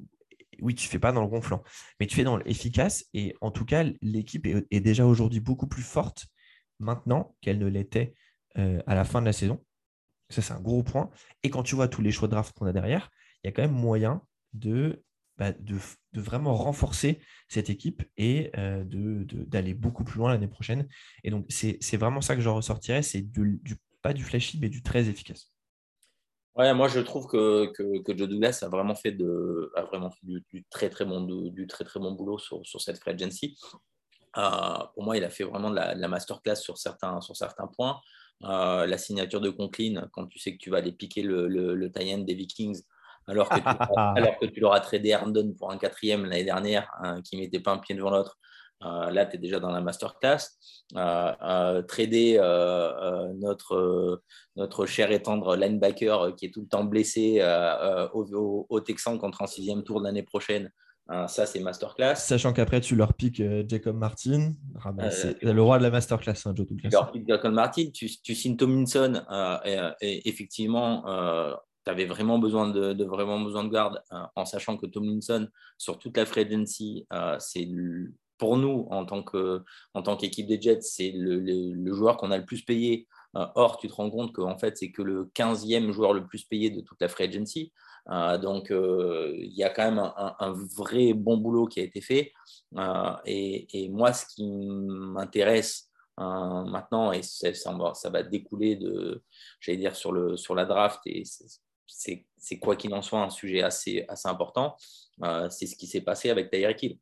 oui, 0.59 0.75
tu 0.75 0.87
ne 0.87 0.89
fais 0.89 0.99
pas 0.99 1.13
dans 1.13 1.21
le 1.21 1.27
ronflant, 1.27 1.63
mais 1.99 2.05
tu 2.05 2.17
fais 2.17 2.25
dans 2.25 2.35
l'efficace. 2.35 3.05
Et 3.13 3.33
en 3.39 3.49
tout 3.49 3.63
cas, 3.63 3.85
l'équipe 4.01 4.45
est, 4.45 4.79
déjà 4.81 5.05
aujourd'hui 5.05 5.39
beaucoup 5.39 5.67
plus 5.67 5.83
forte 5.83 6.27
maintenant 6.79 7.33
qu'elle 7.39 7.59
ne 7.59 7.67
l'était 7.67 8.13
euh, 8.57 8.81
à 8.87 8.93
la 8.93 9.05
fin 9.05 9.21
de 9.21 9.25
la 9.25 9.31
saison. 9.31 9.63
Ça, 10.29 10.41
c'est 10.41 10.51
un 10.51 10.59
gros 10.59 10.83
point. 10.83 11.09
Et 11.43 11.49
quand 11.49 11.63
tu 11.63 11.75
vois 11.75 11.87
tous 11.87 12.01
les 12.01 12.11
choix 12.11 12.27
de 12.27 12.33
draft 12.33 12.53
qu'on 12.57 12.65
a 12.65 12.73
derrière, 12.73 13.09
il 13.41 13.47
y 13.47 13.49
a 13.49 13.53
quand 13.53 13.61
même 13.61 13.71
moyen 13.71 14.21
de 14.51 15.01
bah, 15.37 15.51
de, 15.51 15.77
vraiment 16.15 16.55
renforcer 16.55 17.21
cette 17.47 17.69
équipe 17.69 18.03
et 18.17 18.49
euh, 18.57 18.83
d'aller 18.87 19.75
beaucoup 19.75 20.03
plus 20.03 20.17
loin 20.17 20.31
l'année 20.31 20.47
prochaine. 20.47 20.87
Et 21.23 21.29
donc, 21.29 21.45
c'est 21.49 21.97
vraiment 21.97 22.21
ça 22.21 22.35
que 22.35 22.41
j'en 22.41 22.55
ressortirais, 22.55 23.03
c'est 23.03 23.21
du, 23.21 23.61
pas 24.01 24.13
du 24.13 24.23
flashy, 24.23 24.57
mais 24.59 24.69
du 24.69 24.81
très 24.81 25.09
efficace. 25.09 25.51
Ouais, 26.55 26.73
moi 26.73 26.87
je 26.87 26.99
trouve 27.01 27.27
que, 27.27 27.71
que, 27.73 28.17
Joe 28.17 28.27
Douglas 28.27 28.59
a 28.63 28.67
vraiment 28.67 28.95
fait, 28.95 29.11
de, 29.11 29.71
a 29.75 29.83
vraiment 29.83 30.11
du, 30.23 30.43
très, 30.71 30.89
très 30.89 31.05
bon, 31.05 31.21
du 31.21 31.67
très 31.67 31.83
très 31.83 31.99
bon 31.99 32.13
boulot 32.13 32.39
sur, 32.39 32.65
sur 32.65 32.81
cette 32.81 32.97
free 32.97 33.11
agency. 33.11 33.55
Euh, 34.37 34.77
pour 34.95 35.03
moi, 35.03 35.17
il 35.17 35.23
a 35.23 35.29
fait 35.29 35.43
vraiment 35.43 35.69
de 35.69 35.75
la, 35.75 36.07
masterclass 36.07 36.55
sur 36.55 36.79
certains, 36.79 37.21
sur 37.21 37.35
certains 37.35 37.67
points. 37.67 38.01
Euh, 38.43 38.87
la 38.87 38.97
signature 38.97 39.39
de 39.39 39.51
Conklin, 39.51 40.09
quand 40.13 40.25
tu 40.25 40.39
sais 40.39 40.53
que 40.53 40.57
tu 40.57 40.71
vas 40.71 40.77
aller 40.77 40.91
piquer 40.91 41.21
le, 41.21 41.47
le, 41.47 41.75
le 41.75 41.91
tie 41.91 42.23
des 42.23 42.33
Vikings, 42.33 42.81
alors 43.27 43.49
que, 43.49 44.45
tu, 44.45 44.51
tu 44.53 44.59
l'auras 44.59 44.79
tradé 44.79 45.09
Herndon 45.09 45.53
pour 45.57 45.71
un 45.71 45.77
quatrième 45.77 46.25
l'année 46.25 46.45
dernière, 46.45 46.89
hein, 47.03 47.21
qui 47.21 47.37
ne 47.37 47.41
mettait 47.41 47.59
pas 47.59 47.71
un 47.71 47.77
pied 47.77 47.95
devant 47.95 48.11
l'autre. 48.11 48.37
Euh, 48.83 49.09
là, 49.09 49.25
tu 49.25 49.37
es 49.37 49.39
déjà 49.39 49.59
dans 49.59 49.71
la 49.71 49.81
masterclass. 49.81 50.37
Euh, 50.95 51.33
euh, 51.41 51.81
trader 51.81 52.37
euh, 52.39 53.33
notre, 53.35 54.21
notre 54.55 54.85
cher 54.85 55.11
et 55.11 55.21
tendre 55.21 55.57
linebacker 55.57 56.33
qui 56.37 56.45
est 56.45 56.51
tout 56.53 56.61
le 56.61 56.67
temps 56.67 56.85
blessé 56.85 57.41
au, 58.13 58.65
au, 58.69 58.79
Texan 58.81 59.17
contre 59.17 59.41
un 59.41 59.47
sixième 59.47 59.83
tour 59.83 59.99
de 59.99 60.05
l'année 60.05 60.23
prochaine. 60.23 60.71
ça, 61.27 61.45
c'est 61.45 61.59
masterclass. 61.59 62.15
Sachant 62.15 62.53
qu'après, 62.53 62.81
tu 62.81 62.95
leur 62.95 63.15
piques 63.15 63.41
Jacob 63.67 63.97
Martin. 63.97 64.53
Ah, 64.83 64.91
bah, 64.91 65.09
c'est 65.09 65.41
le 65.41 65.61
roi 65.61 65.79
de 65.79 65.83
la 65.83 65.89
masterclass, 65.89 66.35
hein, 66.45 66.53
Joe 66.55 66.67
Tu 66.67 66.89
leur 66.89 67.11
piques 67.11 67.27
Jacob 67.27 67.53
Martin. 67.53 67.89
Tu, 67.93 68.09
tu 68.21 68.35
signes 68.35 68.57
Tomlinson. 68.57 69.23
Et, 69.65 69.77
et, 70.01 70.29
effectivement, 70.29 71.03
tu 71.95 72.05
vraiment 72.05 72.39
besoin 72.39 72.69
de, 72.69 73.03
vraiment 73.03 73.39
besoin 73.39 73.63
de 73.63 73.69
garde, 73.69 74.01
euh, 74.11 74.21
en 74.35 74.45
sachant 74.45 74.77
que 74.77 74.85
Tomlinson, 74.85 75.47
sur 75.77 75.99
toute 75.99 76.17
la 76.17 76.25
free 76.25 76.41
agency, 76.41 77.05
euh, 77.13 77.35
c'est 77.39 77.67
pour 78.37 78.57
nous, 78.57 78.87
en 78.91 79.05
tant, 79.05 80.17
qu'équipe 80.17 80.47
des 80.47 80.61
Jets, 80.61 80.81
c'est 80.81 81.11
le, 81.15 81.93
joueur 81.93 82.17
qu'on 82.17 82.31
a 82.31 82.37
le 82.37 82.45
plus 82.45 82.61
payé. 82.61 83.07
Euh, 83.35 83.45
or, 83.55 83.77
tu 83.77 83.87
te 83.87 83.93
rends 83.93 84.09
compte 84.11 84.33
qu'en 84.33 84.57
fait, 84.57 84.77
c'est 84.77 84.91
que 84.91 85.01
le 85.01 85.31
15e 85.35 85.91
joueur 85.91 86.13
le 86.13 86.25
plus 86.25 86.43
payé 86.43 86.69
de 86.69 86.81
toute 86.81 87.01
la 87.01 87.07
free 87.07 87.25
agency. 87.25 87.73
donc, 88.41 88.69
il 88.69 89.53
y 89.53 89.63
a 89.63 89.69
quand 89.69 89.91
même 89.91 90.11
un, 90.15 90.53
vrai 90.75 91.13
bon 91.13 91.37
boulot 91.37 91.65
qui 91.65 91.79
a 91.79 91.83
été 91.83 92.01
fait. 92.01 92.31
Et, 93.25 93.89
moi, 93.89 94.13
ce 94.13 94.25
qui 94.27 94.45
m'intéresse 94.45 95.89
maintenant, 96.17 97.11
et 97.11 97.23
ça, 97.23 97.53
ça, 97.53 98.09
va 98.09 98.23
découler 98.23 98.75
de, 98.75 99.23
j'allais 99.59 99.79
dire, 99.79 99.95
sur, 99.95 100.11
le, 100.11 100.37
sur 100.37 100.53
la 100.53 100.65
draft, 100.65 100.99
et 101.05 101.23
c'est 101.87 102.59
quoi 102.59 102.75
qu'il 102.75 102.93
en 102.93 103.01
soit 103.01 103.21
un 103.21 103.29
sujet 103.29 103.61
assez, 103.63 104.05
assez 104.07 104.27
important. 104.27 104.75
Euh, 105.23 105.49
c'est 105.49 105.65
ce 105.65 105.75
qui 105.75 105.87
s'est 105.87 106.01
passé 106.01 106.29
avec 106.29 106.51
Tyreek 106.51 106.83
Hill. 106.83 106.99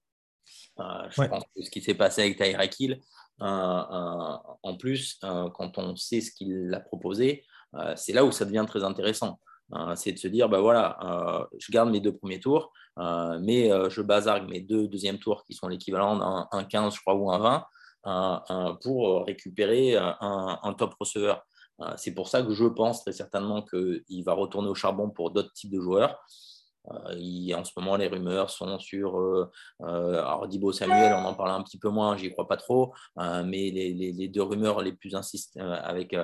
Euh, 0.80 0.84
je 1.10 1.24
pense 1.24 1.44
que 1.56 1.64
ce 1.64 1.70
qui 1.70 1.82
s'est 1.82 1.96
passé 1.96 2.22
avec 2.22 2.38
Tyreek 2.38 2.80
Hill, 2.80 3.02
euh, 3.42 4.38
en 4.64 4.78
plus, 4.78 5.20
quand 5.22 5.78
on 5.78 5.96
sait 5.96 6.22
ce 6.22 6.32
qu'il 6.32 6.74
a 6.74 6.80
proposé, 6.80 7.44
c'est 7.96 8.14
là 8.14 8.24
où 8.24 8.32
ça 8.32 8.46
devient 8.46 8.66
très 8.68 8.84
intéressant. 8.84 9.40
c'est 9.96 10.14
de 10.14 10.18
se 10.18 10.30
dire, 10.30 10.48
bah 10.48 10.62
voilà, 10.62 11.50
je 11.58 11.72
garde 11.72 11.92
mes 11.92 12.00
deux 12.00 12.16
premiers 12.16 12.40
tours, 12.40 12.72
mais 12.98 13.70
je 13.90 14.02
bazargue 14.02 14.50
mes 14.50 14.62
deux 14.62 14.88
deuxièmes 14.88 15.20
tours 15.20 15.44
qui 15.44 15.54
sont 15.54 15.68
l'équivalent 15.68 16.48
d'un 16.52 16.64
15, 16.64 16.96
je 16.96 17.02
crois, 17.02 17.16
ou 17.16 17.30
un 17.30 17.66
20, 18.06 18.78
pour 18.82 19.26
récupérer 19.26 19.98
un, 19.98 20.60
un 20.64 20.74
top 20.74 20.94
receveur. 20.98 21.46
C'est 21.98 22.14
pour 22.14 22.28
ça 22.30 22.42
que 22.42 22.54
je 22.54 22.66
pense 22.66 23.04
très 23.04 23.12
certainement 23.12 23.62
qu'il 23.62 24.24
va 24.24 24.34
retourner 24.34 24.70
au 24.70 24.76
charbon 24.76 25.10
pour 25.10 25.32
d'autres 25.32 25.52
types 25.54 25.72
de 25.72 25.80
joueurs. 25.80 26.18
en 26.88 27.64
ce 27.64 27.72
moment, 27.78 27.98
les 27.98 28.08
rumeurs 28.08 28.50
sont 28.50 28.80
sur 28.80 29.20
euh, 29.20 29.52
Samuel, 30.72 31.14
on 31.14 31.26
en 31.26 31.34
parle 31.34 31.52
un 31.52 31.64
petit 31.64 31.78
peu 31.78 31.90
moins, 31.90 32.16
j'y 32.16 32.32
crois 32.32 32.48
pas 32.48 32.58
trop, 32.58 32.94
mais 33.18 33.72
les, 33.72 34.28
deux 34.30 34.44
rumeurs 34.44 34.82
les 34.82 34.94
plus 34.94 35.16
insistent, 35.16 35.58
avec, 35.58 36.16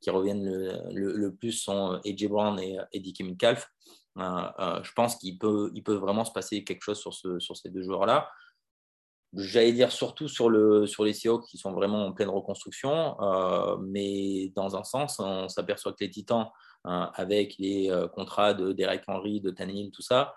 qui 0.00 0.10
reviennent 0.10 0.44
le, 0.90 1.34
plus 1.34 1.52
sont 1.52 2.00
AJ 2.04 2.28
Brown 2.28 2.58
et, 2.58 3.00
Dickie 3.00 3.24
Metcalf. 3.24 3.68
je 4.16 4.92
pense 4.94 5.16
qu'il 5.16 5.38
peut, 5.38 5.70
il 5.74 5.82
peut 5.82 5.96
vraiment 5.96 6.24
se 6.24 6.32
passer 6.32 6.64
quelque 6.64 6.82
chose 6.82 6.98
sur 7.38 7.56
ces 7.56 7.68
deux 7.68 7.82
joueurs-là. 7.82 8.28
J'allais 9.36 9.72
dire 9.72 9.90
surtout 9.90 10.28
sur, 10.28 10.48
le, 10.48 10.86
sur 10.86 11.04
les 11.04 11.12
Seahawks 11.12 11.46
qui 11.46 11.58
sont 11.58 11.72
vraiment 11.72 12.06
en 12.06 12.12
pleine 12.12 12.28
reconstruction, 12.28 13.20
euh, 13.20 13.76
mais 13.80 14.52
dans 14.54 14.76
un 14.76 14.84
sens, 14.84 15.18
on 15.18 15.48
s'aperçoit 15.48 15.92
que 15.92 16.04
les 16.04 16.10
Titans, 16.10 16.48
euh, 16.86 17.06
avec 17.14 17.56
les 17.58 17.90
euh, 17.90 18.06
contrats 18.06 18.54
de 18.54 18.76
Henry, 19.08 19.40
de 19.40 19.50
Tannehill, 19.50 19.90
tout 19.90 20.02
ça, 20.02 20.34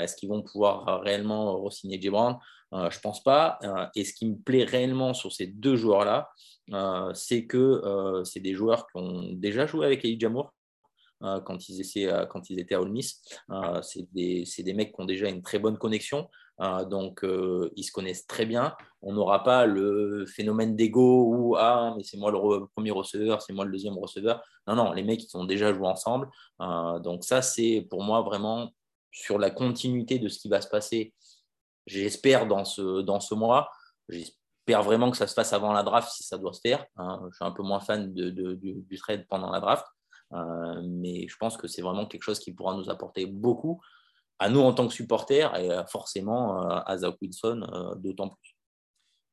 est-ce 0.00 0.14
qu'ils 0.16 0.28
vont 0.28 0.42
pouvoir 0.42 1.00
réellement 1.02 1.60
re-signer 1.60 2.00
J. 2.00 2.10
Brown? 2.10 2.36
Je 2.72 2.78
ne 2.78 3.00
pense 3.00 3.22
pas. 3.22 3.58
et 3.94 4.04
ce 4.04 4.12
qui 4.12 4.26
me 4.26 4.36
plaît 4.36 4.64
réellement 4.64 5.14
sur 5.14 5.32
ces 5.32 5.46
deux 5.46 5.76
joueurs-là, 5.76 6.28
c'est 7.14 7.46
que 7.46 8.22
c'est 8.24 8.40
des 8.40 8.54
joueurs 8.54 8.86
qui 8.88 8.96
ont 8.96 9.32
déjà 9.32 9.66
joué 9.66 9.86
avec 9.86 10.04
Elijah 10.04 10.28
Moore. 10.28 10.52
quand, 11.20 11.68
ils 11.68 12.26
quand 12.28 12.50
ils 12.50 12.58
étaient 12.58 12.74
à 12.74 12.80
Ole 12.80 12.90
Miss. 12.90 13.22
c'est 13.82 14.12
des, 14.12 14.44
des, 14.58 14.74
mecs 14.74 14.94
qui 14.94 15.00
ont 15.00 15.04
déjà 15.04 15.28
une 15.28 15.42
très 15.42 15.58
bonne 15.58 15.78
connexion. 15.78 16.28
Euh, 16.60 16.84
donc, 16.84 17.22
euh, 17.24 17.70
ils 17.76 17.84
se 17.84 17.92
connaissent 17.92 18.26
très 18.26 18.46
bien. 18.46 18.74
On 19.02 19.12
n'aura 19.12 19.42
pas 19.44 19.66
le 19.66 20.24
phénomène 20.26 20.74
d'ego 20.74 21.24
où 21.26 21.56
Ah, 21.56 21.94
mais 21.96 22.02
c'est 22.02 22.16
moi 22.16 22.30
le 22.30 22.66
premier 22.74 22.90
receveur, 22.90 23.42
c'est 23.42 23.52
moi 23.52 23.64
le 23.64 23.72
deuxième 23.72 23.98
receveur. 23.98 24.42
Non, 24.66 24.74
non, 24.74 24.92
les 24.92 25.02
mecs, 25.02 25.22
ils 25.22 25.36
ont 25.36 25.44
déjà 25.44 25.72
joué 25.72 25.86
ensemble. 25.86 26.28
Euh, 26.60 26.98
donc, 27.00 27.24
ça, 27.24 27.42
c'est 27.42 27.86
pour 27.90 28.02
moi 28.02 28.22
vraiment 28.22 28.70
sur 29.10 29.38
la 29.38 29.50
continuité 29.50 30.18
de 30.18 30.28
ce 30.28 30.38
qui 30.38 30.48
va 30.48 30.60
se 30.60 30.68
passer. 30.68 31.14
J'espère 31.86 32.46
dans 32.46 32.64
ce, 32.64 33.02
dans 33.02 33.20
ce 33.20 33.34
mois. 33.34 33.70
J'espère 34.08 34.82
vraiment 34.82 35.10
que 35.10 35.16
ça 35.16 35.26
se 35.26 35.34
fasse 35.34 35.52
avant 35.52 35.72
la 35.72 35.82
draft 35.82 36.10
si 36.10 36.22
ça 36.22 36.38
doit 36.38 36.52
se 36.52 36.60
faire. 36.60 36.84
Hein. 36.96 37.20
Je 37.30 37.36
suis 37.36 37.44
un 37.44 37.52
peu 37.52 37.62
moins 37.62 37.80
fan 37.80 38.12
du, 38.12 38.32
du, 38.32 38.98
trade 38.98 39.26
pendant 39.28 39.50
la 39.50 39.60
draft. 39.60 39.86
mais 40.32 41.28
je 41.28 41.36
pense 41.36 41.56
que 41.56 41.68
c'est 41.68 41.82
vraiment 41.82 42.06
quelque 42.06 42.22
chose 42.22 42.40
qui 42.40 42.52
pourra 42.52 42.74
nous 42.74 42.90
apporter 42.90 43.26
beaucoup 43.26 43.80
à 44.38 44.50
nous 44.50 44.60
en 44.60 44.72
tant 44.72 44.86
que 44.86 44.94
supporters 44.94 45.54
et 45.56 45.70
euh, 45.70 45.84
forcément 45.86 46.62
euh, 46.62 46.80
à 46.84 46.98
Zach 46.98 47.16
Wilson 47.20 47.66
euh, 47.72 47.94
d'autant 47.96 48.28
plus. 48.28 48.56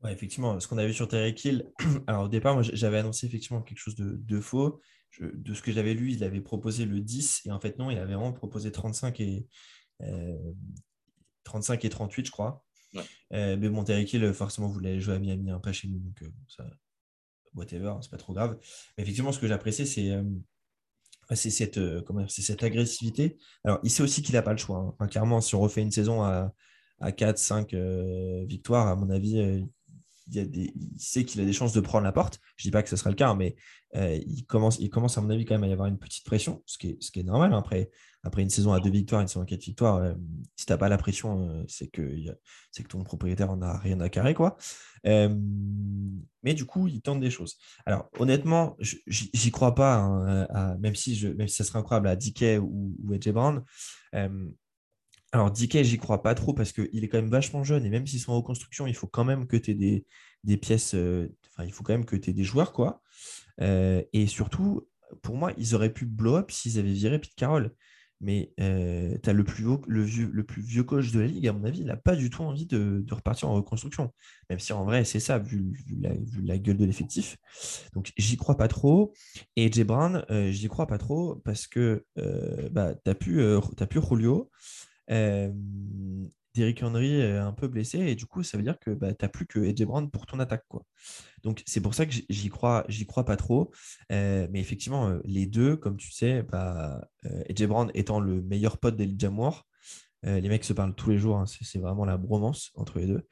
Ouais, 0.02 0.14
effectivement, 0.14 0.60
ce 0.60 0.68
qu'on 0.68 0.78
a 0.78 0.86
vu 0.86 0.94
sur 0.94 1.08
Terry 1.08 1.34
Hill, 1.44 1.72
alors 2.08 2.26
au 2.26 2.28
départ, 2.28 2.54
moi 2.54 2.64
j'avais 2.64 3.00
annoncé 3.00 3.26
effectivement 3.26 3.62
quelque 3.62 3.80
chose 3.80 3.96
de, 3.96 4.40
faux. 4.42 4.82
de 5.20 5.54
ce 5.54 5.62
que 5.62 5.72
j'avais 5.72 5.94
lu, 5.94 6.12
il 6.12 6.24
avait 6.24 6.42
proposé 6.42 6.86
le 6.86 7.00
10 7.00 7.44
et 7.46 7.52
en 7.52 7.60
fait, 7.60 7.78
non, 7.80 7.90
il 7.90 7.98
avait 7.98 8.14
vraiment 8.14 8.34
proposé 8.34 8.72
35 8.72 9.20
et, 9.22 9.48
35 11.46 11.86
et 11.86 11.90
38, 11.90 12.26
je 12.26 12.32
crois. 12.32 12.66
mais 13.32 13.70
bon, 13.70 13.86
Terry 13.86 14.04
Hill, 14.04 14.34
forcément, 14.34 14.68
voulait 14.68 15.00
jouer 15.00 15.16
à 15.16 15.20
Miami, 15.20 15.50
un 15.50 15.56
hein, 15.56 15.60
pas 15.60 15.72
chez 15.72 15.88
nous, 15.88 16.00
donc 16.00 16.22
ça, 16.50 16.66
whatever, 17.54 17.96
c'est 18.02 18.12
pas 18.12 18.18
trop 18.18 18.34
grave. 18.34 18.58
Mais 18.98 19.04
effectivement, 19.04 19.32
ce 19.32 19.40
que 19.40 19.48
j'apprécie, 19.48 19.88
c'est 19.88 20.12
c'est 21.36 21.50
cette, 21.50 21.78
euh, 21.78 22.02
cette 22.28 22.64
agressivité. 22.64 23.38
Alors, 23.64 23.80
il 23.84 23.90
sait 23.90 24.04
aussi 24.04 24.22
qu'il 24.22 24.36
n'a 24.36 24.42
pas 24.42 24.52
le 24.52 24.58
choix. 24.58 24.96
Hein. 25.00 25.08
clairement, 25.08 25.42
si 25.42 25.56
on 25.56 25.62
refait 25.62 25.82
une 25.82 25.92
saison 25.92 26.24
à, 26.24 26.54
à 27.00 27.12
4, 27.12 27.38
5 27.38 27.74
euh, 27.74 28.46
victoires, 28.46 28.88
à 28.88 28.96
mon 28.96 29.10
avis, 29.10 29.66
euh, 30.36 30.46
il, 30.54 31.00
sait 31.00 31.26
qu'il 31.26 31.42
a 31.42 31.46
des 31.46 31.54
chances 31.54 31.74
de 31.74 31.82
prendre 31.82 32.04
la 32.04 32.12
porte. 32.12 32.40
Je 32.56 32.64
ne 32.64 32.70
dis 32.70 32.72
pas 32.72 32.84
que 32.84 32.90
ce 32.90 32.96
sera 32.96 33.10
le 33.10 33.16
cas, 33.16 33.30
hein, 33.30 33.36
mais 33.36 33.56
il, 33.96 34.46
commence, 34.48 34.80
il 34.80 34.90
commence, 34.90 35.18
à 35.18 35.22
mon 35.22 35.30
avis, 35.30 35.46
quand 35.46 35.54
même 35.56 35.64
à 35.64 35.68
y 35.68 35.74
avoir 35.74 35.88
une 35.88 36.00
petite 36.00 36.26
pression, 36.26 36.64
ce 36.66 36.78
qui 36.78 36.90
est, 36.90 37.24
normal. 37.24 37.54
Hein. 37.54 37.60
Après, 37.60 37.92
après 38.24 38.42
une 38.42 38.50
saison 38.50 38.74
à 38.74 38.80
2 38.80 38.90
victoires, 38.90 39.22
une 39.22 39.28
saison 39.28 39.42
à 39.42 39.46
4 39.46 39.62
victoires, 39.62 40.16
si 40.56 40.66
tu 40.66 40.72
n'as 40.72 40.78
pas 40.78 40.90
la 40.90 40.98
pression, 40.98 41.64
c'est 41.68 41.88
que, 41.88 42.02
que 42.02 42.88
ton 42.88 43.04
propriétaire 43.04 43.52
en 43.52 43.62
a 43.62 43.78
rien 43.78 44.00
à 44.00 44.10
carrer. 44.10 44.34
Quoi. 44.34 44.58
mais 45.04 46.54
du 46.56 46.66
coup, 46.66 46.88
il 46.88 47.02
tente 47.02 47.20
des 47.20 47.30
choses. 47.30 47.58
Alors, 47.86 48.10
honnêtement, 48.18 48.78
j'y 48.80 49.52
crois 49.52 49.76
pas, 49.76 49.98
hein, 49.98 50.78
même, 50.80 50.96
si 50.96 51.16
je, 51.16 51.48
ça 51.48 51.64
serait 51.64 51.78
incroyable 51.78 52.08
à 52.08 52.16
DK 52.16 52.60
ou, 52.62 52.96
ou 53.04 53.14
AJ 53.14 53.30
Brown. 53.30 53.64
Alors, 55.34 55.52
DK, 55.52 55.84
j'y 55.84 55.98
crois 55.98 56.24
pas 56.24 56.36
trop 56.36 56.54
parce 56.54 56.72
qu'il 56.72 57.04
est 57.04 57.08
quand 57.10 57.18
même 57.18 57.30
vachement 57.30 57.64
jeune 57.64 57.86
et 57.86 57.90
même 57.90 58.08
s'ils 58.08 58.20
sont 58.20 58.32
en 58.32 58.38
reconstruction, 58.38 58.88
il 58.88 58.96
faut 58.96 59.08
quand 59.08 59.26
même 59.26 59.48
que 59.48 59.58
tu 59.58 59.72
aies 59.72 59.74
des, 59.74 60.06
des 60.44 60.58
pièces, 60.58 60.94
enfin, 60.94 61.66
il 61.66 61.74
faut 61.74 61.84
quand 61.84 61.94
même 61.94 62.06
que 62.06 62.16
tu 62.16 62.30
aies 62.30 62.34
des 62.34 62.44
joueurs. 62.44 62.72
quoi. 62.72 63.02
et 63.60 64.28
surtout, 64.28 64.88
pour 65.22 65.36
moi, 65.36 65.52
ils 65.58 65.76
auraient 65.76 65.94
pu 65.94 66.06
blow 66.06 66.36
up 66.38 66.52
s'ils 66.52 66.80
avaient 66.80 66.94
viré 66.94 67.20
Pete 67.20 67.36
Carroll 67.36 67.74
mais 68.24 68.54
euh, 68.62 69.18
tu 69.22 69.30
as 69.30 69.34
le 69.34 69.44
plus, 69.44 69.66
vieux, 69.66 70.30
le 70.32 70.44
plus 70.44 70.62
vieux 70.62 70.84
coach 70.84 71.12
de 71.12 71.20
la 71.20 71.28
ligue, 71.28 71.46
à 71.48 71.54
mon 71.54 71.66
avis, 71.66 71.80
il 71.82 71.86
n'a 71.86 71.98
pas 71.98 72.16
du 72.16 72.30
tout 72.30 72.42
envie 72.42 72.66
de, 72.66 73.06
repartir 73.12 73.50
en 73.50 73.56
reconstruction. 73.56 74.14
Même 74.50 74.60
si 74.60 74.72
en 74.72 74.86
vrai, 74.86 75.04
c'est 75.04 75.20
ça, 75.20 75.40
vu, 75.40 75.74
la, 76.42 76.58
gueule 76.58 76.78
de 76.78 76.86
l'effectif. 76.86 77.38
Donc, 77.94 78.14
j'y 78.18 78.38
crois 78.38 78.56
pas 78.56 78.70
trop. 78.70 79.14
Et 79.58 79.70
Jay 79.70 79.84
Brown, 79.84 80.26
euh, 80.32 80.52
j'y 80.52 80.70
crois 80.70 80.88
pas 80.88 80.98
trop 80.98 81.36
parce 81.44 81.68
que 81.68 82.06
euh, 82.18 82.70
tu 83.04 83.10
as 83.10 83.16
pu 83.88 84.00
Julio. 84.10 84.50
Derrick 86.56 86.84
Henry 86.84 87.20
est 87.20 87.38
un 87.38 87.52
peu 87.52 87.68
blessé 87.68 88.00
et 88.00 88.16
du 88.16 88.28
coup, 88.28 88.44
ça 88.44 88.58
veut 88.58 88.64
dire 88.64 88.78
que 88.80 88.92
bah, 88.92 89.14
tu 89.14 89.26
n'as 89.26 89.30
plus 89.30 89.48
que 89.48 89.60
AJ 89.60 89.86
Brown 89.86 90.10
pour 90.10 90.26
ton 90.26 90.40
attaque. 90.40 90.66
Quoi. 90.68 90.84
Donc, 91.42 91.64
c'est 91.66 91.82
pour 91.82 91.96
ça 91.96 92.06
que 92.06 92.14
j'y 92.30 92.50
crois, 92.50 92.86
j'y 92.90 93.08
crois 93.08 93.26
pas 93.26 93.38
trop. 93.38 93.72
Euh, 94.12 94.48
mais 94.52 94.60
effectivement, 94.60 95.10
euh, 95.10 95.20
les 95.26 95.48
deux, 95.48 95.76
comme 95.76 95.98
tu 95.98 96.12
sais, 96.12 96.44
bah, 96.44 97.08
euh, 97.26 97.68
Brown 97.68 97.90
étant 97.96 98.20
le 98.20 98.42
meilleur 98.44 98.78
pote 98.78 98.96
d'Elijah 98.96 99.30
Moore, 99.30 99.66
les 100.26 100.48
mecs 100.48 100.64
se 100.64 100.72
parlent 100.72 100.96
tous 100.96 101.10
les 101.10 101.18
jours. 101.18 101.38
Hein, 101.38 101.46
c'est 101.46 101.80
vraiment 101.80 102.06
la 102.06 102.16
bromance 102.16 102.72
entre 102.76 102.98
les 103.00 103.08
deux. 103.08 103.28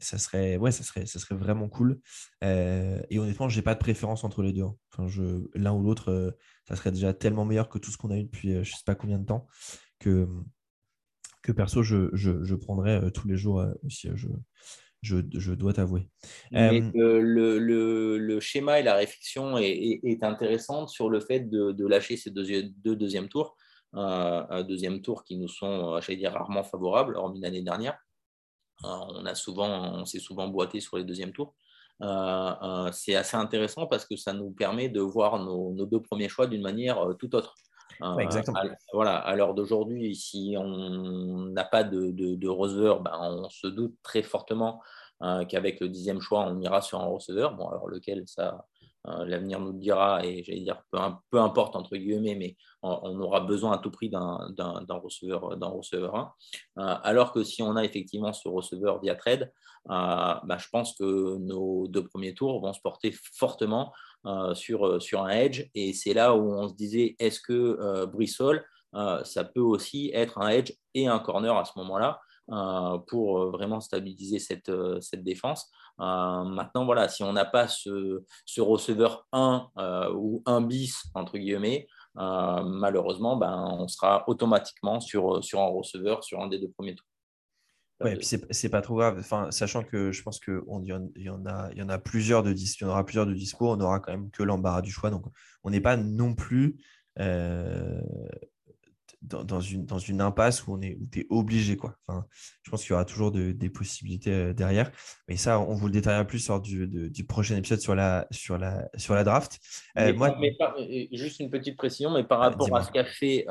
ça, 0.00 0.18
serait, 0.18 0.56
ouais, 0.56 0.72
ça, 0.72 0.82
serait, 0.82 1.06
ça 1.06 1.20
serait 1.20 1.36
vraiment 1.36 1.68
cool. 1.68 2.00
et 2.42 3.18
honnêtement, 3.20 3.48
je 3.48 3.56
n'ai 3.56 3.62
pas 3.62 3.74
de 3.74 3.78
préférence 3.78 4.24
entre 4.24 4.42
les 4.42 4.52
deux. 4.52 4.64
Hein. 4.64 4.74
Enfin, 4.98 5.06
L'un 5.54 5.74
ou 5.74 5.82
l'autre, 5.84 6.36
ça 6.66 6.74
serait 6.74 6.90
déjà 6.90 7.14
tellement 7.14 7.44
meilleur 7.44 7.68
que 7.68 7.78
tout 7.78 7.92
ce 7.92 7.98
qu'on 7.98 8.10
a 8.10 8.16
eu 8.16 8.24
depuis 8.24 8.64
je 8.64 8.72
sais 8.72 8.82
pas 8.84 8.96
combien 8.96 9.20
de 9.20 9.26
temps 9.26 9.46
que 10.02 10.26
que 11.42 11.52
perso, 11.52 11.82
je, 11.82 12.08
je, 12.12 12.54
prendrais 12.54 13.02
euh, 13.02 13.10
tous 13.10 13.28
les 13.28 13.36
jours 13.36 13.60
euh, 13.60 13.72
aussi. 13.84 14.08
Euh, 14.08 14.16
je, 15.02 15.16
je, 15.34 15.52
dois 15.52 15.72
t'avouer. 15.72 16.08
le, 16.52 17.18
le, 17.18 18.40
schéma 18.40 18.78
et 18.78 18.84
la 18.84 18.94
réflexion 18.94 19.58
est, 19.58 20.00
est, 20.04 20.22
intéressante 20.22 20.90
sur 20.90 21.10
le 21.10 21.18
fait 21.18 21.40
de, 21.40 21.72
de 21.72 21.86
lâcher 21.86 22.16
ces 22.16 22.30
deux, 22.30 22.62
deux 22.62 22.94
deuxièmes 22.94 23.28
tours. 23.28 23.56
un 23.94 24.62
deuxième 24.62 25.02
tour 25.02 25.24
qui 25.24 25.36
nous 25.36 25.48
sont, 25.48 26.00
j'allais 26.00 26.18
dire, 26.18 26.32
rarement 26.32 26.62
favorables, 26.62 27.16
hormis 27.16 27.40
l'année 27.40 27.62
dernière. 27.62 27.98
on 28.84 29.26
a 29.26 29.34
souvent, 29.34 29.92
on 29.92 30.04
s'est 30.04 30.20
souvent 30.20 30.46
boité 30.46 30.78
sur 30.78 30.96
les 30.96 31.04
deuxièmes 31.04 31.32
tours. 31.32 31.56
c'est 32.92 33.16
assez 33.16 33.36
intéressant 33.36 33.88
parce 33.88 34.06
que 34.06 34.14
ça 34.14 34.32
nous 34.32 34.52
permet 34.52 34.88
de 34.88 35.00
voir 35.00 35.42
nos, 35.42 35.72
nos 35.72 35.86
deux 35.86 36.00
premiers 36.00 36.28
choix 36.28 36.46
d'une 36.46 36.62
manière 36.62 37.08
tout 37.18 37.34
autre. 37.34 37.56
Euh, 38.02 38.18
exactement. 38.18 38.58
À, 38.58 38.64
voilà, 38.92 39.16
à 39.16 39.36
l'heure 39.36 39.54
d'aujourd'hui, 39.54 40.14
si 40.14 40.54
on 40.58 41.46
n'a 41.50 41.64
pas 41.64 41.84
de, 41.84 42.10
de, 42.10 42.48
receveur, 42.48 43.00
ben, 43.00 43.16
on 43.20 43.48
se 43.48 43.66
doute 43.66 43.94
très 44.02 44.22
fortement 44.22 44.80
euh, 45.22 45.44
qu'avec 45.44 45.80
le 45.80 45.88
dixième 45.88 46.20
choix, 46.20 46.44
on 46.48 46.60
ira 46.60 46.80
sur 46.80 47.00
un 47.00 47.06
receveur. 47.06 47.54
Bon, 47.54 47.68
alors 47.68 47.88
lequel, 47.88 48.24
ça, 48.26 48.66
euh, 49.08 49.24
l'avenir 49.24 49.60
nous 49.60 49.72
le 49.72 49.78
dira, 49.78 50.24
et 50.24 50.42
j'allais 50.42 50.60
dire 50.60 50.82
peu, 50.90 50.98
peu, 51.30 51.40
importe 51.40 51.76
entre 51.76 51.96
guillemets, 51.96 52.34
mais 52.34 52.56
on, 52.82 53.20
aura 53.20 53.40
besoin 53.40 53.72
à 53.72 53.78
tout 53.78 53.90
prix 53.90 54.10
d'un 54.10 54.38
receveur, 54.88 55.56
d'un 55.56 55.68
receveur 55.68 56.34
1. 56.76 57.00
alors 57.04 57.32
que 57.32 57.44
si 57.44 57.62
on 57.62 57.76
a 57.76 57.84
effectivement 57.84 58.32
ce 58.32 58.48
receveur 58.48 59.00
via 59.00 59.14
trade, 59.14 59.52
ben, 59.86 60.58
je 60.58 60.68
pense 60.70 60.94
que 60.96 61.38
nos 61.38 61.86
deux 61.88 62.06
premiers 62.06 62.34
tours 62.34 62.60
vont 62.60 62.72
se 62.72 62.80
porter 62.80 63.12
fortement 63.34 63.92
euh, 63.92 63.96
sur, 64.54 64.86
euh, 64.86 65.00
sur 65.00 65.22
un 65.22 65.30
edge. 65.30 65.68
Et 65.74 65.92
c'est 65.92 66.14
là 66.14 66.34
où 66.34 66.52
on 66.52 66.68
se 66.68 66.74
disait, 66.74 67.16
est-ce 67.18 67.40
que 67.40 67.52
euh, 67.52 68.06
Brissol, 68.06 68.64
ça 69.24 69.44
peut 69.44 69.60
aussi 69.60 70.10
être 70.12 70.38
un 70.38 70.48
edge 70.48 70.72
et 70.92 71.06
un 71.06 71.18
corner 71.18 71.56
à 71.56 71.64
ce 71.64 71.72
moment-là 71.76 72.20
pour 73.06 73.50
vraiment 73.50 73.80
stabiliser 73.80 74.38
cette, 74.38 74.70
défense. 75.14 75.70
maintenant, 75.96 76.84
voilà, 76.84 77.08
si 77.08 77.22
on 77.22 77.32
n'a 77.32 77.46
pas 77.46 77.68
ce, 77.68 78.22
ce, 78.44 78.60
receveur 78.60 79.26
1 79.32 79.70
ou 80.14 80.42
1 80.44 80.60
bis, 80.60 81.04
entre 81.14 81.38
guillemets, 81.38 81.86
malheureusement, 82.16 83.36
ben, 83.36 83.66
on 83.78 83.88
sera 83.88 84.24
automatiquement 84.28 85.00
sur, 85.00 85.42
sur 85.42 85.60
un 85.60 85.68
receveur 85.68 86.22
sur 86.22 86.42
un 86.42 86.48
des 86.48 86.58
deux 86.58 86.70
premiers 86.70 86.94
tours. 86.94 87.11
Ouais, 88.02 88.16
puis 88.16 88.26
c'est 88.50 88.68
pas 88.68 88.82
trop 88.82 88.96
grave. 88.96 89.16
Enfin, 89.18 89.50
sachant 89.50 89.82
que 89.82 90.12
je 90.12 90.22
pense 90.22 90.40
qu'il 90.40 90.60
y, 90.84 90.92
en 90.92 91.46
a, 91.46 91.70
il 91.72 91.78
y 91.78 91.82
en 91.82 91.88
a 91.88 91.98
plusieurs 91.98 92.42
de 92.42 92.52
il 92.52 92.80
y 92.80 92.84
en 92.84 92.88
aura 92.88 93.04
plusieurs 93.04 93.26
de 93.26 93.34
discours, 93.34 93.70
on 93.70 93.76
n'aura 93.76 94.00
quand 94.00 94.12
même 94.12 94.30
que 94.30 94.42
l'embarras 94.42 94.82
du 94.82 94.90
choix. 94.90 95.10
Donc, 95.10 95.24
on 95.64 95.70
n'est 95.70 95.80
pas 95.80 95.96
non 95.96 96.34
plus. 96.34 96.76
Euh, 97.18 98.00
dans, 99.22 99.60
une, 99.60 99.86
dans 99.86 99.98
une 99.98 100.20
impasse 100.20 100.66
où 100.66 100.74
on 100.74 100.80
est 100.80 100.98
tu 101.10 101.20
es 101.20 101.26
obligé. 101.30 101.76
Quoi. 101.76 101.96
Enfin, 102.06 102.26
je 102.62 102.70
pense 102.70 102.82
qu'il 102.82 102.90
y 102.90 102.94
aura 102.94 103.04
toujours 103.04 103.30
des 103.30 103.70
possibilités 103.70 104.52
derrière. 104.52 104.90
Mais 105.28 105.36
ça, 105.36 105.60
on 105.60 105.74
vous 105.74 105.86
le 105.86 105.92
détaillera 105.92 106.24
plus 106.24 106.48
lors 106.48 106.60
du, 106.60 106.86
du, 106.86 107.24
prochain 107.24 107.56
épisode 107.56 107.80
sur 107.80 107.94
la, 107.94 108.26
sur 108.30 108.58
la, 108.58 108.88
sur 108.96 109.14
la 109.14 109.24
draft. 109.24 109.60
moi... 110.16 110.36
juste 111.12 111.40
une 111.40 111.50
petite 111.50 111.76
précision, 111.76 112.10
mais 112.10 112.24
par 112.24 112.40
rapport 112.40 112.74
à 112.76 112.82
ce 112.82 112.90
qu'a 112.90 113.04
fait 113.04 113.46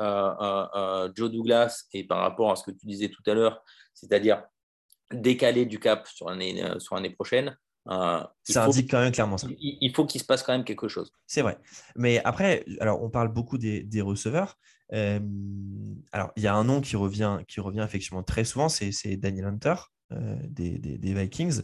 Joe 1.16 1.30
Douglas 1.30 1.86
et 1.92 2.04
par 2.04 2.18
rapport 2.18 2.52
à 2.52 2.56
ce 2.56 2.64
que 2.64 2.70
tu 2.70 2.86
disais 2.86 3.08
tout 3.08 3.22
à 3.26 3.34
l'heure, 3.34 3.64
c'est-à-dire 3.94 4.44
décaler 5.12 5.66
du 5.66 5.78
cap 5.78 6.06
sur 6.08 6.28
l'année 6.30 6.62
sur 6.78 6.94
l'année 6.94 7.10
prochaine, 7.10 7.56
euh, 7.88 8.22
ça 8.44 8.64
indique 8.64 8.90
quand 8.90 9.00
même 9.00 9.12
clairement 9.12 9.38
ça. 9.38 9.48
Il, 9.58 9.92
faut 9.94 10.06
qu'il 10.06 10.20
se 10.20 10.26
passe 10.26 10.42
quand 10.42 10.52
même 10.52 10.64
quelque 10.64 10.88
chose. 10.88 11.12
C'est 11.26 11.42
vrai. 11.42 11.58
Mais 11.96 12.22
après, 12.24 12.64
alors 12.80 13.02
on 13.02 13.10
parle 13.10 13.28
beaucoup 13.28 13.58
des, 13.58 14.00
receveurs. 14.00 14.58
Euh, 14.92 15.20
alors, 16.12 16.32
il 16.36 16.42
y 16.42 16.46
a 16.46 16.54
un 16.54 16.64
nom 16.64 16.80
qui 16.80 16.96
revient, 16.96 17.38
qui 17.48 17.60
revient 17.60 17.82
effectivement 17.84 18.22
très 18.22 18.44
souvent, 18.44 18.68
c'est 18.68 19.16
Daniel 19.16 19.46
Hunter 19.46 19.74
euh, 20.12 20.36
des, 20.44 20.98
Vikings. 21.02 21.62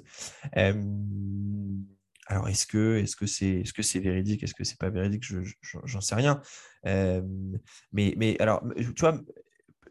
alors, 2.26 2.49
est-ce 2.49 2.66
que 2.66 3.05
c'est 3.07 3.22
-ce 3.22 3.26
c'est 3.26 3.62
-ce 3.62 3.83
c'est 3.83 4.01
véridique 4.01 4.43
Est-ce 4.43 4.55
que 4.55 4.64
c'est 4.64 4.79
pas 4.79 4.91
véridique 4.91 5.24
Je 5.24 5.41
J'en 5.85 6.01
sais 6.01 6.14
rien. 6.14 6.41
mais, 6.85 8.14
mais 8.16 8.37
alors, 8.41 8.62
tu 8.76 9.01
vois, 9.01 9.20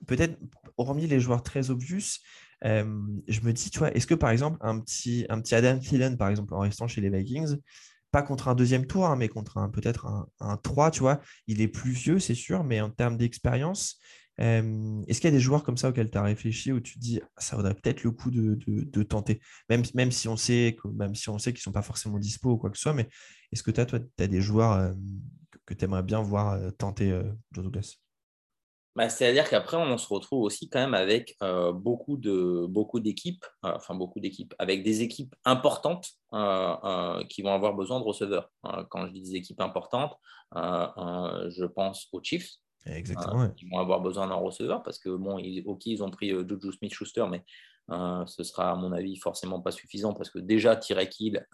peut-être, 0.08 0.38
hormis 0.78 1.08
les 1.08 1.20
joueurs 1.20 1.44
très 1.44 1.70
obvious, 1.70 2.20
je 2.64 3.42
me 3.42 3.52
dis, 3.52 3.70
tu 3.70 3.80
vois, 3.80 3.92
est-ce 3.96 4.08
que 4.08 4.16
par 4.16 4.30
exemple, 4.30 4.58
un 4.62 4.80
petit, 4.80 5.26
un 5.30 5.42
petit 5.42 5.56
Adam 5.56 5.80
Thielen, 5.80 6.18
par 6.18 6.30
exemple, 6.30 6.54
en 6.54 6.60
restant 6.60 6.88
chez 6.88 7.02
les 7.02 7.10
Vikings, 7.10 7.58
pas 8.12 8.22
contre 8.22 8.48
un 8.48 8.56
deuxième 8.56 8.88
tour, 8.88 9.06
hein, 9.06 9.16
mais 9.16 9.28
contre 9.28 9.58
un, 9.58 9.70
peut-être 9.70 10.06
un, 10.06 10.28
un, 10.40 10.58
3, 10.58 10.92
tu 10.92 11.02
vois, 11.02 11.22
il 11.48 11.62
est 11.62 11.68
plus 11.68 11.92
vieux, 11.92 12.20
c'est 12.20 12.36
sûr, 12.36 12.64
mais 12.64 12.82
en 12.82 12.90
termes 12.90 13.18
d'expérience, 13.18 14.00
est-ce 14.40 15.20
qu'il 15.20 15.26
y 15.26 15.34
a 15.34 15.36
des 15.36 15.40
joueurs 15.40 15.64
comme 15.64 15.78
ça 15.78 15.90
auxquels 15.90 16.12
tu 16.12 16.18
as 16.18 16.22
réfléchi 16.22 16.72
où 16.72 16.80
tu 16.80 16.94
te 16.96 17.00
dis, 17.00 17.20
ça 17.38 17.56
vaudrait 17.56 17.74
peut-être 17.74 18.04
le 18.04 18.12
coup 18.12 18.30
de, 18.30 19.04
tenter, 19.04 19.42
même, 19.70 20.12
si 20.12 20.28
on 20.28 20.38
sait 20.38 20.78
si 20.78 21.42
qu'ils 21.42 21.54
ne 21.54 21.58
sont 21.58 21.72
pas 21.72 21.82
forcément 21.82 22.20
dispo 22.20 22.52
ou 22.52 22.58
quoi 22.58 22.70
que 22.70 22.78
ce 22.78 22.84
soit, 22.84 22.94
mais 22.94 23.10
est-ce 23.52 23.64
que 23.64 23.72
tu 23.72 23.82
as, 23.82 23.86
toi, 23.86 24.00
as 24.20 24.28
des 24.28 24.42
joueurs 24.42 24.94
que 25.66 25.74
tu 25.74 25.86
aimerais 25.86 26.04
bien 26.04 26.22
voir 26.22 26.60
tenter 26.78 27.20
Joe 27.52 27.64
Douglas? 27.64 27.98
Bah, 28.98 29.10
c'est-à-dire 29.10 29.48
qu'après, 29.48 29.78
on 29.78 29.96
se 30.00 30.12
retrouve 30.12 30.42
aussi 30.42 30.70
quand 30.70 30.80
même 30.80 30.96
avec 30.96 31.36
euh, 31.44 31.72
beaucoup, 31.72 32.18
de, 32.18 32.66
beaucoup 32.68 33.00
d'équipes, 33.00 33.46
euh, 33.64 33.74
enfin 33.76 33.94
beaucoup 33.94 34.20
d'équipes, 34.20 34.56
avec 34.58 34.84
des 34.84 35.04
équipes 35.04 35.36
importantes 35.46 36.10
euh, 36.34 37.24
qui 37.26 37.44
vont 37.44 37.54
avoir 37.54 37.76
besoin 37.76 38.00
de 38.00 38.04
receveurs. 38.04 38.50
quand 38.90 39.06
je 39.06 39.12
dis 39.12 39.22
des 39.22 39.36
équipes 39.36 39.62
importantes, 39.62 40.18
je 40.56 41.66
pense 41.66 42.08
aux 42.12 42.24
Chiefs. 42.24 42.56
Exactement. 42.88 43.48
Qui 43.52 43.70
vont 43.70 43.78
avoir 43.78 44.02
besoin 44.02 44.30
d'un 44.30 44.34
receveur 44.34 44.82
parce 44.82 44.98
que, 44.98 45.10
bon, 45.10 45.38
ils, 45.38 45.62
ok, 45.68 45.86
ils 45.86 46.02
ont 46.02 46.10
pris 46.10 46.30
Juju 46.30 46.72
Smith-Schuster, 46.72 47.28
mais 47.30 47.46
ce 48.26 48.44
sera, 48.44 48.72
à 48.72 48.76
mon 48.76 48.94
avis, 48.94 49.16
forcément 49.18 49.62
pas 49.62 49.72
suffisant 49.72 50.16
parce 50.16 50.32
que 50.32 50.40
déjà, 50.40 50.76
Tyrek 50.76 51.20
Hill 51.20 51.48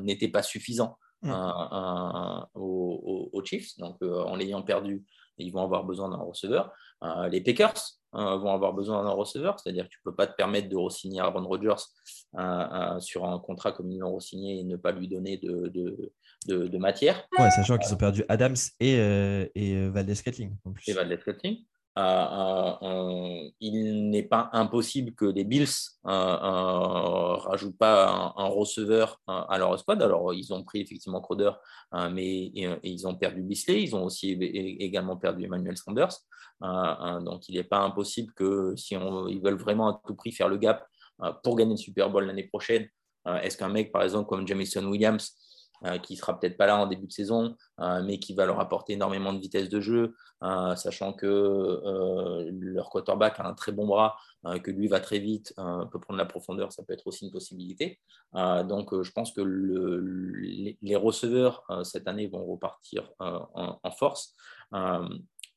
n'était 0.00 0.28
pas 0.28 0.42
suffisant 0.42 0.96
mm. 1.20 1.30
aux, 2.54 3.28
aux, 3.34 3.44
Chiefs. 3.44 3.76
Donc, 3.76 4.00
en 4.00 4.34
l'ayant 4.34 4.62
perdu, 4.62 5.04
ils 5.38 5.52
vont 5.52 5.62
avoir 5.62 5.84
besoin 5.84 6.08
d'un 6.08 6.22
receveur. 6.22 6.72
Euh, 7.02 7.28
les 7.28 7.40
Packers 7.40 7.74
euh, 8.14 8.36
vont 8.36 8.52
avoir 8.52 8.72
besoin 8.72 9.02
d'un 9.04 9.10
receveur, 9.10 9.58
c'est-à-dire 9.60 9.84
que 9.84 9.90
tu 9.90 9.98
ne 10.04 10.10
peux 10.10 10.16
pas 10.16 10.26
te 10.26 10.34
permettre 10.34 10.68
de 10.68 10.76
re-signer 10.76 11.20
Aaron 11.20 11.46
Rodgers 11.46 11.82
euh, 12.38 13.00
sur 13.00 13.26
un 13.26 13.38
contrat 13.38 13.72
comme 13.72 13.90
ils 13.90 13.98
l'ont 13.98 14.16
re-signé 14.16 14.60
et 14.60 14.64
ne 14.64 14.76
pas 14.76 14.92
lui 14.92 15.08
donner 15.08 15.36
de, 15.36 15.70
de, 16.46 16.78
matière. 16.78 17.26
Ouais, 17.38 17.50
sachant 17.50 17.76
qu'ils 17.78 17.92
ont 17.92 17.98
perdu 17.98 18.24
Adams 18.28 18.56
et, 18.80 18.94
et 19.54 19.88
Valdez-Scantling. 19.88 20.56
Et 20.86 20.92
Valdez-Scantling. 20.92 21.56
Euh, 21.56 21.58
euh, 21.58 21.75
il 21.96 24.10
n'est 24.10 24.22
pas 24.22 24.50
impossible 24.52 25.14
que 25.14 25.24
les 25.24 25.44
Bills 25.44 25.66
euh, 26.06 27.36
rajoutent 27.36 27.78
pas 27.78 28.34
un, 28.36 28.48
receveur 28.48 29.20
à 29.26 29.56
leur 29.58 29.78
squad. 29.78 30.02
Alors, 30.02 30.34
ils 30.34 30.52
ont 30.52 30.62
pris 30.62 30.80
effectivement 30.80 31.20
Crowder, 31.20 31.52
mais 32.12 32.52
ils 32.82 33.06
ont 33.06 33.14
perdu 33.14 33.42
Bisley. 33.42 33.82
Ils 33.82 33.96
ont 33.96 34.04
aussi 34.04 34.32
également 34.32 35.16
perdu 35.16 35.44
Emmanuel 35.44 35.76
Sanders. 35.76 36.16
donc, 36.60 37.48
il 37.48 37.56
n'est 37.56 37.64
pas 37.64 37.80
impossible 37.80 38.32
que 38.34 38.74
si 38.76 38.94
ils 38.94 39.40
veulent 39.40 39.58
vraiment 39.58 39.88
à 39.88 40.00
tout 40.06 40.14
prix 40.14 40.32
faire 40.32 40.48
le 40.48 40.58
gap 40.58 40.86
pour 41.42 41.56
gagner 41.56 41.72
le 41.72 41.78
Super 41.78 42.10
Bowl 42.10 42.26
l'année 42.26 42.48
prochaine, 42.48 42.86
est-ce 43.42 43.56
qu'un 43.56 43.70
mec, 43.70 43.90
par 43.90 44.02
exemple, 44.02 44.28
comme 44.28 44.46
Jamison 44.46 44.84
Williams, 44.84 45.34
euh, 45.84 45.98
qui 45.98 46.16
sera 46.16 46.38
peut-être 46.38 46.56
pas 46.56 46.66
là 46.66 46.78
en 46.78 46.86
début 46.86 47.06
de 47.06 47.12
saison, 47.12 47.54
euh, 47.80 48.02
mais 48.02 48.18
qui 48.18 48.34
va 48.34 48.46
leur 48.46 48.60
apporter 48.60 48.94
énormément 48.94 49.34
de 49.34 49.38
vitesse 49.38 49.68
de 49.68 49.80
jeu, 49.80 50.14
euh, 50.42 50.74
sachant 50.74 51.12
que 51.12 52.48
leur 52.50 52.88
quarterback 52.88 53.38
a 53.40 53.46
un 53.46 53.52
très 53.52 53.72
bon 53.72 53.86
bras, 53.86 54.16
que 54.62 54.70
lui 54.70 54.88
va 54.88 55.00
très 55.00 55.18
vite, 55.18 55.52
peut 55.90 56.00
prendre 56.00 56.18
la 56.18 56.24
profondeur, 56.24 56.72
ça 56.72 56.82
peut 56.84 56.94
être 56.94 57.06
aussi 57.06 57.26
une 57.26 57.32
possibilité. 57.32 58.00
donc 58.32 59.02
je 59.02 59.10
pense 59.10 59.32
que 59.32 59.40
les, 59.40 60.96
receveurs 60.96 61.64
cette 61.82 62.06
année 62.06 62.28
vont 62.28 62.44
repartir 62.46 63.10
en, 63.18 63.90
force. 63.90 64.34
moi, 64.70 65.10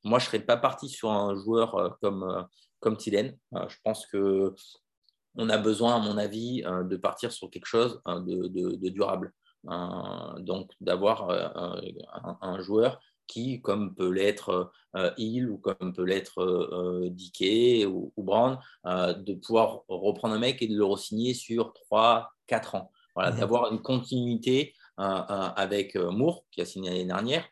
je 0.03 0.15
ne 0.15 0.19
serais 0.19 0.39
pas 0.39 0.57
parti 0.57 0.89
sur 0.89 1.11
un 1.11 1.35
joueur 1.35 1.97
comme, 2.01 2.47
comme 2.79 2.97
Tilen. 2.97 3.37
je 3.53 3.75
pense 3.83 4.07
que 4.07 4.55
on 5.35 5.49
a 5.49 5.57
besoin, 5.57 5.95
à 5.95 5.99
mon 5.99 6.17
avis, 6.17 6.63
de 6.63 6.97
partir 6.97 7.31
sur 7.31 7.49
quelque 7.51 7.67
chose 7.67 8.01
de 8.05 8.89
durable. 8.89 9.33
Euh, 9.67 10.39
donc 10.39 10.71
d'avoir 10.79 11.29
euh, 11.29 11.81
un, 12.41 12.59
joueur 12.61 13.01
qui, 13.27 13.61
comme 13.61 13.93
peut 13.93 14.09
l'être 14.09 14.71
euh, 14.95 15.11
Hill 15.17 15.49
ou 15.49 15.57
comme 15.57 15.93
peut 15.93 16.05
l'être 16.05 17.09
Dickey 17.11 17.85
ou, 17.85 18.11
Brown, 18.17 18.57
de 18.85 19.33
pouvoir 19.33 19.81
reprendre 19.87 20.35
un 20.35 20.39
mec 20.39 20.61
et 20.61 20.67
de 20.67 20.75
le 20.75 20.85
re-signer 20.85 21.33
sur 21.33 21.73
3-4 21.91 22.77
ans. 22.77 22.91
Voilà, 23.15 23.31
mhm. 23.31 23.39
D'avoir 23.39 23.71
une 23.71 23.81
continuité 23.81 24.73
avec 24.97 25.95
Moore, 25.95 26.45
qui 26.51 26.61
a 26.61 26.65
signé 26.65 26.89
l'année 26.89 27.05
dernière, 27.05 27.45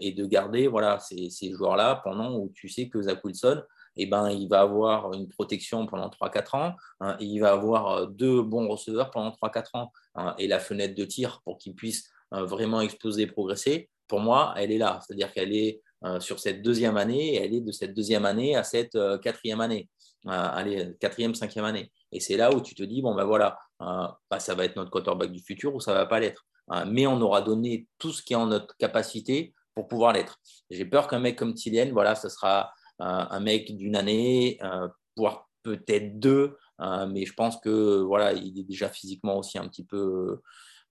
et 0.00 0.12
de 0.12 0.26
garder 0.26 0.66
voilà, 0.68 0.98
ces, 0.98 1.30
ces 1.30 1.50
joueurs-là 1.52 2.00
pendant 2.04 2.36
où 2.36 2.52
tu 2.54 2.68
sais 2.68 2.88
que 2.88 3.00
Zach 3.00 3.24
Wilson 3.24 3.62
eh 3.96 4.06
ben, 4.06 4.30
il 4.30 4.48
va 4.48 4.60
avoir 4.60 5.12
une 5.14 5.28
protection 5.28 5.86
pendant 5.86 6.08
3-4 6.08 6.56
ans, 6.56 6.74
hein, 7.00 7.16
il 7.20 7.38
va 7.38 7.52
avoir 7.52 7.88
euh, 7.88 8.06
deux 8.06 8.42
bons 8.42 8.68
receveurs 8.68 9.10
pendant 9.10 9.30
3-4 9.30 9.64
ans, 9.74 9.92
hein, 10.14 10.34
et 10.38 10.46
la 10.46 10.58
fenêtre 10.58 10.94
de 10.94 11.04
tir 11.04 11.40
pour 11.44 11.58
qu'il 11.58 11.74
puisse 11.74 12.10
euh, 12.34 12.44
vraiment 12.44 12.80
exploser 12.80 13.22
et 13.22 13.26
progresser, 13.26 13.90
pour 14.06 14.20
moi, 14.20 14.54
elle 14.56 14.72
est 14.72 14.78
là. 14.78 15.00
C'est-à-dire 15.06 15.32
qu'elle 15.32 15.54
est 15.54 15.80
euh, 16.04 16.20
sur 16.20 16.40
cette 16.40 16.62
deuxième 16.62 16.96
année, 16.96 17.36
elle 17.36 17.54
est 17.54 17.60
de 17.60 17.72
cette 17.72 17.94
deuxième 17.94 18.24
année 18.24 18.56
à 18.56 18.64
cette 18.64 18.96
quatrième 19.22 19.60
année, 19.60 19.88
allez, 20.26 20.92
quatrième, 21.00 21.34
cinquième 21.34 21.64
année. 21.64 21.92
Et 22.12 22.20
c'est 22.20 22.36
là 22.36 22.52
où 22.54 22.60
tu 22.60 22.74
te 22.74 22.82
dis, 22.82 23.02
bon 23.02 23.14
ben 23.14 23.24
voilà, 23.24 23.58
bah, 23.78 24.40
ça 24.40 24.54
va 24.54 24.64
être 24.64 24.76
notre 24.76 24.90
quarterback 24.90 25.30
du 25.30 25.40
futur 25.40 25.74
ou 25.74 25.80
ça 25.80 25.94
va 25.94 26.06
pas 26.06 26.18
l'être. 26.18 26.44
mais 26.86 27.06
on 27.06 27.20
aura 27.20 27.42
donné 27.42 27.86
tout 27.98 28.12
ce 28.12 28.22
qui 28.22 28.32
est 28.32 28.36
en 28.36 28.46
notre 28.46 28.76
capacité 28.78 29.54
pour 29.74 29.86
pouvoir 29.86 30.12
l'être. 30.12 30.38
J'ai 30.70 30.84
peur 30.84 31.06
qu'un 31.06 31.20
mec 31.20 31.38
comme 31.38 31.54
Tillian, 31.54 31.90
voilà, 31.92 32.14
ce 32.14 32.28
sera 32.28 32.72
un 33.00 33.40
mec 33.40 33.76
d'une 33.76 33.96
année, 33.96 34.58
euh, 34.62 34.88
voire 35.16 35.50
peut-être 35.62 36.18
deux, 36.18 36.56
euh, 36.80 37.06
mais 37.06 37.24
je 37.24 37.34
pense 37.34 37.58
que 37.58 38.00
voilà, 38.00 38.32
il 38.32 38.58
est 38.58 38.64
déjà 38.64 38.88
physiquement 38.88 39.38
aussi 39.38 39.58
un 39.58 39.68
petit 39.68 39.84
peu 39.84 40.40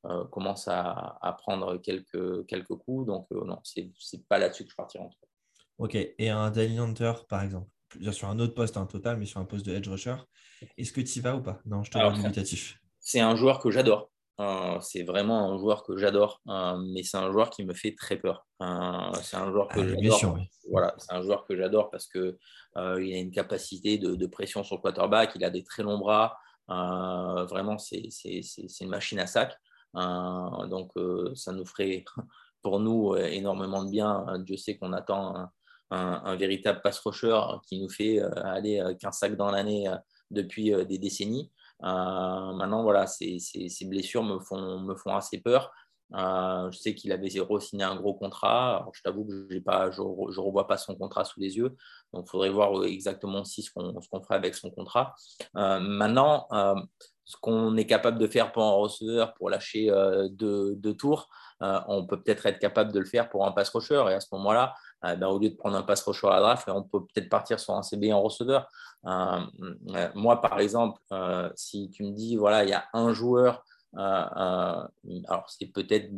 euh, 0.06 0.26
commence 0.26 0.68
à, 0.68 1.20
prendre 1.40 1.78
quelques, 1.78 2.46
quelques 2.48 2.76
coups. 2.76 3.08
Donc, 3.08 3.28
non, 3.32 3.60
c'est 3.64 3.92
n'est 4.14 4.24
pas 4.28 4.38
là-dessus 4.38 4.66
que 4.66 4.72
je 4.72 4.76
partirai 4.76 5.04
en 5.04 5.10
tout 5.10 5.20
cas. 5.22 5.28
Ok, 5.78 5.96
et 5.96 6.30
un 6.30 6.52
Danny 6.52 6.78
Hunter, 6.78 7.14
par 7.30 7.42
exemple, 7.42 7.70
sur 8.12 8.28
un 8.28 8.38
autre 8.40 8.54
poste, 8.54 8.78
un 8.78 8.86
total, 8.86 9.18
mais 9.18 9.26
sur 9.26 9.40
un 9.40 9.46
poste 9.46 9.66
de 9.66 9.74
edge 9.74 9.88
rusher, 9.88 10.16
est-ce 10.78 10.92
que 10.92 11.02
tu 11.02 11.20
y 11.20 11.22
vas 11.22 11.36
ou 11.36 11.42
pas? 11.42 11.62
Non, 11.66 11.84
je 11.84 11.92
te 11.92 11.98
rends 11.98 12.12
limitatif. 12.12 12.80
C'est 13.00 13.22
un 13.22 13.36
joueur 13.36 13.60
que 13.60 13.72
j'adore. 13.72 14.12
Euh, 14.40 14.80
c'est 14.80 15.04
vraiment 15.04 15.52
un 15.52 15.58
joueur 15.58 15.84
que 15.84 15.98
j'adore, 15.98 16.42
euh, 16.48 16.78
mais 16.78 17.04
c'est 17.04 17.18
un 17.18 17.30
joueur 17.30 17.50
qui 17.50 17.66
me 17.66 17.74
fait 17.74 17.94
très 17.94 18.16
peur. 18.16 18.48
Euh, 18.62 19.12
c'est 19.22 19.36
un 19.36 19.52
joueur 19.52 19.68
que 19.68 19.82
ah, 19.82 19.88
j'adore. 19.88 20.38
Voilà, 20.72 20.96
c'est 20.98 21.14
un 21.14 21.22
joueur 21.22 21.46
que 21.46 21.58
j'adore 21.58 21.90
parce 21.90 22.08
que 22.08 22.38
il 22.76 23.14
a 23.14 23.18
une 23.18 23.32
capacité 23.32 23.98
de, 23.98 24.26
pression 24.28 24.64
sur 24.64 24.78
le 24.78 24.82
quarterback, 24.82 25.32
il 25.36 25.44
a 25.44 25.50
des 25.50 25.64
très 25.64 25.84
longs 25.84 25.98
bras. 25.98 26.38
vraiment, 26.68 27.78
c'est 27.78 28.10
une 28.80 28.90
machine 28.90 29.20
à 29.20 29.28
sac. 29.28 29.58
donc, 29.94 30.92
ça 31.36 31.52
nous 31.52 31.66
ferait 31.66 32.06
pour 32.62 32.80
nous 32.80 33.16
énormément 33.18 33.84
de 33.84 33.90
bien. 33.90 34.26
Dieu 34.40 34.56
sait 34.56 34.78
qu'on 34.78 34.94
attend 34.94 35.50
un, 35.92 36.36
véritable 36.38 36.80
pass 36.82 37.00
rusher 37.00 37.42
qui 37.68 37.82
nous 37.82 37.90
fait 37.90 38.22
aller 38.22 38.82
15 39.02 39.18
sacs 39.18 39.36
dans 39.36 39.52
l'année 39.52 39.94
depuis 40.32 40.72
des 40.86 40.98
décennies. 40.98 41.52
Euh, 41.84 42.54
maintenant, 42.54 42.84
voilà, 42.84 43.08
ces, 43.08 43.40
blessures 43.84 44.24
me 44.24 44.40
font, 44.40 44.80
me 44.80 44.96
font 44.96 45.16
assez 45.16 45.40
peur. 45.40 45.72
Je 46.12 46.78
sais 46.78 46.96
qu'il 46.96 47.12
avait 47.12 47.30
re-signé 47.40 47.84
un 47.84 47.96
gros 47.96 48.14
contrat. 48.14 48.88
je 48.94 49.02
t'avoue 49.02 49.26
que 49.26 49.48
je 49.50 49.58
ne 49.58 50.40
revois 50.40 50.68
pas 50.68 50.78
son 50.78 50.96
contrat 50.96 51.26
sous 51.26 51.40
les 51.40 51.58
yeux. 51.58 51.76
Donc, 52.14 52.26
il 52.28 52.30
faudrait 52.30 52.50
voir 52.50 52.84
exactement 52.86 53.42
aussi 53.42 53.62
ce 53.62 53.72
qu'on 53.72 53.94
qu 53.94 54.24
ferait 54.24 54.36
avec 54.36 54.56
son 54.56 54.72
contrat. 54.72 55.16
maintenant, 55.54 56.48
ce 57.26 57.38
qu'on 57.40 57.78
est 57.78 57.86
capable 57.86 58.18
de 58.18 58.28
faire 58.28 58.52
pour 58.52 58.64
un 58.64 58.72
receveur 58.72 59.34
pour 59.36 59.50
lâcher 59.50 59.92
deux, 60.32 60.94
tours, 60.98 61.30
on 61.62 62.06
peut 62.08 62.22
peut-être 62.22 62.46
être 62.48 62.60
capable 62.60 62.92
de 62.92 63.00
le 63.00 63.06
faire 63.06 63.30
pour 63.30 63.46
un 63.46 63.52
pass 63.52 63.70
rusher. 63.70 64.04
Et 64.10 64.14
à 64.14 64.20
ce 64.20 64.28
moment-là, 64.34 64.74
euh, 65.06 65.16
ben, 65.16 65.28
au 65.28 65.40
lieu 65.40 65.50
de 65.50 65.56
prendre 65.56 65.78
un 65.78 65.84
pass 65.84 66.02
rusher 66.04 66.28
à 66.28 66.32
la 66.32 66.40
draft, 66.42 66.70
on 66.70 66.84
peut 66.84 67.02
peut-être 67.02 67.30
partir 67.30 67.60
sur 67.60 67.74
un 67.74 67.84
CB 67.84 68.12
en 68.12 68.22
receveur. 68.22 68.68
Euh, 69.06 69.40
euh, 69.96 70.10
moi, 70.16 70.42
par 70.42 70.60
exemple, 70.60 71.02
si 71.56 71.90
tu 71.90 72.04
me 72.04 72.12
dis, 72.12 72.36
voilà, 72.36 72.64
il 72.64 72.70
y 72.70 72.74
a 72.74 72.86
un 72.94 73.14
joueur, 73.14 73.64
alors 73.96 75.50
c'est 75.50 75.68
peut-être 75.68 76.12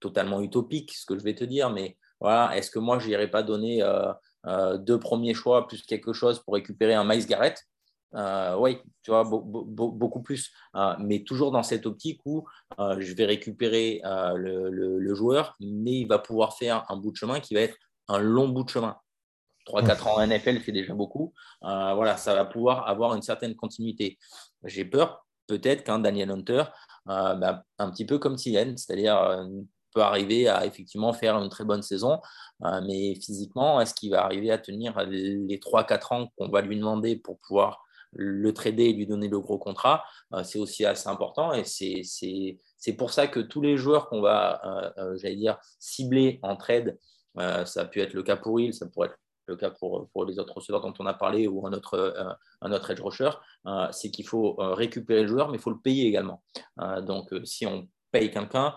totalement 0.00 0.40
utopique 0.40 0.92
ce 0.92 1.06
que 1.06 1.18
je 1.18 1.24
vais 1.24 1.34
te 1.34 1.44
dire, 1.44 1.70
mais 1.70 1.96
voilà, 2.20 2.56
est-ce 2.56 2.70
que 2.70 2.78
moi, 2.78 2.98
je 2.98 3.08
n'irais 3.08 3.30
pas 3.30 3.42
donner 3.42 3.82
deux 4.78 4.98
premiers 4.98 5.34
choix 5.34 5.66
plus 5.66 5.82
quelque 5.82 6.12
chose 6.12 6.40
pour 6.40 6.54
récupérer 6.54 6.94
un 6.94 7.04
Miles 7.04 7.26
Garrett? 7.26 7.62
Oui, 8.14 8.78
tu 9.02 9.10
vois, 9.10 9.24
beaucoup 9.24 10.22
plus. 10.22 10.52
mais 10.98 11.24
toujours 11.24 11.50
dans 11.50 11.62
cette 11.62 11.86
optique 11.86 12.20
où 12.24 12.46
je 12.78 13.14
vais 13.14 13.26
récupérer 13.26 14.00
le, 14.04 15.14
joueur, 15.14 15.56
mais 15.60 16.00
il 16.00 16.06
va 16.06 16.18
pouvoir 16.18 16.56
faire 16.56 16.84
un 16.88 16.96
bout 16.96 17.12
de 17.12 17.16
chemin 17.16 17.40
qui 17.40 17.54
va 17.54 17.60
être 17.60 17.76
un 18.08 18.18
long 18.18 18.48
bout 18.48 18.64
de 18.64 18.70
chemin. 18.70 18.96
3-4 19.68 20.08
ans 20.08 20.16
en 20.16 20.26
NFL, 20.26 20.62
c'est 20.64 20.72
déjà 20.72 20.94
beaucoup. 20.94 21.32
Euh, 21.62 21.94
voilà, 21.94 22.16
ça 22.16 22.34
va 22.34 22.44
pouvoir 22.44 22.88
avoir 22.88 23.14
une 23.14 23.22
certaine 23.22 23.54
continuité. 23.54 24.18
J'ai 24.64 24.84
peur, 24.84 25.26
peut-être 25.48 25.82
qu'un 25.82 25.98
Daniel 25.98 26.30
Hunter, 26.30 26.64
euh, 27.08 27.34
bah, 27.34 27.64
un 27.78 27.90
petit 27.90 28.06
peu 28.06 28.18
comme 28.18 28.36
Tien, 28.36 28.74
c'est-à-dire 28.76 29.18
euh, 29.18 29.44
peut 29.92 30.02
arriver 30.02 30.48
à 30.48 30.66
effectivement 30.66 31.12
faire 31.12 31.36
une 31.36 31.48
très 31.48 31.64
bonne 31.64 31.82
saison, 31.82 32.20
mais 32.60 33.14
physiquement, 33.14 33.80
est-ce 33.80 33.94
qu'il 33.94 34.10
va 34.10 34.22
arriver 34.22 34.50
à 34.50 34.58
tenir 34.58 35.00
les 35.06 35.58
3-4 35.58 36.14
ans 36.14 36.28
qu'on 36.36 36.50
va 36.50 36.60
lui 36.60 36.76
demander 36.76 37.16
pour 37.16 37.38
pouvoir 37.38 37.82
le 38.12 38.52
trader 38.52 38.90
et 38.90 38.92
lui 38.92 39.06
donner 39.06 39.28
le 39.28 39.40
gros 39.40 39.56
contrat 39.56 40.04
C'est 40.44 40.58
aussi 40.58 40.84
assez 40.84 41.08
important 41.08 41.54
et 41.54 41.64
c'est 41.64 42.92
pour 42.98 43.12
ça 43.12 43.28
que 43.28 43.40
tous 43.40 43.62
les 43.62 43.78
joueurs 43.78 44.10
qu'on 44.10 44.20
va, 44.20 44.92
j'allais 45.16 45.36
dire, 45.36 45.58
cibler 45.78 46.38
en 46.42 46.56
trade, 46.56 46.98
euh, 47.38 47.64
ça 47.64 47.82
a 47.82 47.84
pu 47.84 48.00
être 48.00 48.14
le 48.14 48.22
cas 48.22 48.36
pour 48.36 48.60
Hill, 48.60 48.74
ça 48.74 48.86
pourrait 48.86 49.08
être 49.08 49.18
le 49.48 49.56
cas 49.56 49.70
pour, 49.70 50.08
pour 50.10 50.24
les 50.24 50.38
autres 50.38 50.54
receveurs 50.54 50.80
dont 50.80 50.94
on 50.98 51.06
a 51.06 51.14
parlé 51.14 51.48
ou 51.48 51.66
un 51.66 51.72
autre, 51.72 51.94
euh, 51.94 52.32
un 52.60 52.72
autre 52.72 52.90
edge 52.90 53.00
rusher, 53.00 53.30
euh, 53.66 53.88
c'est 53.90 54.10
qu'il 54.10 54.26
faut 54.26 54.56
récupérer 54.58 55.22
le 55.22 55.28
joueur, 55.28 55.48
mais 55.48 55.58
il 55.58 55.60
faut 55.60 55.70
le 55.70 55.80
payer 55.80 56.06
également. 56.06 56.42
donc, 57.02 57.34
si 57.44 57.66
on 57.66 57.88
paye 58.10 58.30
quelqu'un, 58.30 58.74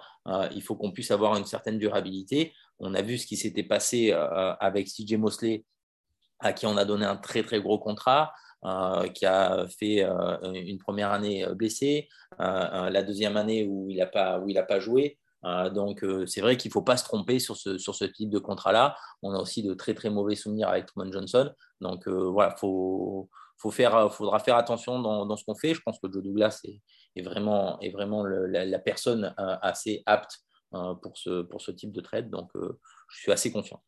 il 0.53 0.61
faut 0.61 0.76
qu'on 0.76 0.91
puisse 0.91 1.11
avoir 1.11 1.38
une 1.38 1.45
certaine 1.45 1.78
durabilité. 1.78 2.53
On 2.80 2.93
a 2.93 3.01
vu 3.01 3.17
ce 3.17 3.26
qui 3.26 3.38
s'était 3.38 3.63
passé 3.63 4.11
avec 4.11 4.88
CJ 4.88 5.13
Mosley, 5.13 5.65
à 6.39 6.53
qui 6.53 6.65
on 6.65 6.78
a 6.78 6.86
donné 6.86 7.05
un 7.05 7.17
très 7.17 7.43
très 7.43 7.61
gros 7.61 7.80
contrat. 7.80 8.34
qui 9.13 9.26
a 9.26 9.65
fait 9.80 10.03
une 10.53 10.78
première 10.78 11.11
année 11.11 11.45
blessée, 11.55 12.09
la 12.39 13.03
deuxième 13.03 13.38
année 13.38 13.65
où 13.65 13.89
il 13.89 13.97
n'a 13.97 14.07
pas, 14.07 14.41
pas 14.67 14.80
joué, 14.80 15.17
euh, 15.46 15.70
donc, 15.70 16.04
euh, 16.04 16.26
c'est 16.26 16.42
vrai 16.42 16.58
qu'il 16.58 16.70
ne 16.70 16.74
faut 16.74 16.82
pas 16.82 16.98
se 16.98 17.04
tromper 17.04 17.39
sur 17.39 17.58
ce, 17.58 17.78
sur 17.78 17.96
ce 17.96 18.06
type 18.06 18.30
de 18.30 18.39
contrat-là. 18.39 18.96
On 19.22 19.34
a 19.34 19.39
aussi 19.39 19.64
de 19.64 19.74
très, 19.74 19.94
très 19.94 20.10
mauvais 20.10 20.36
souvenirs 20.36 20.70
avec 20.70 20.86
Truman 20.86 21.12
Johnson. 21.12 21.52
Donc, 21.80 22.08
euh, 22.08 22.30
voilà, 22.30 22.54
il 22.56 22.60
faut, 22.60 23.30
faut 23.58 23.72
faire, 23.72 24.14
faudra 24.14 24.39
faire 24.39 24.56
attention 24.56 25.00
dans, 25.00 25.26
dans 25.26 25.38
ce 25.38 25.46
qu'on 25.46 25.56
fait. 25.56 25.74
Je 25.74 25.82
pense 25.82 26.00
que 26.00 26.12
Joe 26.12 26.24
Douglas 26.24 26.62
est, 27.16 27.22
vraiment, 27.22 27.80
est 27.80 27.92
vraiment 27.92 28.24
la, 28.24 28.80
personne 28.80 29.34
assez 29.38 30.04
apte 30.06 30.39
pour, 30.72 31.18
ce, 31.18 31.42
pour 31.42 31.62
ce 31.62 31.72
type 31.72 31.92
de 31.92 32.02
trade. 32.02 32.30
Donc, 32.30 32.52
je 32.56 33.20
suis 33.20 33.32
assez 33.32 33.52
confiant. 33.52 33.82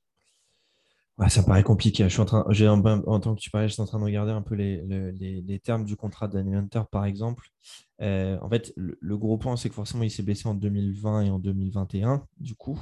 Ça 1.30 1.44
paraît 1.44 1.64
compliqué. 1.64 2.04
Je 2.04 2.10
suis 2.10 2.22
en, 2.22 2.26
train, 2.26 2.44
tant 2.44 3.36
que 3.36 3.40
tu 3.40 3.52
parlais, 3.52 3.68
je 3.68 3.74
suis 3.74 3.82
en 3.82 3.86
train 3.86 4.00
de 4.00 4.04
regarder 4.04 4.32
un 4.32 4.42
peu 4.42 4.56
les, 4.56 5.62
termes 5.64 5.86
du 5.86 5.96
contrat 5.96 6.28
Hunter, 6.34 6.82
par 6.92 7.06
exemple. 7.06 7.50
Euh, 8.02 8.38
en 8.42 8.50
fait, 8.50 8.74
le, 8.76 9.18
gros 9.18 9.38
point, 9.38 9.56
c'est 9.56 9.70
que 9.70 9.76
forcément, 9.76 10.04
il 10.04 10.10
s'est 10.10 10.24
blessé 10.24 10.48
en 10.48 10.56
2020 10.56 11.22
et 11.22 11.30
en 11.30 11.40
2021, 11.40 12.26
du 12.40 12.56
coup. 12.56 12.80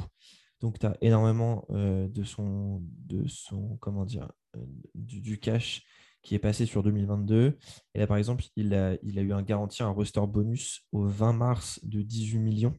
Donc, 0.61 0.79
tu 0.79 0.85
as 0.85 0.95
énormément 1.01 1.65
euh, 1.71 2.07
de, 2.07 2.23
son, 2.23 2.81
de 3.05 3.27
son, 3.27 3.77
comment 3.81 4.05
dire, 4.05 4.31
euh, 4.55 4.59
du, 4.95 5.39
cash 5.39 5.83
qui 6.23 6.33
est 6.35 6.39
passé 6.39 6.65
sur 6.65 6.83
2022. 6.83 7.57
Et 7.93 7.99
là, 7.99 8.07
par 8.07 8.17
exemple, 8.17 8.45
il 8.55 8.73
a, 8.73 8.95
il 9.03 9.19
a 9.19 9.23
eu 9.23 9.33
un 9.33 9.41
garanti, 9.41 9.83
un 9.83 9.89
roster 9.89 10.21
bonus 10.25 10.85
au 10.93 11.03
20 11.03 11.33
mars 11.33 11.79
de 11.83 12.01
18 12.01 12.39
millions. 12.39 12.77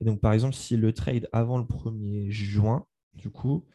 Et 0.00 0.04
donc, 0.04 0.20
par 0.20 0.32
exemple, 0.32 0.54
si 0.54 0.76
le 0.76 0.92
trade 0.92 1.28
avant 1.32 1.58
le 1.58 1.64
1er 1.64 2.30
juin, 2.30 2.84
du 3.16 3.30
coup, 3.30 3.66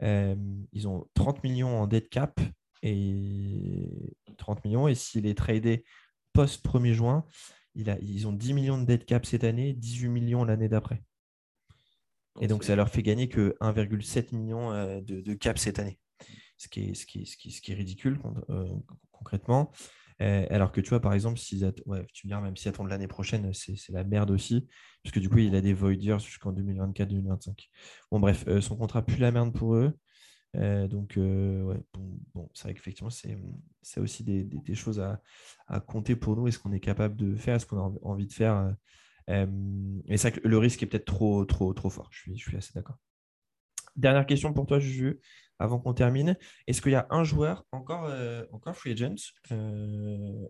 ils 0.00 0.88
ont 0.88 1.06
30 1.14 1.42
millions 1.44 1.80
en 1.80 1.86
dead 1.86 2.08
cap 2.08 2.40
et 2.82 4.16
30 4.38 4.64
millions. 4.64 4.88
Et 4.88 4.94
s'il 4.94 5.26
est 5.26 5.36
tradé 5.36 5.84
post 6.32 6.64
1er 6.64 6.92
juin, 6.92 7.26
il 7.74 7.90
a, 7.90 7.98
ils 8.00 8.26
ont 8.26 8.32
10 8.32 8.54
millions 8.54 8.78
de 8.78 8.84
dead 8.84 9.04
cap 9.04 9.26
cette 9.26 9.44
année, 9.44 9.74
18 9.74 10.08
millions 10.08 10.44
l'année 10.44 10.68
d'après. 10.68 11.02
Et 12.40 12.46
donc, 12.46 12.64
ça 12.64 12.76
leur 12.76 12.88
fait 12.88 13.02
gagner 13.02 13.28
que 13.28 13.56
1,7 13.60 14.34
million 14.34 14.72
euh, 14.72 15.00
de, 15.00 15.34
cap 15.34 15.58
cette 15.58 15.78
année. 15.78 15.98
Ce 16.56 16.68
qui 16.68 16.90
est, 16.90 16.94
ce 16.94 17.06
qui 17.06 17.26
ce 17.26 17.36
qui, 17.36 17.50
ce 17.50 17.60
qui 17.60 17.72
est 17.72 17.74
ridicule 17.74 18.18
euh, 18.50 18.68
concrètement. 19.10 19.72
Euh, 20.22 20.46
alors 20.50 20.72
que 20.72 20.80
tu 20.80 20.90
vois, 20.90 21.00
par 21.00 21.14
exemple, 21.14 21.38
si 21.38 21.64
ouais, 21.86 22.06
tu 22.12 22.26
viens, 22.26 22.40
même 22.40 22.56
si 22.56 22.68
attendent 22.68 22.90
l'année 22.90 23.08
prochaine, 23.08 23.52
c'est 23.54 23.76
la 23.90 24.04
merde 24.04 24.30
aussi. 24.30 24.68
Parce 25.02 25.14
que 25.14 25.20
du 25.20 25.28
coup, 25.28 25.38
il 25.38 25.54
a 25.54 25.60
des 25.60 25.72
void 25.72 26.18
jusqu'en 26.18 26.52
2024-2025. 26.52 27.68
Bon, 28.10 28.20
bref, 28.20 28.44
son 28.60 28.76
contrat 28.76 29.02
pue 29.02 29.16
la 29.16 29.32
merde 29.32 29.52
pour 29.54 29.74
eux. 29.74 29.94
Euh, 30.56 30.88
donc, 30.88 31.16
euh, 31.16 31.62
ouais, 31.62 31.80
bon, 32.34 32.50
c'est 32.54 32.64
vrai 32.64 32.74
qu'effectivement, 32.74 33.10
c'est 33.10 34.00
aussi 34.00 34.24
des, 34.24 34.44
des, 34.44 34.74
choses 34.74 35.00
à, 35.00 35.22
à, 35.68 35.80
compter 35.80 36.16
pour 36.16 36.36
nous. 36.36 36.48
Est-ce 36.48 36.58
qu'on 36.58 36.72
est 36.72 36.80
capable 36.80 37.16
de 37.16 37.34
faire 37.36 37.56
Est-ce 37.56 37.66
qu'on 37.66 37.78
a 37.78 37.92
envie 38.02 38.26
de 38.26 38.32
faire 38.32 38.74
euh, 39.28 39.46
Mais 40.06 40.16
c'est 40.16 40.44
le 40.44 40.58
risque 40.58 40.82
est 40.82 40.86
peut-être 40.86 41.04
trop, 41.04 41.44
trop, 41.44 41.72
trop 41.72 41.90
fort. 41.90 42.08
Je 42.10 42.20
suis, 42.20 42.38
je 42.38 42.48
suis 42.48 42.56
assez 42.56 42.72
d'accord. 42.74 42.96
Dernière 43.96 44.26
question 44.26 44.52
pour 44.52 44.66
toi, 44.66 44.78
Juju, 44.78 45.20
avant 45.60 45.78
qu'on 45.78 45.94
termine. 45.94 46.36
Est-ce 46.66 46.82
qu'il 46.82 46.92
y 46.92 46.96
a 46.96 47.06
un 47.10 47.24
joueur 47.24 47.64
encore, 47.72 48.10
encore 48.52 48.74
free 48.74 48.92
agent 48.92 49.32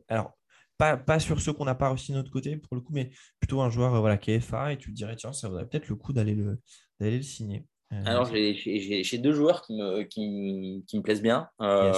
Alors, 0.08 0.38
pas, 0.80 0.96
pas, 0.96 1.20
sur 1.20 1.40
ceux 1.40 1.52
qu'on 1.52 1.66
n'a 1.66 1.74
pas 1.74 1.90
reçus 1.90 2.12
de 2.12 2.16
notre 2.16 2.30
côté, 2.30 2.56
pour 2.56 2.74
le 2.74 2.80
coup, 2.80 2.92
mais 2.94 3.10
plutôt 3.38 3.60
un 3.60 3.68
joueur 3.68 4.00
voilà, 4.00 4.16
qui 4.16 4.30
est 4.30 4.40
FA 4.40 4.72
et 4.72 4.78
tu 4.78 4.90
te 4.90 4.96
dirais, 4.96 5.14
tiens, 5.14 5.32
ça 5.32 5.48
vaudrait 5.48 5.66
peut-être 5.66 5.88
le 5.88 5.96
coup 5.96 6.14
d'aller 6.14 6.34
le, 6.34 6.58
le 7.00 7.22
signer. 7.22 7.66
Euh, 7.92 8.02
Alors, 8.06 8.24
j'ai 8.24 9.18
deux 9.18 9.32
joueurs 9.32 9.62
qui 9.62 9.74
me, 9.74 10.04
qui, 10.04 10.84
qui 10.86 10.96
me 10.96 11.02
plaisent 11.02 11.22
bien. 11.22 11.48
Euh, 11.60 11.92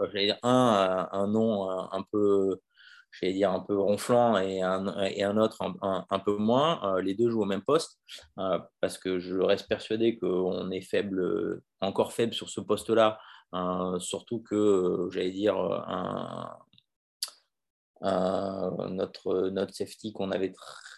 euh 0.00 0.34
un, 0.42 1.08
un 1.10 1.26
nom 1.26 1.68
un 1.68 2.04
peu, 2.12 2.60
j'allais 3.10 3.32
dire 3.32 3.50
un 3.50 3.60
peu 3.60 3.78
ronflant 3.78 4.38
et 4.38 4.62
un, 4.62 5.36
autre 5.36 5.58
un, 5.82 6.18
peu 6.18 6.36
moins. 6.36 6.96
Euh, 6.96 7.00
les 7.00 7.14
deux 7.14 7.30
jouent 7.30 7.42
au 7.42 7.46
même 7.46 7.62
poste 7.62 7.98
parce 8.80 8.98
que 8.98 9.18
je 9.18 9.36
reste 9.36 9.68
persuadé 9.68 10.18
qu'on 10.18 10.70
est 10.70 10.80
faible, 10.80 11.62
encore 11.80 12.12
faible 12.12 12.32
sur 12.32 12.48
ce 12.48 12.60
poste-là. 12.60 13.18
surtout 13.98 14.40
que, 14.40 15.08
j'allais 15.10 15.32
dire, 15.32 15.56
notre, 18.00 19.48
notre 19.48 19.74
safety 19.74 20.12
qu'on 20.12 20.30
avait 20.30 20.52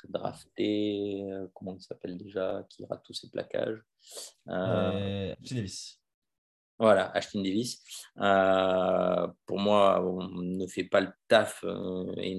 drafté, 0.08 1.24
comment 1.54 1.74
il 1.74 1.80
s'appelle 1.80 2.16
déjà, 2.18 2.64
qui 2.68 2.84
rate 2.84 3.02
tous 3.04 3.14
ses 3.14 3.30
plaquages 3.30 3.82
euh. 4.48 5.34
Voilà, 6.80 7.10
Ashton 7.14 7.42
Davis. 7.42 7.78
Euh, 8.22 9.26
pour 9.44 9.58
moi, 9.58 10.02
on 10.02 10.26
ne 10.40 10.66
fait 10.66 10.84
pas 10.84 11.02
le 11.02 11.10
taf 11.28 11.62
euh, 11.62 12.10
et 12.16 12.34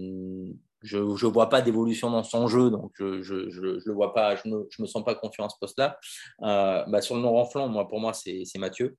je 0.81 0.97
ne 0.97 1.31
vois 1.31 1.47
pas 1.47 1.61
d'évolution 1.61 2.09
dans 2.09 2.23
son 2.23 2.47
jeu, 2.47 2.71
donc 2.71 2.91
je 2.97 3.35
ne 3.35 3.85
le 3.85 3.93
vois 3.93 4.15
pas, 4.15 4.35
je 4.35 4.49
ne 4.49 4.63
me, 4.79 4.87
sens 4.87 5.05
pas 5.05 5.13
confiant 5.13 5.45
à 5.45 5.49
ce 5.49 5.59
poste-là. 5.59 5.99
Bah, 6.39 7.01
sur 7.01 7.15
le 7.15 7.21
non-renflant, 7.21 7.67
moi, 7.67 7.87
pour 7.87 7.99
moi, 7.99 8.13
c'est 8.13 8.57
Mathieu. 8.57 8.97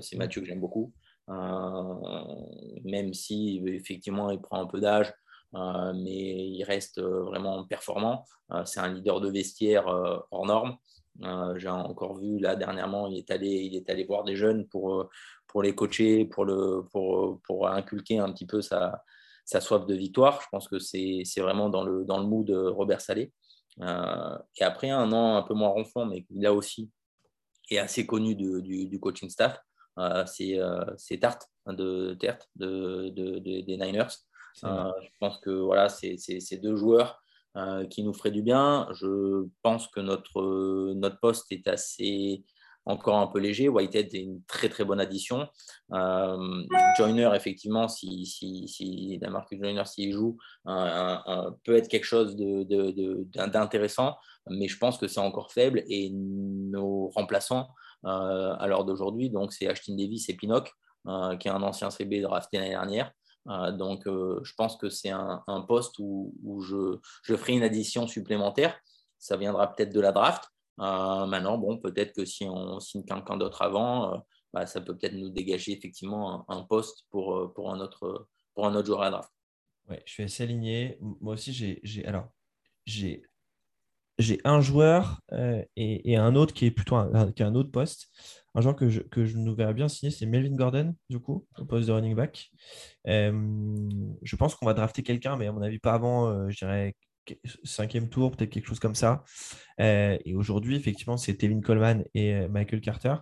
c'est 0.00 0.16
Mathieu 0.16 0.40
que 0.42 0.46
j'aime 0.46 0.60
beaucoup. 0.60 0.92
même 1.28 3.12
si 3.14 3.60
effectivement 3.66 4.30
il 4.30 4.40
prend 4.40 4.60
un 4.62 4.66
peu 4.66 4.78
d'âge, 4.78 5.12
mais 5.52 6.46
il 6.50 6.62
reste 6.62 7.00
vraiment 7.00 7.64
performant. 7.64 8.24
c'est 8.64 8.78
un 8.78 8.94
leader 8.94 9.20
de 9.20 9.28
vestiaire 9.28 9.88
hors 10.30 10.46
norme. 10.46 10.76
Euh, 11.22 11.58
j'ai 11.58 11.68
encore 11.68 12.18
vu 12.18 12.38
là 12.38 12.56
dernièrement, 12.56 13.06
il 13.06 13.18
est 13.18 13.30
allé, 13.30 13.48
il 13.48 13.74
est 13.76 13.88
allé 13.88 14.04
voir 14.04 14.24
des 14.24 14.36
jeunes 14.36 14.66
pour, 14.68 15.00
euh, 15.00 15.08
pour 15.46 15.62
les 15.62 15.74
coacher, 15.74 16.24
pour, 16.24 16.44
le, 16.44 16.86
pour, 16.92 17.40
pour 17.42 17.68
inculquer 17.68 18.18
un 18.18 18.32
petit 18.32 18.46
peu 18.46 18.60
sa, 18.60 19.02
sa 19.44 19.60
soif 19.60 19.86
de 19.86 19.94
victoire. 19.94 20.40
Je 20.42 20.48
pense 20.50 20.68
que 20.68 20.78
c'est 20.78 21.24
vraiment 21.38 21.70
dans 21.70 21.84
le, 21.84 22.04
dans 22.04 22.18
le 22.18 22.26
mood 22.26 22.46
de 22.46 22.56
Robert 22.56 23.00
Salé. 23.00 23.32
Euh, 23.80 24.38
et 24.56 24.64
après, 24.64 24.90
un 24.90 25.12
an 25.12 25.36
un 25.36 25.42
peu 25.42 25.54
moins 25.54 25.68
ronflant, 25.68 26.06
mais 26.06 26.26
là 26.30 26.52
aussi 26.52 26.90
est 27.70 27.78
assez 27.78 28.06
connu 28.06 28.34
du, 28.34 28.62
du, 28.62 29.00
coaching 29.00 29.28
staff, 29.28 29.58
c'est 30.26 31.18
Tart 31.20 31.38
de, 31.66 32.14
Tert 32.14 32.38
de, 32.54 33.08
de, 33.08 33.38
des 33.40 33.76
Niners. 33.76 34.06
je 34.62 35.08
pense 35.18 35.38
que 35.38 35.50
voilà, 35.50 35.88
c'est 35.88 36.60
deux 36.62 36.76
joueurs 36.76 37.20
qui 37.90 38.02
nous 38.02 38.12
ferait 38.12 38.30
du 38.30 38.42
bien. 38.42 38.86
Je 38.92 39.46
pense 39.62 39.88
que 39.88 40.00
notre, 40.00 40.92
notre 40.94 41.18
poste 41.20 41.50
est 41.50 41.66
assez 41.68 42.44
encore 42.86 43.18
un 43.18 43.26
peu 43.26 43.40
léger. 43.40 43.68
Whitehead 43.68 44.14
est 44.14 44.22
une 44.22 44.42
très 44.44 44.68
très 44.68 44.84
bonne 44.84 45.00
addition. 45.00 45.48
Euh, 45.92 46.62
Joyner, 46.96 47.30
effectivement, 47.34 47.88
si, 47.88 48.24
si, 48.26 48.68
si 48.68 49.18
Marcus 49.28 49.58
Joyner 49.58 49.84
s'il 49.84 50.12
joue, 50.12 50.38
peut 50.64 51.76
être 51.76 51.88
quelque 51.88 52.04
chose 52.04 52.36
d'intéressant, 52.36 54.16
mais 54.48 54.68
je 54.68 54.78
pense 54.78 54.98
que 54.98 55.08
c'est 55.08 55.20
encore 55.20 55.52
faible 55.52 55.82
et 55.88 56.10
nos 56.12 57.08
remplaçants 57.08 57.68
euh, 58.04 58.54
à 58.58 58.66
l'heure 58.68 58.84
d'aujourd'hui, 58.84 59.30
donc 59.30 59.52
c'est 59.52 59.66
Ashton 59.66 59.96
Davis 59.96 60.28
et 60.28 60.34
Pinnock, 60.34 60.72
euh, 61.08 61.36
qui 61.36 61.48
est 61.48 61.50
un 61.50 61.62
ancien 61.62 61.90
CB 61.90 62.20
drafté 62.20 62.58
l'année 62.58 62.70
dernière. 62.70 63.10
Donc, 63.46 64.02
je 64.06 64.52
pense 64.56 64.76
que 64.76 64.88
c'est 64.88 65.10
un, 65.10 65.64
poste 65.68 65.96
où, 65.98 66.60
je, 66.60 66.98
ferai 67.36 67.54
une 67.54 67.62
addition 67.62 68.06
supplémentaire. 68.06 68.78
Ça 69.18 69.36
viendra 69.36 69.72
peut-être 69.72 69.92
de 69.92 70.00
la 70.00 70.12
draft, 70.12 70.50
euh, 70.80 71.26
maintenant, 71.26 71.58
bon, 71.58 71.78
peut-être 71.78 72.12
que 72.12 72.24
si 72.24 72.44
on 72.44 72.80
signe 72.80 73.04
quelqu'un 73.04 73.36
d'autre 73.36 73.62
avant, 73.62 74.14
euh, 74.14 74.18
bah, 74.52 74.66
ça 74.66 74.80
peut 74.80 74.96
peut-être 74.96 75.14
nous 75.14 75.30
dégager 75.30 75.72
effectivement 75.72 76.44
un, 76.50 76.62
poste 76.62 77.06
pour, 77.10 77.34
euh, 77.34 77.52
un 77.66 77.80
autre, 77.80 78.28
pour 78.54 78.66
un 78.66 78.74
autre 78.74 78.86
joueur 78.86 79.02
à 79.02 79.10
draft. 79.10 79.30
Ouais, 79.88 80.02
je 80.04 80.12
suis 80.12 80.22
assez 80.24 80.42
aligné. 80.42 80.98
Moi 81.00 81.34
aussi, 81.34 81.52
j'ai 81.52 82.06
j'ai 84.18 84.40
un 84.44 84.60
joueur 84.60 85.20
et, 85.76 86.16
un 86.16 86.34
autre 86.34 86.54
qui 86.54 86.66
est 86.66 86.70
plutôt 86.70 86.96
un, 86.96 87.32
qui 87.32 87.42
un 87.42 87.54
autre 87.54 87.70
poste. 87.70 88.08
Un 88.54 88.62
joueur 88.62 88.74
que 88.74 88.88
je, 88.88 89.00
que 89.00 89.26
je 89.26 89.36
nous 89.36 89.54
verrais 89.54 89.74
bien 89.74 89.88
signer, 89.88 90.10
c'est 90.10 90.24
Melvin 90.24 90.56
Gordon, 90.56 90.94
du 91.10 91.18
coup, 91.20 91.46
au 91.58 91.66
poste 91.66 91.88
de 91.88 91.92
running 91.92 92.14
back. 92.14 92.50
je 93.04 94.36
pense 94.36 94.54
qu'on 94.54 94.66
va 94.66 94.74
drafter 94.74 95.02
quelqu'un, 95.02 95.36
mais 95.36 95.46
à 95.46 95.52
mon 95.52 95.62
avis, 95.62 95.78
pas 95.78 95.92
avant, 95.92 96.48
je 96.48 96.56
dirais, 96.56 96.94
cinquième 97.64 98.08
tour, 98.08 98.30
peut-être 98.30 98.50
quelque 98.50 98.66
chose 98.66 98.78
comme 98.78 98.94
ça. 98.94 99.24
Euh, 99.80 100.18
et 100.24 100.34
aujourd'hui, 100.34 100.76
effectivement, 100.76 101.16
c'est 101.16 101.34
Tevin 101.34 101.60
Coleman 101.60 102.04
et 102.14 102.34
euh, 102.34 102.48
Michael 102.48 102.80
Carter. 102.80 103.14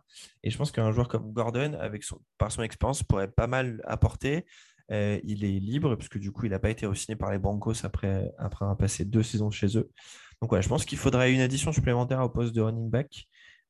Et 0.43 0.51
je 0.51 0.59
pense 0.59 0.73
qu'un 0.73 0.91
joueur 0.93 1.09
comme 1.09 1.33
Gordon, 1.33 1.75
avec 1.81 2.05
son, 2.05 2.21
par 2.39 2.53
son 2.53 2.63
expérience, 2.63 3.03
pourrait 3.03 3.31
pas 3.31 3.47
mal 3.47 3.81
apporter. 3.85 4.45
Euh, 4.91 5.19
il 5.25 5.45
est 5.45 5.61
libre, 5.61 5.97
puisque 5.97 6.19
du 6.19 6.31
coup, 6.31 6.47
il 6.47 6.51
n'a 6.51 6.59
pas 6.59 6.71
été 6.71 6.87
re-signé 6.87 7.17
par 7.17 7.31
les 7.31 7.39
Broncos 7.39 7.85
après, 7.85 8.31
après 8.39 8.65
avoir 8.65 8.77
passé 8.77 9.05
deux 9.05 9.23
saisons 9.23 9.51
chez 9.51 9.79
eux. 9.79 9.91
Donc 10.41 10.51
voilà, 10.51 10.63
je 10.63 10.69
pense 10.69 10.85
qu'il 10.85 10.99
faudrait 10.99 11.33
une 11.33 11.41
addition 11.41 11.73
supplémentaire 11.73 12.21
au 12.21 12.29
poste 12.29 12.55
de 12.55 12.61
running 12.61 12.91
back. 12.91 13.27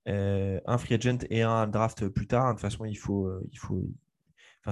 un 0.07 0.79
free 0.79 0.95
agent 0.95 1.19
et 1.31 1.43
un 1.43 1.67
draft 1.67 2.09
plus 2.09 2.27
tard. 2.27 2.49
De 2.49 2.53
toute 2.53 2.61
façon, 2.61 2.85
il 2.85 2.97
faut, 2.97 3.31
il 3.53 3.59
faut, 3.59 3.89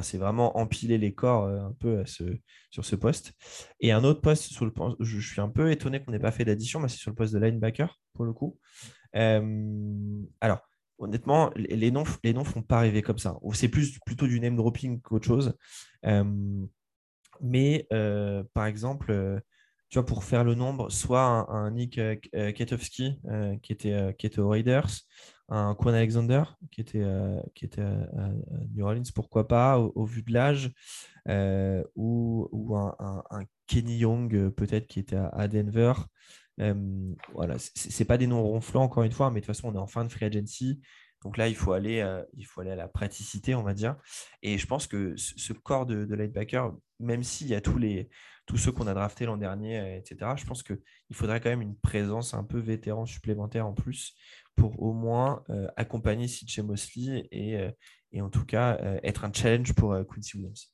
c'est 0.01 0.16
vraiment 0.16 0.57
empiler 0.57 0.97
les 0.97 1.12
corps 1.12 1.45
euh, 1.45 1.61
un 1.61 1.72
peu 1.72 2.03
sur 2.07 2.84
ce 2.84 2.97
poste. 2.97 3.34
Et 3.80 3.93
un 3.93 4.05
autre 4.05 4.22
poste, 4.22 4.45
sur 4.45 4.64
le, 4.64 4.72
je, 5.01 5.20
suis 5.20 5.40
un 5.40 5.51
peu 5.51 5.70
étonné 5.70 6.03
qu'on 6.03 6.12
n'ait 6.12 6.18
pas 6.18 6.32
fait 6.32 6.47
d'addition, 6.47 6.80
mais 6.80 6.88
c'est 6.88 6.97
sur 6.97 7.11
le 7.11 7.16
poste 7.16 7.34
de 7.34 7.38
linebacker 7.38 8.01
pour 8.14 8.24
le 8.24 8.32
coup. 8.32 8.59
Euh, 9.16 10.22
alors, 10.40 10.62
honnêtement, 10.99 11.51
les 11.57 11.90
noms 11.90 12.05
les 12.24 12.32
noms 12.32 12.45
font 12.45 12.62
pas 12.62 12.80
rêver 12.80 13.03
comme 13.03 13.18
ça. 13.18 13.36
C'est 13.53 13.68
plus 13.68 13.99
plutôt 14.07 14.26
du 14.26 14.40
name 14.40 14.57
dropping 14.57 15.03
qu'autre 15.03 15.26
chose. 15.26 15.55
Euh, 16.07 16.24
mais 17.43 17.86
par 18.55 18.66
exemple, 18.66 19.43
tu 19.93 19.99
vois, 19.99 20.07
pour 20.07 20.24
faire 20.24 20.43
le 20.43 20.55
nombre, 20.55 20.90
soit 20.90 21.20
un, 21.51 21.70
Nick 21.70 22.01
Ketowski 22.32 23.20
qui, 23.62 23.72
était, 23.72 24.16
qui 24.18 24.40
aux 24.40 24.49
Raiders, 24.49 24.88
un 25.53 25.74
Quan 25.74 25.93
Alexander 25.93 26.45
qui 26.70 26.80
était, 26.80 27.03
euh, 27.03 27.40
à, 27.76 28.30
New 28.74 28.84
Orleans, 28.84 29.03
pourquoi 29.14 29.47
pas, 29.47 29.78
au, 29.78 30.05
vu 30.07 30.22
de 30.22 30.32
l'âge, 30.32 30.72
euh, 31.28 31.84
ou, 31.95 32.74
un, 32.74 33.45
Kenny 33.66 33.99
Young 33.99 34.34
euh, 34.34 34.51
peut-être 34.51 34.86
qui 34.86 34.99
était 35.01 35.16
à, 35.16 35.49
Denver. 35.49 35.93
voilà, 37.34 37.57
c'est 37.59 38.07
pas 38.07 38.16
des 38.16 38.26
noms 38.26 38.43
ronflants 38.43 38.84
encore 38.84 39.03
une 39.03 39.12
fois, 39.12 39.30
mais 39.30 39.40
de 39.40 39.47
toute 39.47 39.55
façon, 39.55 39.68
on 39.68 39.74
est 39.74 39.78
en 39.78 39.86
fin 39.86 40.05
de 40.05 40.11
free 40.11 40.24
agency. 40.24 40.80
Donc 41.25 41.37
là, 41.37 41.49
il 41.49 41.55
faut 41.55 41.73
aller, 41.73 42.05
il 42.35 42.45
faut 42.45 42.61
aller 42.61 42.73
à 42.73 42.77
la 42.77 42.89
praticité, 42.89 43.55
on 43.55 43.62
va 43.62 43.75
dire. 43.75 43.97
Et 44.43 44.59
je 44.59 44.66
pense 44.66 44.87
que 44.87 45.14
ce, 45.16 45.53
corps 45.53 45.87
de, 45.87 46.05
de 46.05 46.14
linebacker, 46.14 46.73
même 46.99 47.23
s'il 47.23 47.49
y 47.49 47.55
a 47.55 47.61
tous 47.61 47.79
les, 47.79 48.11
tous 48.47 48.57
ceux 48.57 48.73
qu'on 48.73 48.87
a 48.87 48.95
draftés 48.95 49.27
l'an 49.27 49.37
dernier, 49.37 49.97
etc. 49.97 50.33
Je 50.37 50.45
pense 50.45 50.62
qu'il 50.62 50.79
faudrait 51.12 51.41
quand 51.41 51.51
même 51.51 51.62
une 51.62 51.77
présence 51.77 52.35
un 52.35 52.45
peu 52.45 52.59
vétéran 52.59 53.07
supplémentaire 53.07 53.66
en 53.66 53.73
plus 53.73 54.14
pour 54.57 54.81
au 54.83 54.93
moins 54.93 55.43
euh, 55.51 55.68
accompagner 55.77 56.27
CJ 56.27 56.61
Mosley 56.61 57.29
et, 57.31 57.57
euh, 57.57 57.70
et, 58.12 58.20
en 58.20 58.29
tout 58.29 58.45
cas 58.45 58.79
euh, 58.81 59.01
être 59.03 59.25
un 59.25 59.33
challenge 59.33 59.73
pour 59.75 59.97
Quincy 60.07 60.37
Williams. 60.37 60.72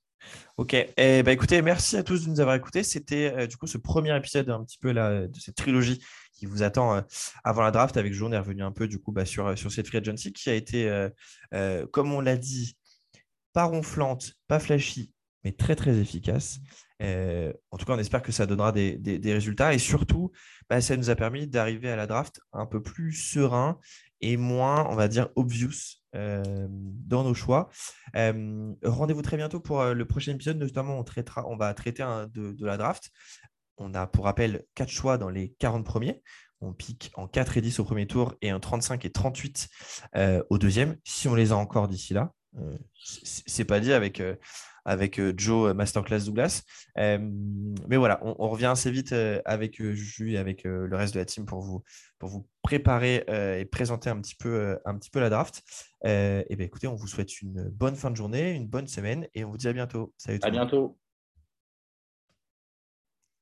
Ok, 0.56 0.74
eh 0.74 1.22
ben, 1.22 1.28
écoutez, 1.28 1.62
merci 1.62 1.96
à 1.96 2.02
tous 2.02 2.24
de 2.24 2.30
nous 2.30 2.40
avoir 2.40 2.56
écoutés. 2.56 2.82
C'était 2.82 3.46
du 3.46 3.56
coup 3.56 3.66
ce 3.66 3.78
premier 3.78 4.16
épisode 4.16 4.50
un 4.50 4.64
petit 4.64 4.78
peu 4.78 4.92
là, 4.92 5.26
de 5.26 5.38
cette 5.38 5.54
trilogie 5.54 6.02
qui 6.32 6.46
vous 6.46 6.62
attend 6.62 7.02
avant 7.44 7.62
la 7.62 7.70
draft 7.70 7.96
avec 7.96 8.12
Joe. 8.12 8.28
On 8.28 8.32
est 8.32 8.38
revenu 8.38 8.62
un 8.62 8.72
peu 8.72 8.88
du 8.88 8.98
coup 8.98 9.12
bah, 9.12 9.24
sur, 9.24 9.56
sur 9.56 9.70
cette 9.70 9.86
free 9.86 9.98
agency 9.98 10.32
qui 10.32 10.50
a 10.50 10.54
été, 10.54 11.08
comme 11.92 12.12
on 12.12 12.20
l'a 12.20 12.36
dit, 12.36 12.76
pas 13.52 13.64
ronflante, 13.64 14.34
pas 14.46 14.58
flashy, 14.58 15.12
mais 15.44 15.52
très 15.52 15.76
très 15.76 15.96
efficace. 15.98 16.60
Euh, 17.02 17.52
en 17.70 17.76
tout 17.76 17.86
cas, 17.86 17.94
on 17.94 17.98
espère 17.98 18.22
que 18.22 18.32
ça 18.32 18.46
donnera 18.46 18.72
des, 18.72 19.20
résultats 19.24 19.74
et 19.74 19.78
surtout, 19.78 20.32
bah, 20.68 20.80
ça 20.80 20.96
nous 20.96 21.10
a 21.10 21.16
permis 21.16 21.46
d'arriver 21.46 21.90
à 21.90 21.96
la 21.96 22.06
draft 22.06 22.40
un 22.52 22.66
peu 22.66 22.82
plus 22.82 23.12
serein 23.12 23.78
et 24.20 24.36
moins, 24.36 24.86
on 24.88 24.94
va 24.94 25.08
dire, 25.08 25.28
obvious 25.36 25.96
euh, 26.14 26.66
dans 26.70 27.24
nos 27.24 27.34
choix. 27.34 27.68
Euh, 28.16 28.72
rendez-vous 28.84 29.22
très 29.22 29.36
bientôt 29.36 29.60
pour 29.60 29.84
le 29.84 30.04
prochain 30.06 30.32
épisode. 30.32 30.58
Notamment, 30.58 30.98
on, 30.98 31.04
traitera, 31.04 31.46
on 31.48 31.56
va 31.56 31.72
traiter 31.74 32.04
de, 32.32 32.52
de, 32.52 32.66
la 32.66 32.76
draft. 32.76 33.10
On 33.76 33.94
a, 33.94 34.06
pour 34.06 34.24
rappel, 34.24 34.64
quatre 34.74 34.90
choix 34.90 35.18
dans 35.18 35.30
les 35.30 35.54
40 35.58 35.84
premiers. 35.84 36.22
On 36.60 36.72
pique 36.72 37.12
en 37.14 37.28
4 37.28 37.56
et 37.56 37.60
10 37.60 37.78
au 37.78 37.84
premier 37.84 38.06
tour 38.06 38.34
et 38.42 38.52
en 38.52 38.58
35 38.58 39.04
et 39.04 39.12
38 39.12 39.68
au 40.50 40.58
deuxième, 40.58 40.96
si 41.04 41.28
on 41.28 41.36
les 41.36 41.52
a 41.52 41.56
encore 41.56 41.86
d'ici 41.86 42.14
là. 42.14 42.32
C'est 42.94 43.64
pas 43.64 43.80
dit 43.80 43.92
avec 43.92 44.20
avec 44.88 45.20
euh, 45.20 45.34
Joe 45.36 45.70
euh, 45.70 45.74
Masterclass 45.74 46.24
Douglas. 46.24 46.62
Euh, 46.96 47.18
mais 47.88 47.96
voilà, 47.96 48.20
on, 48.22 48.48
revient 48.48 48.66
assez 48.66 48.90
vite 48.90 49.14
avec 49.44 49.76
Juju 49.82 50.32
et 50.32 50.38
avec 50.38 50.64
le 50.64 50.96
reste 50.96 51.14
de 51.14 51.18
la 51.18 51.26
team 51.26 51.44
pour 51.44 51.60
vous, 51.60 51.84
pour 52.18 52.30
vous 52.30 52.48
préparer 52.62 53.24
et 53.60 53.64
présenter 53.66 54.08
un 54.08 54.20
petit 54.20 54.34
peu, 54.34 54.78
un 54.84 54.96
petit 54.96 55.10
peu 55.10 55.20
la 55.20 55.28
draft. 55.28 55.62
et 56.04 56.56
bien 56.56 56.66
écoutez, 56.66 56.86
on 56.86 56.94
vous 56.94 57.06
souhaite 57.06 57.42
une 57.42 57.68
bonne 57.68 57.94
fin 57.94 58.10
de 58.10 58.16
journée, 58.16 58.52
une 58.52 58.66
bonne 58.66 58.88
semaine 58.88 59.28
et 59.34 59.44
on 59.44 59.50
vous 59.50 59.58
dit 59.58 59.68
à 59.68 59.72
bientôt. 59.72 60.14
Salut. 60.16 60.38
À 60.42 60.50
bientôt. 60.50 60.96